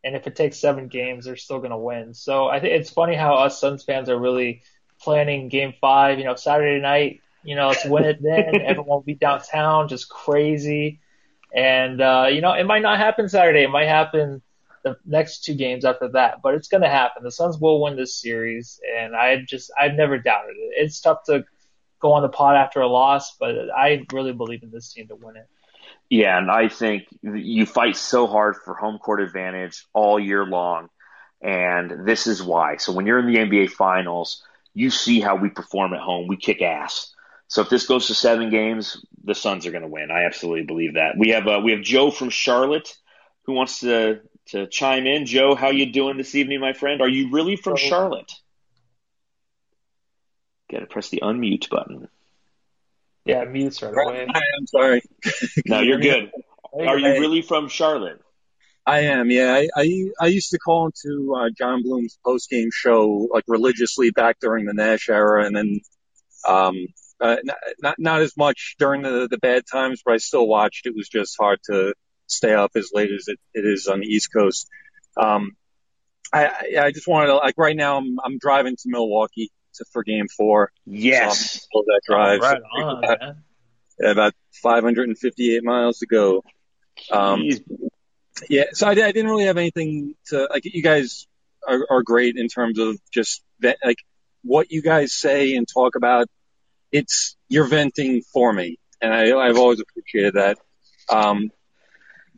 and 0.03 0.17
if 0.17 0.27
it 0.27 0.37
takes 0.37 0.59
seven 0.59 0.89
games, 0.89 1.25
they're 1.25 1.37
still 1.37 1.61
gonna 1.61 1.79
win. 1.79 2.15
So 2.15 2.47
I 2.49 2.61
think 2.61 2.75
it's 2.75 2.91
funny 2.91 3.15
how 3.15 3.35
us 3.35 3.61
Suns 3.61 3.85
fans 3.85 4.09
are 4.09 4.19
really 4.19 4.63
planning 5.01 5.49
Game 5.49 5.75
Five. 5.81 6.19
You 6.19 6.25
know, 6.25 6.35
Saturday 6.35 6.81
night 6.81 7.21
you 7.43 7.57
know, 7.57 7.69
let's 7.69 7.85
win 7.85 8.05
it 8.05 8.23
then. 8.23 8.61
Everyone 8.67 8.89
will 8.89 9.01
be 9.01 9.15
downtown, 9.15 9.89
just 9.89 10.09
crazy. 10.09 11.01
And, 11.55 12.01
uh, 12.01 12.29
you 12.31 12.41
know, 12.41 12.53
it 12.53 12.65
might 12.65 12.83
not 12.83 12.99
happen 12.99 13.29
Saturday. 13.29 13.63
It 13.63 13.71
might 13.71 13.89
happen 13.89 14.43
the 14.83 14.97
next 15.05 15.45
two 15.45 15.55
games 15.55 15.85
after 15.85 16.09
that, 16.09 16.43
but 16.43 16.55
it's 16.55 16.69
going 16.69 16.83
to 16.83 16.89
happen. 16.89 17.23
The 17.23 17.31
Suns 17.31 17.59
will 17.59 17.83
win 17.83 17.97
this 17.97 18.21
series. 18.21 18.81
And 18.97 19.17
I 19.17 19.37
just, 19.43 19.71
I've 19.79 19.95
never 19.95 20.19
doubted 20.19 20.57
it. 20.57 20.75
It's 20.77 21.01
tough 21.01 21.25
to 21.25 21.45
go 21.99 22.13
on 22.13 22.23
the 22.23 22.29
pot 22.29 22.57
after 22.57 22.81
a 22.81 22.89
loss, 22.89 23.37
but 23.39 23.55
I 23.77 24.07
really 24.13 24.33
believe 24.33 24.63
in 24.63 24.71
this 24.71 24.93
team 24.93 25.09
to 25.09 25.17
win 25.17 25.37
it. 25.37 25.49
Yeah, 26.11 26.37
and 26.37 26.51
I 26.51 26.69
think 26.69 27.05
you 27.23 27.65
fight 27.67 27.97
so 27.97 28.27
hard 28.27 28.57
for 28.57 28.75
home 28.75 28.99
court 28.99 29.23
advantage 29.23 29.87
all 29.95 30.19
year 30.19 30.45
long. 30.45 30.89
And 31.41 32.07
this 32.07 32.27
is 32.27 32.43
why. 32.43 32.77
So 32.77 32.93
when 32.93 33.07
you're 33.07 33.21
in 33.21 33.33
the 33.33 33.39
NBA 33.39 33.71
finals, 33.71 34.43
you 34.75 34.91
see 34.91 35.21
how 35.21 35.37
we 35.37 35.49
perform 35.51 35.95
at 35.95 36.01
home. 36.01 36.27
We 36.27 36.37
kick 36.37 36.63
ass. 36.63 37.15
So 37.47 37.63
if 37.63 37.71
this 37.71 37.87
goes 37.87 38.09
to 38.09 38.15
seven 38.15 38.51
games, 38.51 39.05
the 39.25 39.35
Suns 39.35 39.67
are 39.67 39.71
going 39.71 39.83
to 39.83 39.89
win. 39.89 40.11
I 40.11 40.25
absolutely 40.25 40.65
believe 40.65 40.95
that. 40.95 41.17
We 41.17 41.31
have 41.31 41.47
uh, 41.47 41.61
we 41.65 41.73
have 41.73 41.83
Joe 41.83 42.11
from 42.11 42.31
Charlotte 42.31 42.95
who 43.45 43.55
wants 43.55 43.81
to 43.81 44.21
to 44.47 44.67
chime 44.67 45.07
in. 45.07 45.27
Joe, 45.27 45.55
how 45.55 45.71
you 45.71 45.93
doing 45.93 46.17
this 46.17 46.35
evening, 46.35 46.61
my 46.61 46.73
friend? 46.73 47.01
Are 47.01 47.09
you 47.09 47.31
really 47.31 47.57
from 47.57 47.77
Charlotte? 47.77 48.33
Got 50.71 50.81
to 50.81 50.87
press 50.87 51.09
the 51.09 51.21
unmute 51.23 51.69
button. 51.69 52.09
Yeah, 53.25 53.45
mute 53.45 53.81
right 53.83 53.93
away. 53.93 54.27
Hi, 54.29 54.41
I'm 54.59 54.67
sorry. 54.67 55.03
no, 55.67 55.81
you're 55.81 55.99
good. 55.99 56.31
Are 56.73 56.99
you 56.99 57.21
really 57.21 57.43
from 57.43 57.69
Charlotte? 57.69 58.21
I 58.87 59.01
am. 59.01 59.31
Yeah, 59.31 59.53
I 59.53 59.69
I, 59.77 60.05
I 60.21 60.27
used 60.29 60.51
to 60.51 60.59
call 60.59 60.87
into 60.87 61.35
uh, 61.35 61.51
Jon 61.57 61.83
Bloom's 61.83 62.19
post 62.25 62.49
game 62.49 62.71
show 62.73 63.29
like 63.33 63.45
religiously 63.47 64.11
back 64.11 64.39
during 64.41 64.65
the 64.65 64.73
Nash 64.73 65.09
era, 65.09 65.45
and 65.45 65.55
then 65.55 65.81
um, 66.49 66.87
uh, 67.21 67.37
not 67.83 67.97
not 67.99 68.21
as 68.23 68.37
much 68.37 68.77
during 68.79 69.03
the 69.03 69.29
the 69.31 69.39
bad 69.39 69.65
times, 69.71 70.03
but 70.05 70.15
I 70.15 70.17
still 70.17 70.47
watched. 70.47 70.87
It 70.87 70.95
was 70.97 71.09
just 71.09 71.37
hard 71.39 71.61
to 71.67 71.95
stay 72.27 72.55
up 72.55 72.73
as 72.75 72.91
late 72.95 73.11
as 73.11 73.29
it, 73.29 73.39
it 73.53 73.67
is 73.67 73.87
on 73.87 74.01
the 74.01 74.07
East 74.07 74.33
Coast. 74.33 74.69
Um, 75.21 75.53
I 76.33 76.51
I 76.81 76.91
just 76.93 77.07
wanted 77.07 77.27
to 77.29 77.37
like 77.37 77.59
right 77.59 77.77
now 77.77 77.99
I'm 77.99 78.19
I'm 78.25 78.39
driving 78.39 78.77
to 78.77 78.83
Milwaukee 78.87 79.51
to, 79.75 79.85
for 79.93 80.03
Game 80.03 80.29
Four. 80.29 80.73
Yes, 80.87 81.67
so 81.73 81.85
that 81.87 82.01
drive. 82.07 82.41
Right 82.41 82.61
on, 82.77 83.05
about, 83.05 83.21
man. 83.21 84.11
about 84.11 84.33
558 84.63 85.65
miles 85.65 85.99
to 85.99 86.07
go. 86.07 86.43
Um, 87.11 87.45
yeah, 88.49 88.65
so 88.73 88.87
I, 88.87 88.91
I 88.93 88.95
didn't 88.95 89.27
really 89.27 89.47
have 89.47 89.57
anything 89.57 90.15
to 90.27 90.49
like. 90.51 90.65
You 90.65 90.83
guys 90.83 91.27
are, 91.67 91.87
are 91.91 92.03
great 92.03 92.37
in 92.37 92.49
terms 92.49 92.79
of 92.79 92.99
just 93.13 93.43
that, 93.61 93.79
like 93.85 93.99
what 94.43 94.71
you 94.71 94.83
guys 94.83 95.13
say 95.13 95.55
and 95.55 95.67
talk 95.69 95.97
about 95.97 96.27
it's 96.93 97.37
you're 97.49 97.67
venting 97.67 98.23
for 98.33 98.53
me, 98.53 98.79
and 99.01 99.13
I, 99.13 99.37
I've 99.37 99.59
always 99.59 99.81
appreciated 99.81 100.35
that. 100.35 100.59
Um, 101.09 101.51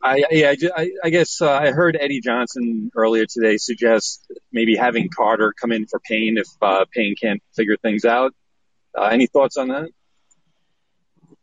I, 0.03 0.25
yeah, 0.31 0.55
I, 0.77 0.91
I 1.05 1.11
guess 1.11 1.41
uh, 1.41 1.53
I 1.53 1.71
heard 1.71 1.97
Eddie 1.99 2.21
Johnson 2.21 2.91
earlier 2.97 3.25
today 3.27 3.57
suggest 3.57 4.27
maybe 4.53 4.75
having 4.75 5.09
Carter 5.09 5.53
come 5.59 5.71
in 5.71 5.87
for 5.87 6.01
Payne 6.01 6.39
if 6.39 6.49
uh, 6.61 6.85
Payne 6.93 7.15
can't 7.15 7.41
figure 7.55 7.77
things 7.77 8.05
out. 8.05 8.35
Uh, 8.99 9.05
any 9.05 9.27
thoughts 9.27 9.57
on 9.57 9.69
that? 9.69 9.91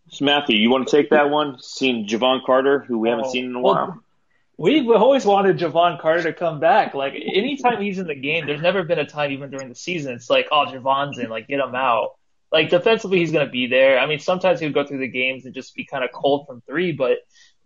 So 0.10 0.26
Matthew, 0.26 0.58
you 0.58 0.70
want 0.70 0.88
to 0.88 0.96
take 0.96 1.12
that 1.12 1.30
one? 1.30 1.58
Seen 1.62 2.08
Jevon 2.08 2.46
Carter, 2.46 2.84
who 2.88 2.98
we 2.98 3.10
haven't 3.10 3.28
oh, 3.28 3.32
seen 3.32 3.46
in 3.46 3.56
a 3.56 3.62
while. 3.62 3.88
Well, 3.88 4.02
we've 4.58 4.90
always 4.90 5.26
wanted 5.26 5.58
Jevon 5.58 6.02
Carter 6.02 6.24
to 6.24 6.34
come 6.34 6.60
back. 6.60 6.94
Like 6.94 7.14
anytime 7.14 7.82
he's 7.82 7.98
in 7.98 8.08
the 8.08 8.16
game, 8.16 8.46
there's 8.46 8.62
never 8.62 8.84
been 8.84 9.00
a 9.00 9.06
time 9.06 9.32
even 9.32 9.52
during 9.52 9.70
the 9.70 9.76
season 9.76 10.16
it's 10.16 10.30
like, 10.30 10.48
oh, 10.52 10.66
Jevon's 10.68 11.18
in, 11.18 11.30
like 11.30 11.48
get 11.48 11.60
him 11.60 11.76
out. 11.76 12.16
Like 12.52 12.70
defensively, 12.70 13.20
he's 13.20 13.32
going 13.32 13.46
to 13.46 13.52
be 13.52 13.68
there. 13.68 14.00
I 14.00 14.08
mean, 14.08 14.20
sometimes 14.20 14.60
he'll 14.60 14.72
go 14.72 14.86
through 14.86 15.00
the 15.00 15.08
games 15.08 15.46
and 15.46 15.54
just 15.54 15.76
be 15.76 15.86
kind 15.86 16.04
of 16.04 16.12
cold 16.12 16.48
from 16.48 16.62
three, 16.62 16.92
but 16.92 17.20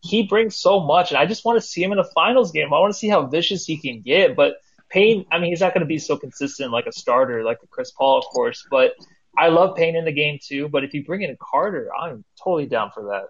he 0.04 0.24
brings 0.24 0.56
so 0.56 0.82
much, 0.82 1.12
and 1.12 1.18
I 1.18 1.26
just 1.26 1.46
want 1.46 1.62
to 1.62 1.66
see 1.66 1.82
him 1.82 1.94
in 1.94 1.98
a 1.98 2.04
finals 2.04 2.52
game. 2.52 2.74
I 2.74 2.80
want 2.80 2.94
to 2.94 3.00
see 3.00 3.08
how 3.08 3.26
vicious 3.26 3.66
he 3.66 3.78
can 3.78 4.02
get. 4.02 4.36
But 4.36 4.58
Payne, 4.90 5.26
I 5.32 5.40
mean, 5.40 5.50
he's 5.50 5.62
not 5.62 5.74
going 5.74 5.82
to 5.82 5.88
be 5.88 5.98
so 5.98 6.18
consistent 6.18 6.72
like 6.72 6.88
a 6.88 6.92
starter, 6.92 7.44
like 7.44 7.60
a 7.64 7.68
Chris 7.68 7.92
Paul, 7.92 8.20
of 8.20 8.26
course. 8.26 8.68
But 8.70 8.96
I 9.38 9.48
love 9.48 9.78
Payne 9.78 9.96
in 9.96 10.04
the 10.04 10.12
game 10.12 10.40
too. 10.42 10.68
But 10.68 10.84
if 10.84 10.94
you 10.94 11.06
bring 11.06 11.22
in 11.22 11.36
Carter, 11.40 11.90
I'm 11.98 12.26
totally 12.44 12.66
down 12.66 12.92
for 12.92 13.04
that. 13.04 13.30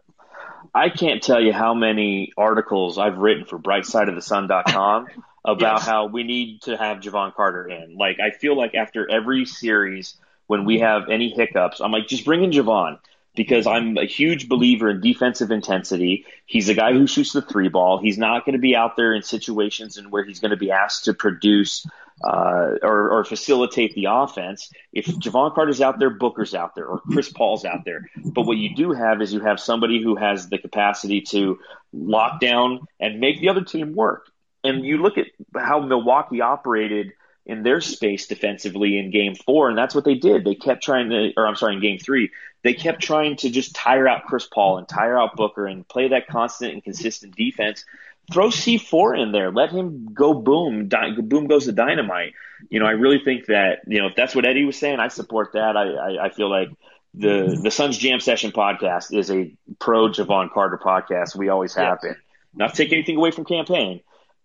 I 0.73 0.89
can't 0.89 1.21
tell 1.21 1.39
you 1.39 1.53
how 1.53 1.75
many 1.75 2.33
articles 2.35 2.97
I've 2.97 3.19
written 3.19 3.45
for 3.45 3.59
BrightSideOfTheSun.com 3.59 5.07
about 5.45 5.77
yes. 5.79 5.85
how 5.85 6.07
we 6.07 6.23
need 6.23 6.63
to 6.63 6.75
have 6.75 6.97
Jevon 6.97 7.35
Carter 7.35 7.69
in. 7.69 7.97
Like, 7.97 8.17
I 8.19 8.31
feel 8.31 8.57
like 8.57 8.73
after 8.73 9.09
every 9.09 9.45
series 9.45 10.15
when 10.47 10.65
we 10.65 10.79
have 10.79 11.09
any 11.09 11.29
hiccups, 11.29 11.81
I'm 11.81 11.91
like, 11.91 12.07
just 12.07 12.25
bring 12.25 12.43
in 12.43 12.49
Jevon 12.49 12.97
because 13.35 13.65
I'm 13.65 13.97
a 13.97 14.05
huge 14.05 14.47
believer 14.47 14.89
in 14.89 15.01
defensive 15.01 15.51
intensity. 15.51 16.25
He's 16.45 16.69
a 16.69 16.73
guy 16.73 16.93
who 16.93 17.07
shoots 17.07 17.33
the 17.33 17.41
three 17.41 17.69
ball. 17.69 17.99
He's 17.99 18.17
not 18.17 18.45
going 18.45 18.53
to 18.53 18.59
be 18.59 18.75
out 18.75 18.95
there 18.95 19.13
in 19.13 19.23
situations 19.23 19.97
and 19.97 20.11
where 20.11 20.23
he's 20.23 20.39
going 20.39 20.51
to 20.51 20.57
be 20.57 20.71
asked 20.71 21.05
to 21.05 21.13
produce 21.13 21.87
uh, 22.23 22.75
or, 22.81 23.09
or 23.09 23.25
facilitate 23.25 23.95
the 23.95 24.07
offense. 24.09 24.71
If 24.91 25.07
Jevon 25.07 25.55
Carter's 25.55 25.81
out 25.81 25.99
there, 25.99 26.11
Booker's 26.11 26.53
out 26.53 26.75
there, 26.75 26.85
or 26.85 26.99
Chris 27.11 27.31
Paul's 27.31 27.65
out 27.65 27.85
there. 27.85 28.09
But 28.23 28.45
what 28.45 28.57
you 28.57 28.75
do 28.75 28.91
have 28.91 29.21
is 29.21 29.33
you 29.33 29.41
have 29.41 29.59
somebody 29.59 30.01
who 30.01 30.15
has 30.15 30.47
the 30.49 30.59
capacity 30.59 31.21
to 31.21 31.59
lock 31.91 32.39
down 32.39 32.81
and 32.99 33.19
make 33.19 33.39
the 33.39 33.49
other 33.49 33.63
team 33.63 33.93
work. 33.93 34.27
And 34.63 34.85
you 34.85 34.97
look 34.97 35.17
at 35.17 35.27
how 35.55 35.81
Milwaukee 35.81 36.41
operated 36.41 37.13
in 37.45 37.63
their 37.63 37.81
space 37.81 38.27
defensively 38.27 38.97
in 38.97 39.11
game 39.11 39.35
four, 39.35 39.69
and 39.69 39.77
that's 39.77 39.93
what 39.93 40.05
they 40.05 40.15
did. 40.15 40.45
They 40.45 40.55
kept 40.55 40.83
trying 40.83 41.09
to, 41.09 41.33
or 41.35 41.45
I'm 41.45 41.55
sorry, 41.55 41.75
in 41.75 41.81
game 41.81 41.99
three, 41.99 42.31
they 42.63 42.73
kept 42.73 43.01
trying 43.01 43.35
to 43.37 43.49
just 43.49 43.75
tire 43.75 44.07
out 44.07 44.25
Chris 44.25 44.47
Paul 44.47 44.77
and 44.77 44.87
tire 44.87 45.19
out 45.19 45.35
Booker 45.35 45.67
and 45.67 45.87
play 45.87 46.09
that 46.09 46.27
constant 46.27 46.73
and 46.73 46.83
consistent 46.83 47.35
defense. 47.35 47.83
Throw 48.31 48.47
C4 48.47 49.21
in 49.21 49.31
there. 49.33 49.51
Let 49.51 49.71
him 49.71 50.13
go 50.13 50.33
boom. 50.33 50.87
Di- 50.87 51.19
boom 51.19 51.47
goes 51.47 51.65
the 51.65 51.73
dynamite. 51.73 52.33
You 52.69 52.79
know, 52.79 52.85
I 52.85 52.91
really 52.91 53.19
think 53.19 53.47
that, 53.47 53.79
you 53.85 53.99
know, 53.99 54.07
if 54.07 54.15
that's 54.15 54.33
what 54.33 54.45
Eddie 54.45 54.63
was 54.63 54.77
saying, 54.77 55.01
I 55.01 55.09
support 55.09 55.51
that. 55.53 55.75
I, 55.75 55.89
I, 55.89 56.25
I 56.25 56.29
feel 56.29 56.49
like 56.49 56.69
the, 57.13 57.59
the 57.61 57.69
Suns 57.69 57.97
Jam 57.97 58.21
Session 58.21 58.53
podcast 58.53 59.13
is 59.13 59.29
a 59.29 59.53
pro 59.79 60.07
Jevon 60.07 60.49
Carter 60.53 60.79
podcast. 60.81 61.35
We 61.35 61.49
always 61.49 61.75
have 61.75 61.99
yes. 62.01 62.13
been. 62.13 62.21
Not 62.55 62.73
to 62.73 62.83
take 62.83 62.93
anything 62.93 63.17
away 63.17 63.31
from 63.31 63.43
Cam 63.43 63.65
Payne, 63.65 63.99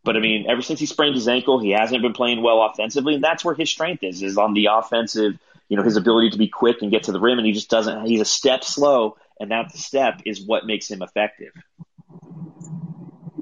but 0.04 0.16
I 0.16 0.20
mean, 0.20 0.46
ever 0.48 0.62
since 0.62 0.80
he 0.80 0.86
sprained 0.86 1.14
his 1.14 1.28
ankle, 1.28 1.58
he 1.58 1.70
hasn't 1.70 2.02
been 2.02 2.12
playing 2.12 2.42
well 2.42 2.62
offensively, 2.62 3.14
and 3.14 3.22
that's 3.22 3.44
where 3.44 3.54
his 3.54 3.70
strength 3.70 4.02
is, 4.02 4.22
is 4.22 4.38
on 4.38 4.54
the 4.54 4.68
offensive, 4.72 5.38
you 5.68 5.76
know, 5.76 5.82
his 5.82 5.96
ability 5.96 6.30
to 6.30 6.38
be 6.38 6.48
quick 6.48 6.82
and 6.82 6.90
get 6.90 7.04
to 7.04 7.12
the 7.12 7.20
rim, 7.20 7.38
and 7.38 7.46
he 7.46 7.52
just 7.52 7.70
doesn't, 7.70 8.06
he's 8.06 8.20
a 8.20 8.24
step 8.24 8.64
slow, 8.64 9.16
and 9.40 9.50
that 9.50 9.72
step 9.72 10.22
is 10.24 10.40
what 10.40 10.66
makes 10.66 10.90
him 10.90 11.02
effective. 11.02 11.52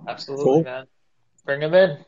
Absolutely, 0.08 0.44
cool. 0.44 0.62
man. 0.62 0.86
Bring 1.44 1.62
him 1.62 1.74
in. 1.74 1.98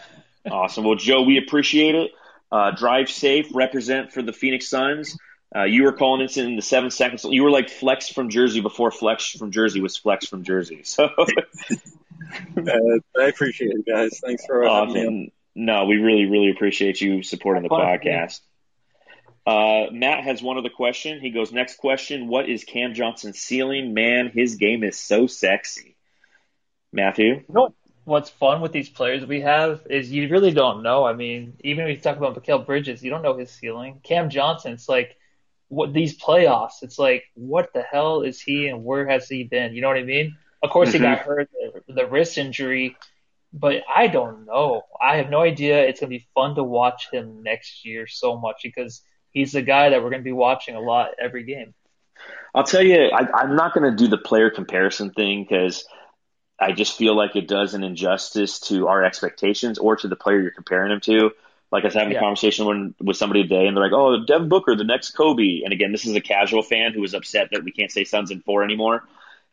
awesome. 0.50 0.84
Well, 0.84 0.96
Joe, 0.96 1.22
we 1.22 1.38
appreciate 1.38 1.94
it. 1.94 2.12
Uh, 2.50 2.70
drive 2.70 3.10
safe, 3.10 3.48
represent 3.52 4.12
for 4.12 4.22
the 4.22 4.32
Phoenix 4.32 4.68
Suns. 4.68 5.18
Uh, 5.54 5.64
you 5.64 5.84
were 5.84 5.92
calling 5.92 6.24
this 6.24 6.36
in 6.36 6.56
the 6.56 6.62
seven 6.62 6.90
seconds. 6.90 7.24
You 7.24 7.42
were 7.42 7.50
like 7.50 7.70
flex 7.70 8.08
from 8.08 8.30
Jersey 8.30 8.60
before 8.60 8.90
flex 8.90 9.30
from 9.30 9.50
Jersey 9.50 9.80
was 9.80 9.96
flex 9.96 10.26
from 10.26 10.42
Jersey. 10.42 10.82
So 10.84 11.08
uh, 12.56 13.20
I 13.20 13.24
appreciate 13.26 13.72
it, 13.72 13.86
guys. 13.86 14.20
Thanks 14.24 14.44
for 14.46 14.64
awesome. 14.64 15.28
No, 15.54 15.86
we 15.86 15.96
really, 15.96 16.26
really 16.26 16.50
appreciate 16.50 17.00
you 17.00 17.22
supporting 17.22 17.62
the 17.62 17.68
podcast. 17.68 18.40
Uh, 19.46 19.92
Matt 19.92 20.24
has 20.24 20.42
one 20.42 20.58
other 20.58 20.68
question. 20.68 21.20
He 21.20 21.30
goes, 21.30 21.52
next 21.52 21.78
question. 21.78 22.28
What 22.28 22.48
is 22.48 22.64
Cam 22.64 22.94
Johnson's 22.94 23.38
ceiling? 23.38 23.94
Man, 23.94 24.30
his 24.34 24.56
game 24.56 24.82
is 24.82 24.98
so 24.98 25.26
sexy. 25.26 25.96
Matthew? 26.92 27.44
You 27.48 27.54
know 27.54 27.74
what's 28.04 28.30
fun 28.30 28.60
with 28.60 28.72
these 28.72 28.88
players 28.88 29.26
we 29.26 29.40
have 29.40 29.82
is 29.90 30.10
you 30.10 30.28
really 30.28 30.52
don't 30.52 30.82
know. 30.82 31.04
I 31.04 31.12
mean, 31.12 31.54
even 31.64 31.84
when 31.84 31.94
you 31.94 32.00
talk 32.00 32.16
about 32.16 32.40
Mikal 32.40 32.64
Bridges, 32.64 33.02
you 33.02 33.10
don't 33.10 33.22
know 33.22 33.36
his 33.36 33.50
ceiling. 33.50 34.00
Cam 34.02 34.30
Johnson, 34.30 34.72
it's 34.72 34.88
like, 34.88 35.16
what 35.68 35.92
these 35.92 36.16
playoffs, 36.16 36.82
it's 36.82 36.98
like, 36.98 37.24
what 37.34 37.72
the 37.72 37.82
hell 37.82 38.22
is 38.22 38.40
he 38.40 38.68
and 38.68 38.84
where 38.84 39.08
has 39.08 39.28
he 39.28 39.42
been? 39.42 39.74
You 39.74 39.82
know 39.82 39.88
what 39.88 39.96
I 39.96 40.04
mean? 40.04 40.36
Of 40.66 40.72
course, 40.72 40.88
mm-hmm. 40.88 41.04
he 41.04 41.10
got 41.10 41.18
hurt, 41.20 41.48
the, 41.86 41.94
the 41.94 42.06
wrist 42.06 42.38
injury, 42.38 42.96
but 43.52 43.82
I 43.94 44.08
don't 44.08 44.46
know. 44.46 44.82
I 45.00 45.18
have 45.18 45.30
no 45.30 45.40
idea. 45.40 45.86
It's 45.86 46.00
going 46.00 46.10
to 46.10 46.18
be 46.18 46.26
fun 46.34 46.56
to 46.56 46.64
watch 46.64 47.08
him 47.12 47.42
next 47.44 47.84
year 47.84 48.08
so 48.08 48.36
much 48.36 48.60
because 48.64 49.00
he's 49.30 49.52
the 49.52 49.62
guy 49.62 49.90
that 49.90 50.02
we're 50.02 50.10
going 50.10 50.22
to 50.22 50.24
be 50.28 50.32
watching 50.32 50.74
a 50.74 50.80
lot 50.80 51.10
every 51.20 51.44
game. 51.44 51.72
I'll 52.52 52.64
tell 52.64 52.82
you, 52.82 53.10
I, 53.10 53.44
am 53.44 53.54
not 53.54 53.74
going 53.74 53.88
to 53.90 53.96
do 53.96 54.08
the 54.08 54.18
player 54.18 54.50
comparison 54.50 55.10
thing 55.10 55.46
because 55.48 55.86
I 56.58 56.72
just 56.72 56.98
feel 56.98 57.14
like 57.14 57.36
it 57.36 57.46
does 57.46 57.74
an 57.74 57.84
injustice 57.84 58.58
to 58.60 58.88
our 58.88 59.04
expectations 59.04 59.78
or 59.78 59.94
to 59.96 60.08
the 60.08 60.16
player 60.16 60.40
you're 60.40 60.50
comparing 60.50 60.90
him 60.90 61.00
to. 61.02 61.30
Like 61.70 61.84
I 61.84 61.88
was 61.88 61.94
having 61.94 62.12
yeah. 62.12 62.18
a 62.18 62.22
conversation 62.22 62.66
when, 62.66 62.94
with 63.00 63.16
somebody 63.16 63.42
today, 63.42 63.66
and 63.66 63.76
they're 63.76 63.84
like, 63.84 63.92
"Oh, 63.92 64.24
Devin 64.24 64.48
Booker, 64.48 64.76
the 64.76 64.84
next 64.84 65.10
Kobe." 65.10 65.62
And 65.64 65.72
again, 65.72 65.92
this 65.92 66.06
is 66.06 66.14
a 66.14 66.20
casual 66.20 66.62
fan 66.62 66.92
who 66.92 67.00
was 67.00 67.12
upset 67.12 67.48
that 67.52 67.64
we 67.64 67.72
can't 67.72 67.90
say 67.90 68.04
Suns 68.04 68.30
in 68.30 68.40
four 68.40 68.62
anymore. 68.62 69.02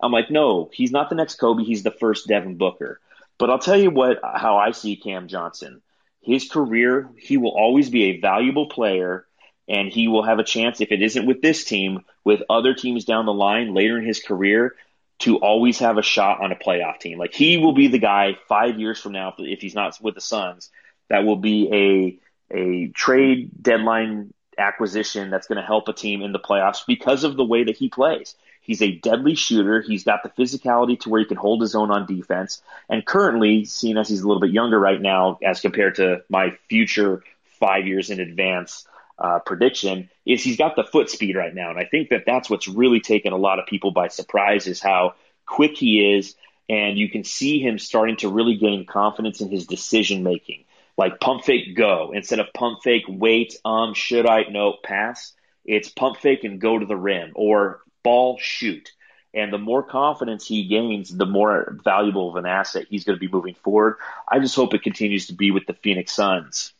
I'm 0.03 0.11
like, 0.11 0.29
no, 0.29 0.69
he's 0.73 0.91
not 0.91 1.09
the 1.09 1.15
next 1.15 1.35
Kobe. 1.35 1.63
He's 1.63 1.83
the 1.83 1.91
first 1.91 2.27
Devin 2.27 2.57
Booker. 2.57 2.99
But 3.37 3.49
I'll 3.49 3.59
tell 3.59 3.79
you 3.79 3.89
what, 3.89 4.19
how 4.23 4.57
I 4.57 4.71
see 4.71 4.95
Cam 4.97 5.27
Johnson. 5.27 5.81
His 6.21 6.49
career, 6.49 7.09
he 7.17 7.37
will 7.37 7.51
always 7.51 7.89
be 7.89 8.03
a 8.03 8.19
valuable 8.19 8.67
player, 8.67 9.25
and 9.67 9.89
he 9.89 10.07
will 10.07 10.23
have 10.23 10.39
a 10.39 10.43
chance, 10.43 10.81
if 10.81 10.91
it 10.91 11.01
isn't 11.01 11.25
with 11.25 11.41
this 11.41 11.63
team, 11.63 12.01
with 12.23 12.43
other 12.49 12.73
teams 12.73 13.05
down 13.05 13.25
the 13.25 13.33
line 13.33 13.73
later 13.73 13.97
in 13.97 14.05
his 14.05 14.21
career, 14.21 14.75
to 15.19 15.37
always 15.37 15.79
have 15.79 15.97
a 15.97 16.03
shot 16.03 16.41
on 16.41 16.51
a 16.51 16.55
playoff 16.55 16.99
team. 16.99 17.17
Like 17.17 17.33
he 17.33 17.57
will 17.57 17.73
be 17.73 17.87
the 17.87 17.99
guy 17.99 18.37
five 18.49 18.79
years 18.79 18.99
from 18.99 19.13
now, 19.13 19.33
if 19.37 19.61
he's 19.61 19.75
not 19.75 19.97
with 20.01 20.15
the 20.15 20.21
Suns, 20.21 20.69
that 21.09 21.23
will 21.23 21.37
be 21.37 22.19
a 22.51 22.55
a 22.55 22.87
trade 22.89 23.49
deadline 23.61 24.33
acquisition 24.57 25.29
that's 25.29 25.47
going 25.47 25.59
to 25.59 25.65
help 25.65 25.87
a 25.87 25.93
team 25.93 26.21
in 26.21 26.31
the 26.33 26.39
playoffs 26.39 26.85
because 26.85 27.23
of 27.23 27.35
the 27.35 27.43
way 27.43 27.63
that 27.63 27.77
he 27.77 27.89
plays. 27.89 28.35
He's 28.63 28.81
a 28.81 28.91
deadly 28.91 29.35
shooter. 29.35 29.81
He's 29.81 30.05
got 30.05 30.23
the 30.23 30.29
physicality 30.29 30.99
to 31.01 31.09
where 31.09 31.19
he 31.19 31.25
can 31.25 31.37
hold 31.37 31.61
his 31.61 31.75
own 31.75 31.91
on 31.91 32.05
defense. 32.05 32.61
And 32.89 33.05
currently, 33.05 33.65
seeing 33.65 33.97
as 33.97 34.07
he's 34.07 34.21
a 34.21 34.27
little 34.27 34.41
bit 34.41 34.51
younger 34.51 34.79
right 34.79 34.99
now, 34.99 35.37
as 35.43 35.59
compared 35.59 35.95
to 35.95 36.23
my 36.29 36.57
future 36.69 37.23
five 37.59 37.85
years 37.87 38.09
in 38.09 38.21
advance 38.21 38.87
uh, 39.19 39.39
prediction, 39.39 40.09
is 40.25 40.41
he's 40.41 40.57
got 40.57 40.77
the 40.77 40.85
foot 40.85 41.09
speed 41.09 41.35
right 41.35 41.53
now. 41.53 41.69
And 41.69 41.79
I 41.79 41.85
think 41.85 42.09
that 42.09 42.23
that's 42.25 42.49
what's 42.49 42.67
really 42.67 43.01
taken 43.01 43.33
a 43.33 43.37
lot 43.37 43.59
of 43.59 43.65
people 43.65 43.91
by 43.91 44.07
surprise 44.07 44.65
is 44.65 44.81
how 44.81 45.15
quick 45.45 45.77
he 45.77 46.15
is. 46.15 46.35
And 46.69 46.97
you 46.97 47.09
can 47.09 47.25
see 47.25 47.59
him 47.59 47.77
starting 47.77 48.15
to 48.17 48.29
really 48.29 48.55
gain 48.55 48.85
confidence 48.85 49.41
in 49.41 49.49
his 49.49 49.67
decision 49.67 50.23
making. 50.23 50.63
Like 50.97 51.19
pump 51.19 51.43
fake, 51.43 51.75
go 51.75 52.11
instead 52.13 52.39
of 52.39 52.53
pump 52.53 52.79
fake, 52.81 53.03
wait, 53.09 53.57
um, 53.65 53.93
should 53.93 54.25
I? 54.25 54.43
No, 54.49 54.75
pass. 54.81 55.33
It's 55.65 55.89
pump 55.89 56.17
fake 56.17 56.43
and 56.43 56.61
go 56.61 56.77
to 56.77 56.85
the 56.85 56.95
rim 56.95 57.31
or 57.35 57.82
ball 58.03 58.37
shoot. 58.39 58.91
And 59.33 59.51
the 59.51 59.57
more 59.57 59.81
confidence 59.81 60.45
he 60.45 60.67
gains, 60.67 61.09
the 61.09 61.25
more 61.25 61.75
valuable 61.83 62.29
of 62.29 62.35
an 62.35 62.45
asset 62.45 62.85
he's 62.89 63.03
going 63.03 63.17
to 63.17 63.19
be 63.19 63.31
moving 63.31 63.55
forward. 63.55 63.97
I 64.27 64.39
just 64.39 64.55
hope 64.55 64.75
it 64.75 64.83
continues 64.83 65.27
to 65.27 65.33
be 65.33 65.49
with 65.49 65.65
the 65.65 65.73
Phoenix 65.73 66.13
Suns. 66.13 66.73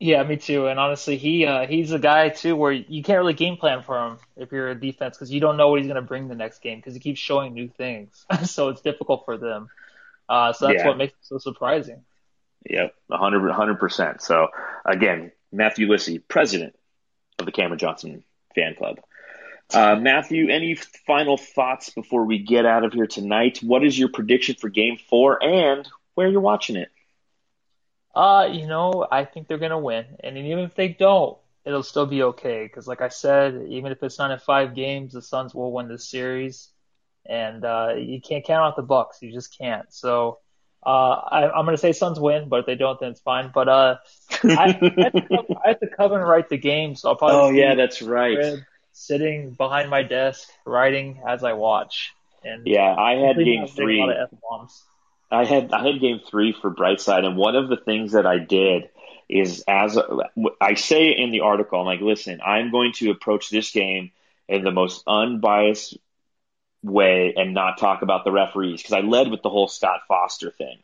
Yeah, 0.00 0.22
me 0.22 0.38
too. 0.38 0.66
And 0.66 0.80
honestly, 0.80 1.18
he 1.18 1.44
uh, 1.44 1.66
he's 1.66 1.92
a 1.92 1.98
guy 1.98 2.30
too 2.30 2.56
where 2.56 2.72
you 2.72 3.02
can't 3.02 3.18
really 3.18 3.34
game 3.34 3.58
plan 3.58 3.82
for 3.82 4.06
him 4.06 4.18
if 4.34 4.50
you're 4.50 4.70
a 4.70 4.74
defense 4.74 5.16
because 5.16 5.30
you 5.30 5.40
don't 5.40 5.58
know 5.58 5.68
what 5.68 5.78
he's 5.78 5.86
going 5.86 6.02
to 6.02 6.08
bring 6.08 6.26
the 6.26 6.34
next 6.34 6.62
game 6.62 6.78
because 6.78 6.94
he 6.94 7.00
keeps 7.00 7.20
showing 7.20 7.52
new 7.52 7.68
things. 7.68 8.24
so 8.44 8.70
it's 8.70 8.80
difficult 8.80 9.26
for 9.26 9.36
them. 9.36 9.68
Uh, 10.26 10.54
so 10.54 10.66
that's 10.66 10.78
yeah. 10.78 10.88
what 10.88 10.96
makes 10.96 11.12
it 11.12 11.18
so 11.20 11.36
surprising. 11.36 12.02
Yep, 12.68 12.94
100 13.08 13.78
percent. 13.78 14.22
So 14.22 14.48
again, 14.86 15.32
Matthew 15.52 15.86
Lissy, 15.86 16.18
president 16.18 16.74
of 17.38 17.44
the 17.44 17.52
Cameron 17.52 17.78
Johnson 17.78 18.24
fan 18.54 18.74
club. 18.76 19.00
Uh, 19.72 19.96
Matthew, 19.96 20.48
any 20.50 20.74
final 20.74 21.36
thoughts 21.36 21.90
before 21.90 22.24
we 22.24 22.38
get 22.38 22.66
out 22.66 22.84
of 22.84 22.92
here 22.92 23.06
tonight? 23.06 23.60
What 23.62 23.84
is 23.84 23.98
your 23.98 24.08
prediction 24.08 24.56
for 24.56 24.68
Game 24.68 24.98
Four 25.08 25.42
and 25.42 25.88
where 26.14 26.28
you're 26.28 26.40
watching 26.40 26.76
it? 26.76 26.90
Uh, 28.14 28.48
you 28.50 28.66
know, 28.66 29.06
I 29.10 29.24
think 29.24 29.46
they're 29.46 29.58
gonna 29.58 29.78
win, 29.78 30.04
and 30.24 30.36
even 30.36 30.60
if 30.60 30.74
they 30.74 30.88
don't, 30.88 31.38
it'll 31.64 31.84
still 31.84 32.06
be 32.06 32.24
okay. 32.24 32.64
Because, 32.64 32.88
like 32.88 33.00
I 33.00 33.08
said, 33.08 33.66
even 33.68 33.92
if 33.92 34.02
it's 34.02 34.18
not 34.18 34.32
in 34.32 34.38
five 34.40 34.74
games, 34.74 35.12
the 35.12 35.22
Suns 35.22 35.54
will 35.54 35.70
win 35.70 35.86
this 35.86 36.08
series, 36.08 36.68
and 37.24 37.64
uh, 37.64 37.94
you 37.96 38.20
can't 38.20 38.44
count 38.44 38.62
out 38.62 38.76
the 38.76 38.82
Bucks. 38.82 39.22
You 39.22 39.32
just 39.32 39.56
can't. 39.56 39.92
So, 39.92 40.40
uh, 40.84 40.88
I, 40.88 41.58
am 41.58 41.64
gonna 41.64 41.76
say 41.76 41.92
Suns 41.92 42.18
win, 42.18 42.48
but 42.48 42.60
if 42.60 42.66
they 42.66 42.74
don't, 42.74 42.98
then 42.98 43.12
it's 43.12 43.20
fine. 43.20 43.52
But 43.54 43.68
uh, 43.68 43.96
I, 44.42 44.48
I, 44.48 45.02
have 45.04 45.12
to, 45.12 45.46
I 45.64 45.68
have 45.68 45.80
to 45.80 45.86
cover 45.86 46.18
and 46.18 46.28
write 46.28 46.48
the 46.48 46.58
game, 46.58 46.96
so 46.96 47.10
I'll 47.10 47.16
probably. 47.16 47.38
Oh 47.38 47.50
yeah, 47.50 47.76
that's 47.76 48.02
right 48.02 48.64
sitting 48.92 49.50
behind 49.50 49.90
my 49.90 50.02
desk 50.02 50.48
writing 50.66 51.20
as 51.26 51.44
I 51.44 51.54
watch. 51.54 52.12
And 52.42 52.66
yeah, 52.66 52.94
I 52.94 53.14
had 53.14 53.36
game 53.36 53.66
three. 53.66 54.02
I 55.30 55.44
had 55.44 55.72
I 55.72 55.86
had 55.86 56.00
game 56.00 56.20
three 56.28 56.52
for 56.52 56.70
Brightside, 56.70 57.24
and 57.24 57.36
one 57.36 57.56
of 57.56 57.68
the 57.68 57.76
things 57.76 58.12
that 58.12 58.26
I 58.26 58.38
did 58.38 58.88
is 59.28 59.62
as 59.68 59.98
I 60.60 60.74
say 60.74 61.10
in 61.10 61.30
the 61.30 61.40
article, 61.40 61.80
I'm 61.80 61.86
like, 61.86 62.00
listen, 62.00 62.40
I'm 62.44 62.70
going 62.70 62.92
to 62.94 63.10
approach 63.10 63.48
this 63.48 63.70
game 63.70 64.10
in 64.48 64.64
the 64.64 64.72
most 64.72 65.04
unbiased 65.06 65.96
way 66.82 67.34
and 67.36 67.54
not 67.54 67.78
talk 67.78 68.02
about 68.02 68.24
the 68.24 68.32
referees 68.32 68.82
because 68.82 68.94
I 68.94 69.00
led 69.00 69.30
with 69.30 69.42
the 69.42 69.50
whole 69.50 69.68
Scott 69.68 70.00
Foster 70.08 70.50
thing. 70.50 70.78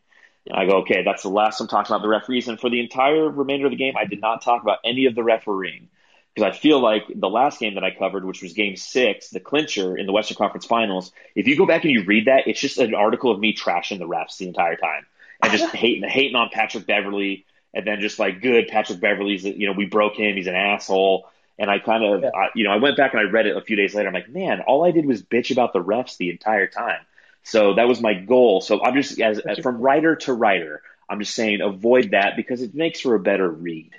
And 0.47 0.57
I 0.57 0.67
go, 0.67 0.79
okay, 0.79 1.03
that's 1.03 1.23
the 1.23 1.29
last 1.29 1.61
I'm 1.61 1.67
talking 1.67 1.93
about 1.93 2.03
the 2.03 2.09
referees. 2.09 2.47
And 2.47 2.61
for 2.61 2.71
the 2.71 2.81
entire 2.81 3.29
remainder 3.29 3.67
of 3.67 3.73
the 3.73 3.77
game, 3.77 3.95
I 3.99 4.05
did 4.05 4.21
not 4.21 4.43
talk 4.43 4.63
about 4.63 4.79
any 4.85 5.07
of 5.07 5.17
the 5.17 5.25
refereeing 5.25 5.89
because 6.37 6.55
I 6.55 6.59
feel 6.59 6.81
like 6.81 7.05
the 7.15 7.31
last 7.31 7.59
game 7.61 7.77
that 7.77 7.85
I 7.85 7.91
covered, 7.91 8.27
which 8.27 8.43
was 8.43 8.53
game 8.53 8.77
six, 8.77 9.31
the 9.31 9.41
clincher 9.41 9.97
in 9.97 10.05
the 10.05 10.13
Western 10.13 10.37
Conference 10.37 10.67
Finals, 10.67 11.11
if 11.35 11.47
you 11.49 11.57
go 11.57 11.65
back 11.65 11.85
and 11.85 11.93
you 11.93 12.05
read 12.05 12.27
that, 12.27 12.47
it's 12.47 12.61
just 12.61 12.77
an 12.77 12.95
article 12.95 13.31
of 13.31 13.41
me 13.41 13.55
trashing 13.55 13.99
the 13.99 14.07
refs 14.07 14.37
the 14.37 14.47
entire 14.47 14.77
time 14.77 15.07
and 15.43 15.51
just 15.51 15.65
hating, 15.75 16.07
hating 16.07 16.37
on 16.37 16.51
Patrick 16.53 16.87
Beverley 16.87 17.47
and 17.73 17.87
then 17.87 18.01
just 18.01 18.19
like, 18.19 18.43
good, 18.43 18.69
Patrick 18.69 19.01
Beverley's, 19.01 19.45
you 19.45 19.67
know, 19.67 19.73
we 19.73 19.87
broke 19.87 20.17
him. 20.17 20.37
He's 20.37 20.47
an 20.47 20.55
asshole. 20.55 21.27
And 21.59 21.71
I 21.71 21.79
kind 21.79 22.05
of, 22.05 22.21
yeah. 22.21 22.31
I, 22.35 22.49
you 22.55 22.65
know, 22.65 22.71
I 22.71 22.77
went 22.77 22.99
back 22.99 23.15
and 23.15 23.21
I 23.21 23.31
read 23.31 23.47
it 23.47 23.57
a 23.57 23.63
few 23.63 23.77
days 23.77 23.95
later. 23.95 24.09
I'm 24.09 24.15
like, 24.15 24.29
man, 24.29 24.61
all 24.61 24.85
I 24.85 24.91
did 24.91 25.07
was 25.07 25.23
bitch 25.23 25.51
about 25.51 25.73
the 25.73 25.83
refs 25.83 26.19
the 26.19 26.29
entire 26.29 26.67
time. 26.67 27.01
So 27.45 27.75
that 27.75 27.89
was 27.89 28.03
my 28.03 28.13
goal. 28.13 28.61
So 28.61 28.85
I'm 28.85 28.95
just, 28.95 29.19
as, 29.23 29.39
as 29.39 29.59
from 29.61 29.81
writer 29.81 30.17
to 30.17 30.35
writer, 30.35 30.83
I'm 31.09 31.19
just 31.19 31.35
saying 31.35 31.63
avoid 31.63 32.11
that 32.11 32.37
because 32.37 32.61
it 32.61 32.75
makes 32.75 33.01
for 33.01 33.15
a 33.15 33.21
better 33.21 33.49
read. 33.49 33.93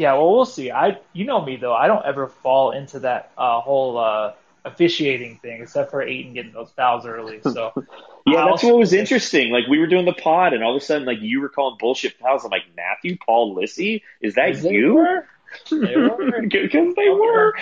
Yeah, 0.00 0.14
well, 0.14 0.32
we'll 0.32 0.46
see. 0.46 0.70
I, 0.70 0.98
you 1.12 1.26
know 1.26 1.44
me 1.44 1.56
though, 1.56 1.74
I 1.74 1.86
don't 1.86 2.06
ever 2.06 2.26
fall 2.26 2.70
into 2.70 3.00
that 3.00 3.32
uh, 3.36 3.60
whole 3.60 3.98
uh, 3.98 4.32
officiating 4.64 5.36
thing, 5.42 5.60
except 5.60 5.90
for 5.90 6.00
Ayton 6.00 6.32
getting 6.32 6.52
those 6.52 6.70
fouls 6.70 7.04
early. 7.04 7.42
So 7.42 7.74
yeah, 8.26 8.46
that's 8.46 8.62
what 8.62 8.78
was 8.78 8.94
interesting. 8.94 9.52
Like 9.52 9.66
we 9.68 9.78
were 9.78 9.86
doing 9.86 10.06
the 10.06 10.14
pod, 10.14 10.54
and 10.54 10.64
all 10.64 10.74
of 10.74 10.80
a 10.80 10.84
sudden, 10.86 11.06
like 11.06 11.18
you 11.20 11.42
were 11.42 11.50
calling 11.50 11.76
bullshit 11.78 12.14
fouls. 12.14 12.46
I'm 12.46 12.50
like, 12.50 12.62
Matthew 12.74 13.18
Paul 13.18 13.54
Lissy, 13.54 14.02
is 14.22 14.36
that 14.36 14.62
you? 14.62 15.20
Because 15.68 16.94
they, 16.94 17.04
they 17.04 17.10
were. 17.10 17.54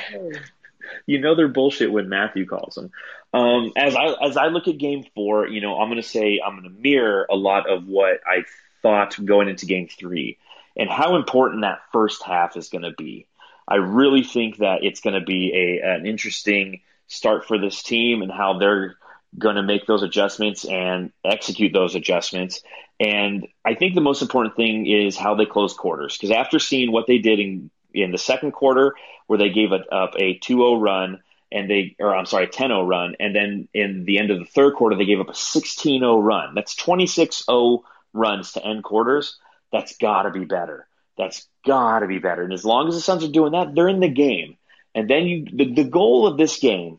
You 1.07 1.21
know 1.21 1.35
they're 1.35 1.49
bullshit 1.49 1.91
when 1.91 2.09
Matthew 2.09 2.47
calls 2.47 2.75
them. 2.75 2.93
Um, 3.33 3.73
as 3.77 3.97
I 3.97 4.15
as 4.25 4.37
I 4.37 4.47
look 4.47 4.69
at 4.69 4.79
Game 4.79 5.07
Four, 5.17 5.49
you 5.49 5.61
know, 5.61 5.81
I'm 5.81 5.89
going 5.89 6.01
to 6.01 6.07
say 6.07 6.41
I'm 6.45 6.61
going 6.61 6.73
to 6.73 6.81
mirror 6.81 7.27
a 7.29 7.35
lot 7.35 7.69
of 7.69 7.89
what 7.89 8.21
I 8.25 8.45
thought 8.83 9.17
going 9.25 9.49
into 9.49 9.67
Game 9.67 9.89
Three 9.89 10.39
and 10.79 10.89
how 10.89 11.17
important 11.17 11.63
that 11.63 11.81
first 11.93 12.23
half 12.23 12.57
is 12.57 12.69
going 12.69 12.85
to 12.85 12.93
be. 12.93 13.27
I 13.67 13.77
really 13.77 14.23
think 14.23 14.59
that 14.59 14.85
it's 14.85 15.01
going 15.01 15.19
to 15.19 15.27
be 15.27 15.53
a, 15.83 15.87
an 15.87 16.07
interesting 16.07 16.81
start 17.09 17.47
for 17.47 17.59
this 17.59 17.83
team 17.83 18.23
and 18.23 18.31
how 18.31 18.59
they're 18.59 18.97
going 19.37 19.57
to 19.57 19.63
make 19.63 19.87
those 19.87 20.03
adjustments 20.03 20.65
and 20.65 21.13
execute 21.25 21.73
those 21.73 21.95
adjustments. 21.95 22.63
And 23.01 23.47
I 23.65 23.75
think 23.75 23.95
the 23.95 24.01
most 24.01 24.23
important 24.23 24.57
thing 24.57 24.87
is 24.87 25.17
how 25.17 25.35
they 25.35 25.45
close 25.45 25.75
quarters. 25.75 26.17
Because 26.17 26.31
after 26.31 26.59
seeing 26.59 26.93
what 26.93 27.07
they 27.07 27.19
did 27.19 27.41
in, 27.41 27.71
in 27.93 28.13
the 28.13 28.19
second 28.19 28.53
quarter, 28.53 28.95
where 29.27 29.39
they 29.39 29.51
gave 29.51 29.73
a, 29.73 29.85
up 29.95 30.15
a 30.17 30.39
2 30.39 30.55
0 30.55 30.77
run, 30.77 31.23
and 31.53 31.69
they, 31.69 31.97
or 31.99 32.15
I'm 32.15 32.27
sorry, 32.27 32.47
10 32.47 32.69
0 32.69 32.87
run, 32.87 33.17
and 33.21 33.35
then 33.35 33.69
in 33.75 34.05
the 34.05 34.19
end 34.19 34.31
of 34.31 34.39
the 34.39 34.47
third 34.47 34.75
quarter, 34.75 34.97
they 34.97 35.05
gave 35.05 35.21
up 35.21 35.29
a 35.29 35.35
16 35.35 36.01
0 36.01 36.19
run. 36.21 36.55
That's 36.55 36.75
26 36.75 37.45
0 37.45 37.85
runs 38.15 38.53
to 38.53 38.65
end 38.65 38.83
quarters 38.83 39.37
that's 39.73 39.97
got 39.97 40.23
to 40.23 40.31
be 40.31 40.45
better. 40.45 40.87
That's 41.17 41.47
got 41.67 42.01
to 42.01 42.07
be 42.07 42.19
better. 42.19 42.43
And 42.43 42.53
as 42.53 42.65
long 42.65 42.89
as 42.89 42.95
the 42.95 43.01
Suns 43.01 43.25
are 43.25 43.29
doing 43.29 43.53
that, 43.53 43.75
they're 43.75 43.89
in 43.89 44.01
the 44.01 44.09
game. 44.09 44.57
And 44.95 45.09
then 45.09 45.27
you, 45.27 45.47
the, 45.53 45.73
the 45.75 45.85
goal 45.85 46.27
of 46.27 46.39
this 46.39 46.59
game 46.59 46.99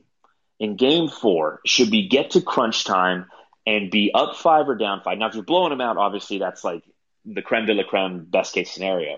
in 0.59 0.75
game 0.75 1.07
four 1.07 1.61
should 1.65 1.89
be 1.89 2.07
get 2.07 2.31
to 2.31 2.41
crunch 2.41 2.83
time 2.83 3.25
and 3.65 3.89
be 3.89 4.11
up 4.13 4.35
five 4.35 4.67
or 4.67 4.75
down 4.75 5.01
five. 5.01 5.17
Now, 5.17 5.27
if 5.27 5.35
you're 5.35 5.43
blowing 5.43 5.69
them 5.69 5.81
out, 5.81 5.97
obviously 5.97 6.39
that's 6.39 6.63
like 6.63 6.83
the 7.25 7.41
creme 7.41 7.65
de 7.65 7.73
la 7.73 7.83
creme, 7.83 8.25
best 8.25 8.53
case 8.53 8.71
scenario. 8.71 9.17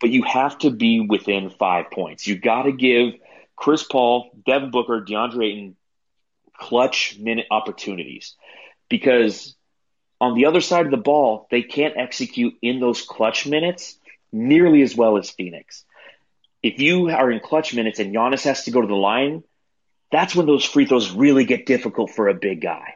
But 0.00 0.10
you 0.10 0.22
have 0.24 0.58
to 0.58 0.70
be 0.70 1.00
within 1.00 1.50
five 1.50 1.90
points. 1.90 2.26
You 2.26 2.38
got 2.38 2.62
to 2.64 2.72
give 2.72 3.14
Chris 3.56 3.84
Paul, 3.84 4.30
Devin 4.44 4.70
Booker, 4.70 5.04
DeAndre 5.06 5.46
Ayton 5.46 5.76
clutch 6.58 7.16
minute 7.18 7.46
opportunities 7.50 8.36
because 8.88 9.56
on 10.22 10.34
the 10.34 10.46
other 10.46 10.60
side 10.60 10.84
of 10.84 10.92
the 10.92 10.96
ball, 10.96 11.48
they 11.50 11.62
can't 11.62 11.96
execute 11.96 12.54
in 12.62 12.78
those 12.78 13.02
clutch 13.02 13.44
minutes 13.44 13.98
nearly 14.30 14.80
as 14.82 14.94
well 14.94 15.18
as 15.18 15.30
Phoenix. 15.30 15.84
If 16.62 16.78
you 16.78 17.10
are 17.10 17.28
in 17.32 17.40
clutch 17.40 17.74
minutes 17.74 17.98
and 17.98 18.14
Giannis 18.14 18.44
has 18.44 18.62
to 18.64 18.70
go 18.70 18.80
to 18.80 18.86
the 18.86 18.94
line, 18.94 19.42
that's 20.12 20.36
when 20.36 20.46
those 20.46 20.64
free 20.64 20.86
throws 20.86 21.10
really 21.10 21.44
get 21.44 21.66
difficult 21.66 22.12
for 22.12 22.28
a 22.28 22.34
big 22.34 22.60
guy. 22.60 22.94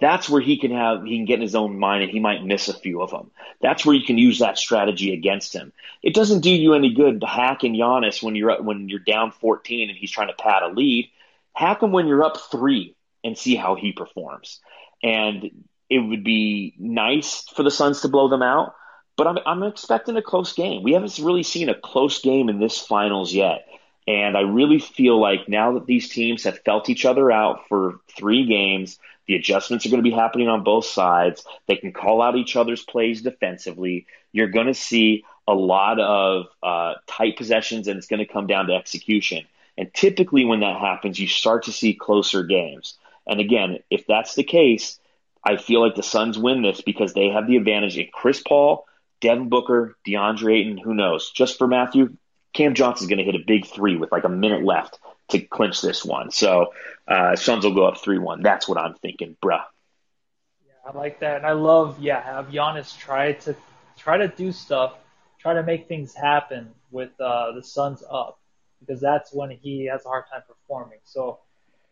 That's 0.00 0.28
where 0.28 0.40
he 0.40 0.56
can 0.56 0.70
have 0.70 1.02
he 1.02 1.16
can 1.16 1.24
get 1.24 1.34
in 1.34 1.42
his 1.42 1.56
own 1.56 1.80
mind 1.80 2.04
and 2.04 2.12
he 2.12 2.20
might 2.20 2.44
miss 2.44 2.68
a 2.68 2.78
few 2.78 3.02
of 3.02 3.10
them. 3.10 3.32
That's 3.60 3.84
where 3.84 3.96
you 3.96 4.06
can 4.06 4.16
use 4.16 4.38
that 4.38 4.56
strategy 4.56 5.12
against 5.12 5.52
him. 5.52 5.72
It 6.04 6.14
doesn't 6.14 6.42
do 6.42 6.52
you 6.52 6.74
any 6.74 6.94
good 6.94 7.22
to 7.22 7.26
hack 7.26 7.64
in 7.64 7.72
Giannis 7.72 8.22
when 8.22 8.36
you're 8.36 8.62
when 8.62 8.88
you're 8.88 9.00
down 9.00 9.32
14 9.32 9.90
and 9.90 9.98
he's 9.98 10.12
trying 10.12 10.28
to 10.28 10.34
pad 10.34 10.62
a 10.62 10.68
lead. 10.68 11.10
Hack 11.54 11.82
him 11.82 11.90
when 11.90 12.06
you're 12.06 12.22
up 12.22 12.36
three 12.52 12.94
and 13.24 13.36
see 13.36 13.56
how 13.56 13.74
he 13.74 13.90
performs. 13.90 14.60
And 15.02 15.50
it 15.90 15.98
would 15.98 16.24
be 16.24 16.74
nice 16.78 17.46
for 17.54 17.62
the 17.62 17.70
Suns 17.70 18.02
to 18.02 18.08
blow 18.08 18.28
them 18.28 18.42
out, 18.42 18.74
but 19.16 19.26
I'm, 19.26 19.38
I'm 19.46 19.62
expecting 19.62 20.16
a 20.16 20.22
close 20.22 20.52
game. 20.52 20.82
We 20.82 20.92
haven't 20.92 21.18
really 21.18 21.42
seen 21.42 21.68
a 21.68 21.74
close 21.74 22.20
game 22.20 22.48
in 22.48 22.60
this 22.60 22.78
finals 22.78 23.32
yet. 23.32 23.66
And 24.06 24.36
I 24.36 24.40
really 24.40 24.78
feel 24.78 25.20
like 25.20 25.48
now 25.48 25.72
that 25.74 25.86
these 25.86 26.08
teams 26.08 26.44
have 26.44 26.60
felt 26.60 26.88
each 26.88 27.04
other 27.04 27.30
out 27.30 27.68
for 27.68 28.00
three 28.16 28.46
games, 28.46 28.98
the 29.26 29.34
adjustments 29.34 29.84
are 29.84 29.90
going 29.90 30.02
to 30.02 30.10
be 30.10 30.16
happening 30.16 30.48
on 30.48 30.64
both 30.64 30.86
sides. 30.86 31.44
They 31.66 31.76
can 31.76 31.92
call 31.92 32.22
out 32.22 32.36
each 32.36 32.56
other's 32.56 32.82
plays 32.82 33.20
defensively. 33.20 34.06
You're 34.32 34.48
going 34.48 34.68
to 34.68 34.74
see 34.74 35.24
a 35.46 35.52
lot 35.52 36.00
of 36.00 36.46
uh, 36.62 36.94
tight 37.06 37.36
possessions, 37.36 37.86
and 37.88 37.98
it's 37.98 38.06
going 38.06 38.24
to 38.24 38.32
come 38.32 38.46
down 38.46 38.66
to 38.68 38.74
execution. 38.74 39.44
And 39.76 39.92
typically, 39.92 40.46
when 40.46 40.60
that 40.60 40.80
happens, 40.80 41.18
you 41.18 41.26
start 41.26 41.64
to 41.64 41.72
see 41.72 41.92
closer 41.92 42.42
games. 42.42 42.94
And 43.26 43.40
again, 43.40 43.80
if 43.90 44.06
that's 44.06 44.34
the 44.34 44.42
case, 44.42 44.98
I 45.44 45.56
feel 45.56 45.80
like 45.80 45.94
the 45.94 46.02
Suns 46.02 46.38
win 46.38 46.62
this 46.62 46.80
because 46.80 47.14
they 47.14 47.28
have 47.28 47.46
the 47.46 47.56
advantage 47.56 47.96
in 47.96 48.08
Chris 48.12 48.42
Paul, 48.42 48.84
Devin 49.20 49.48
Booker, 49.48 49.96
DeAndre 50.06 50.60
Ayton, 50.60 50.78
who 50.78 50.94
knows? 50.94 51.30
Just 51.30 51.58
for 51.58 51.66
Matthew, 51.66 52.16
Cam 52.52 52.74
Johnson's 52.74 53.08
going 53.08 53.18
to 53.18 53.24
hit 53.24 53.34
a 53.34 53.44
big 53.46 53.66
three 53.66 53.96
with 53.96 54.12
like 54.12 54.24
a 54.24 54.28
minute 54.28 54.64
left 54.64 54.98
to 55.28 55.40
clinch 55.40 55.80
this 55.80 56.04
one. 56.04 56.30
So 56.30 56.72
uh, 57.06 57.36
Suns 57.36 57.64
will 57.64 57.74
go 57.74 57.86
up 57.86 57.98
3 57.98 58.18
1. 58.18 58.42
That's 58.42 58.68
what 58.68 58.78
I'm 58.78 58.94
thinking, 58.94 59.36
bruh. 59.42 59.62
Yeah, 60.66 60.72
I 60.86 60.96
like 60.96 61.20
that. 61.20 61.38
And 61.38 61.46
I 61.46 61.52
love, 61.52 61.98
yeah, 62.00 62.20
have 62.22 62.48
Giannis 62.48 62.96
try 62.98 63.32
to 63.32 63.54
try 63.96 64.18
to 64.18 64.28
do 64.28 64.52
stuff, 64.52 64.94
try 65.38 65.54
to 65.54 65.62
make 65.62 65.88
things 65.88 66.14
happen 66.14 66.70
with 66.90 67.10
uh, 67.20 67.52
the 67.52 67.62
Suns 67.62 68.02
up 68.08 68.38
because 68.80 69.00
that's 69.00 69.32
when 69.32 69.50
he 69.50 69.86
has 69.86 70.04
a 70.04 70.08
hard 70.08 70.24
time 70.30 70.42
performing. 70.46 70.98
So 71.04 71.40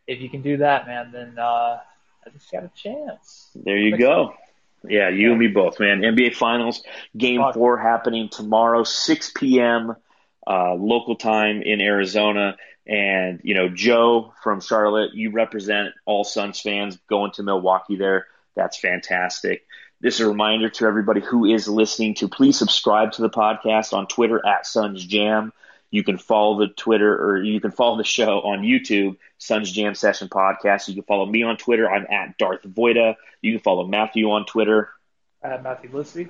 if 0.06 0.20
you 0.20 0.28
can 0.28 0.42
do 0.42 0.58
that, 0.58 0.86
man, 0.86 1.10
then 1.12 1.38
uh, 1.38 1.78
I 2.26 2.30
just 2.30 2.50
got 2.50 2.64
a 2.64 2.70
chance. 2.74 3.48
There 3.54 3.76
you 3.76 3.96
go. 3.96 4.34
Yeah, 4.88 5.08
you 5.08 5.26
yeah. 5.26 5.30
and 5.30 5.38
me 5.38 5.48
both, 5.48 5.80
man. 5.80 6.00
NBA 6.00 6.34
Finals 6.34 6.82
Game 7.16 7.40
Talk. 7.40 7.54
Four 7.54 7.78
happening 7.78 8.28
tomorrow, 8.28 8.84
6 8.84 9.32
p.m. 9.36 9.96
Uh, 10.46 10.74
local 10.74 11.16
time 11.16 11.62
in 11.62 11.80
Arizona. 11.80 12.56
And 12.86 13.40
you 13.42 13.54
know, 13.54 13.68
Joe 13.68 14.32
from 14.42 14.60
Charlotte, 14.60 15.14
you 15.14 15.30
represent 15.30 15.94
all 16.04 16.24
Suns 16.24 16.60
fans 16.60 16.98
going 17.08 17.32
to 17.32 17.42
Milwaukee. 17.42 17.96
There, 17.96 18.26
that's 18.54 18.78
fantastic. 18.78 19.66
This 20.00 20.14
is 20.16 20.20
a 20.20 20.28
reminder 20.28 20.68
to 20.68 20.86
everybody 20.86 21.20
who 21.20 21.46
is 21.46 21.68
listening 21.68 22.14
to 22.16 22.28
please 22.28 22.58
subscribe 22.58 23.12
to 23.12 23.22
the 23.22 23.30
podcast 23.30 23.92
on 23.92 24.06
Twitter 24.06 24.44
at 24.46 24.66
Suns 24.66 25.04
Jam. 25.04 25.52
You 25.96 26.04
can 26.04 26.18
follow 26.18 26.58
the 26.58 26.68
Twitter 26.68 27.10
or 27.10 27.42
you 27.42 27.58
can 27.58 27.70
follow 27.70 27.96
the 27.96 28.04
show 28.04 28.42
on 28.42 28.60
YouTube, 28.60 29.16
Suns 29.38 29.72
Jam 29.72 29.94
Session 29.94 30.28
Podcast. 30.28 30.88
You 30.88 30.94
can 30.94 31.04
follow 31.04 31.24
me 31.24 31.42
on 31.42 31.56
Twitter. 31.56 31.90
I'm 31.90 32.06
at 32.10 32.36
Darth 32.36 32.64
Voida. 32.64 33.16
You 33.40 33.52
can 33.52 33.62
follow 33.62 33.86
Matthew 33.86 34.30
on 34.30 34.44
Twitter. 34.44 34.90
At 35.42 35.62
Matthew 35.62 35.88
Lissy. 35.90 36.28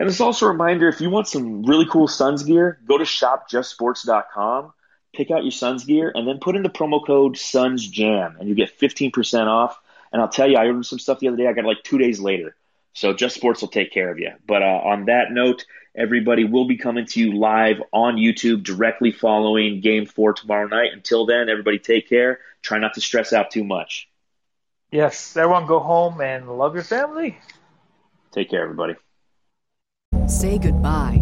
And 0.00 0.08
it's 0.08 0.22
also 0.22 0.46
a 0.46 0.52
reminder 0.52 0.88
if 0.88 1.02
you 1.02 1.10
want 1.10 1.28
some 1.28 1.62
really 1.64 1.84
cool 1.84 2.08
Suns 2.08 2.42
gear, 2.42 2.78
go 2.86 2.96
to 2.96 3.04
shopjustsports.com, 3.04 4.72
pick 5.14 5.30
out 5.30 5.42
your 5.42 5.52
Suns 5.52 5.84
gear, 5.84 6.10
and 6.14 6.26
then 6.26 6.38
put 6.38 6.56
in 6.56 6.62
the 6.62 6.70
promo 6.70 7.06
code 7.06 7.36
Suns 7.36 7.86
Jam, 7.86 8.38
and 8.40 8.48
you 8.48 8.54
get 8.54 8.78
15% 8.78 9.46
off. 9.46 9.78
And 10.10 10.22
I'll 10.22 10.28
tell 10.30 10.50
you, 10.50 10.56
I 10.56 10.68
ordered 10.68 10.86
some 10.86 10.98
stuff 10.98 11.18
the 11.18 11.28
other 11.28 11.36
day. 11.36 11.48
I 11.48 11.52
got 11.52 11.66
it 11.66 11.68
like 11.68 11.82
two 11.82 11.98
days 11.98 12.18
later. 12.18 12.56
So 12.92 13.12
Just 13.12 13.34
Sports 13.34 13.60
will 13.60 13.68
take 13.68 13.92
care 13.92 14.10
of 14.10 14.18
you. 14.18 14.32
But 14.46 14.62
uh, 14.62 14.80
on 14.84 15.06
that 15.06 15.32
note, 15.32 15.64
Everybody 15.94 16.44
will 16.44 16.64
be 16.64 16.78
coming 16.78 17.04
to 17.04 17.20
you 17.20 17.36
live 17.36 17.82
on 17.92 18.16
YouTube 18.16 18.62
directly 18.62 19.12
following 19.12 19.80
game 19.80 20.06
four 20.06 20.32
tomorrow 20.32 20.66
night. 20.66 20.92
Until 20.92 21.26
then, 21.26 21.50
everybody 21.50 21.78
take 21.78 22.08
care. 22.08 22.38
Try 22.62 22.78
not 22.78 22.94
to 22.94 23.02
stress 23.02 23.32
out 23.34 23.50
too 23.50 23.62
much. 23.64 24.08
Yes, 24.90 25.36
everyone 25.36 25.66
go 25.66 25.80
home 25.80 26.20
and 26.22 26.48
love 26.58 26.74
your 26.74 26.84
family. 26.84 27.38
Take 28.30 28.50
care, 28.50 28.62
everybody. 28.62 28.94
Say 30.26 30.56
goodbye 30.56 31.21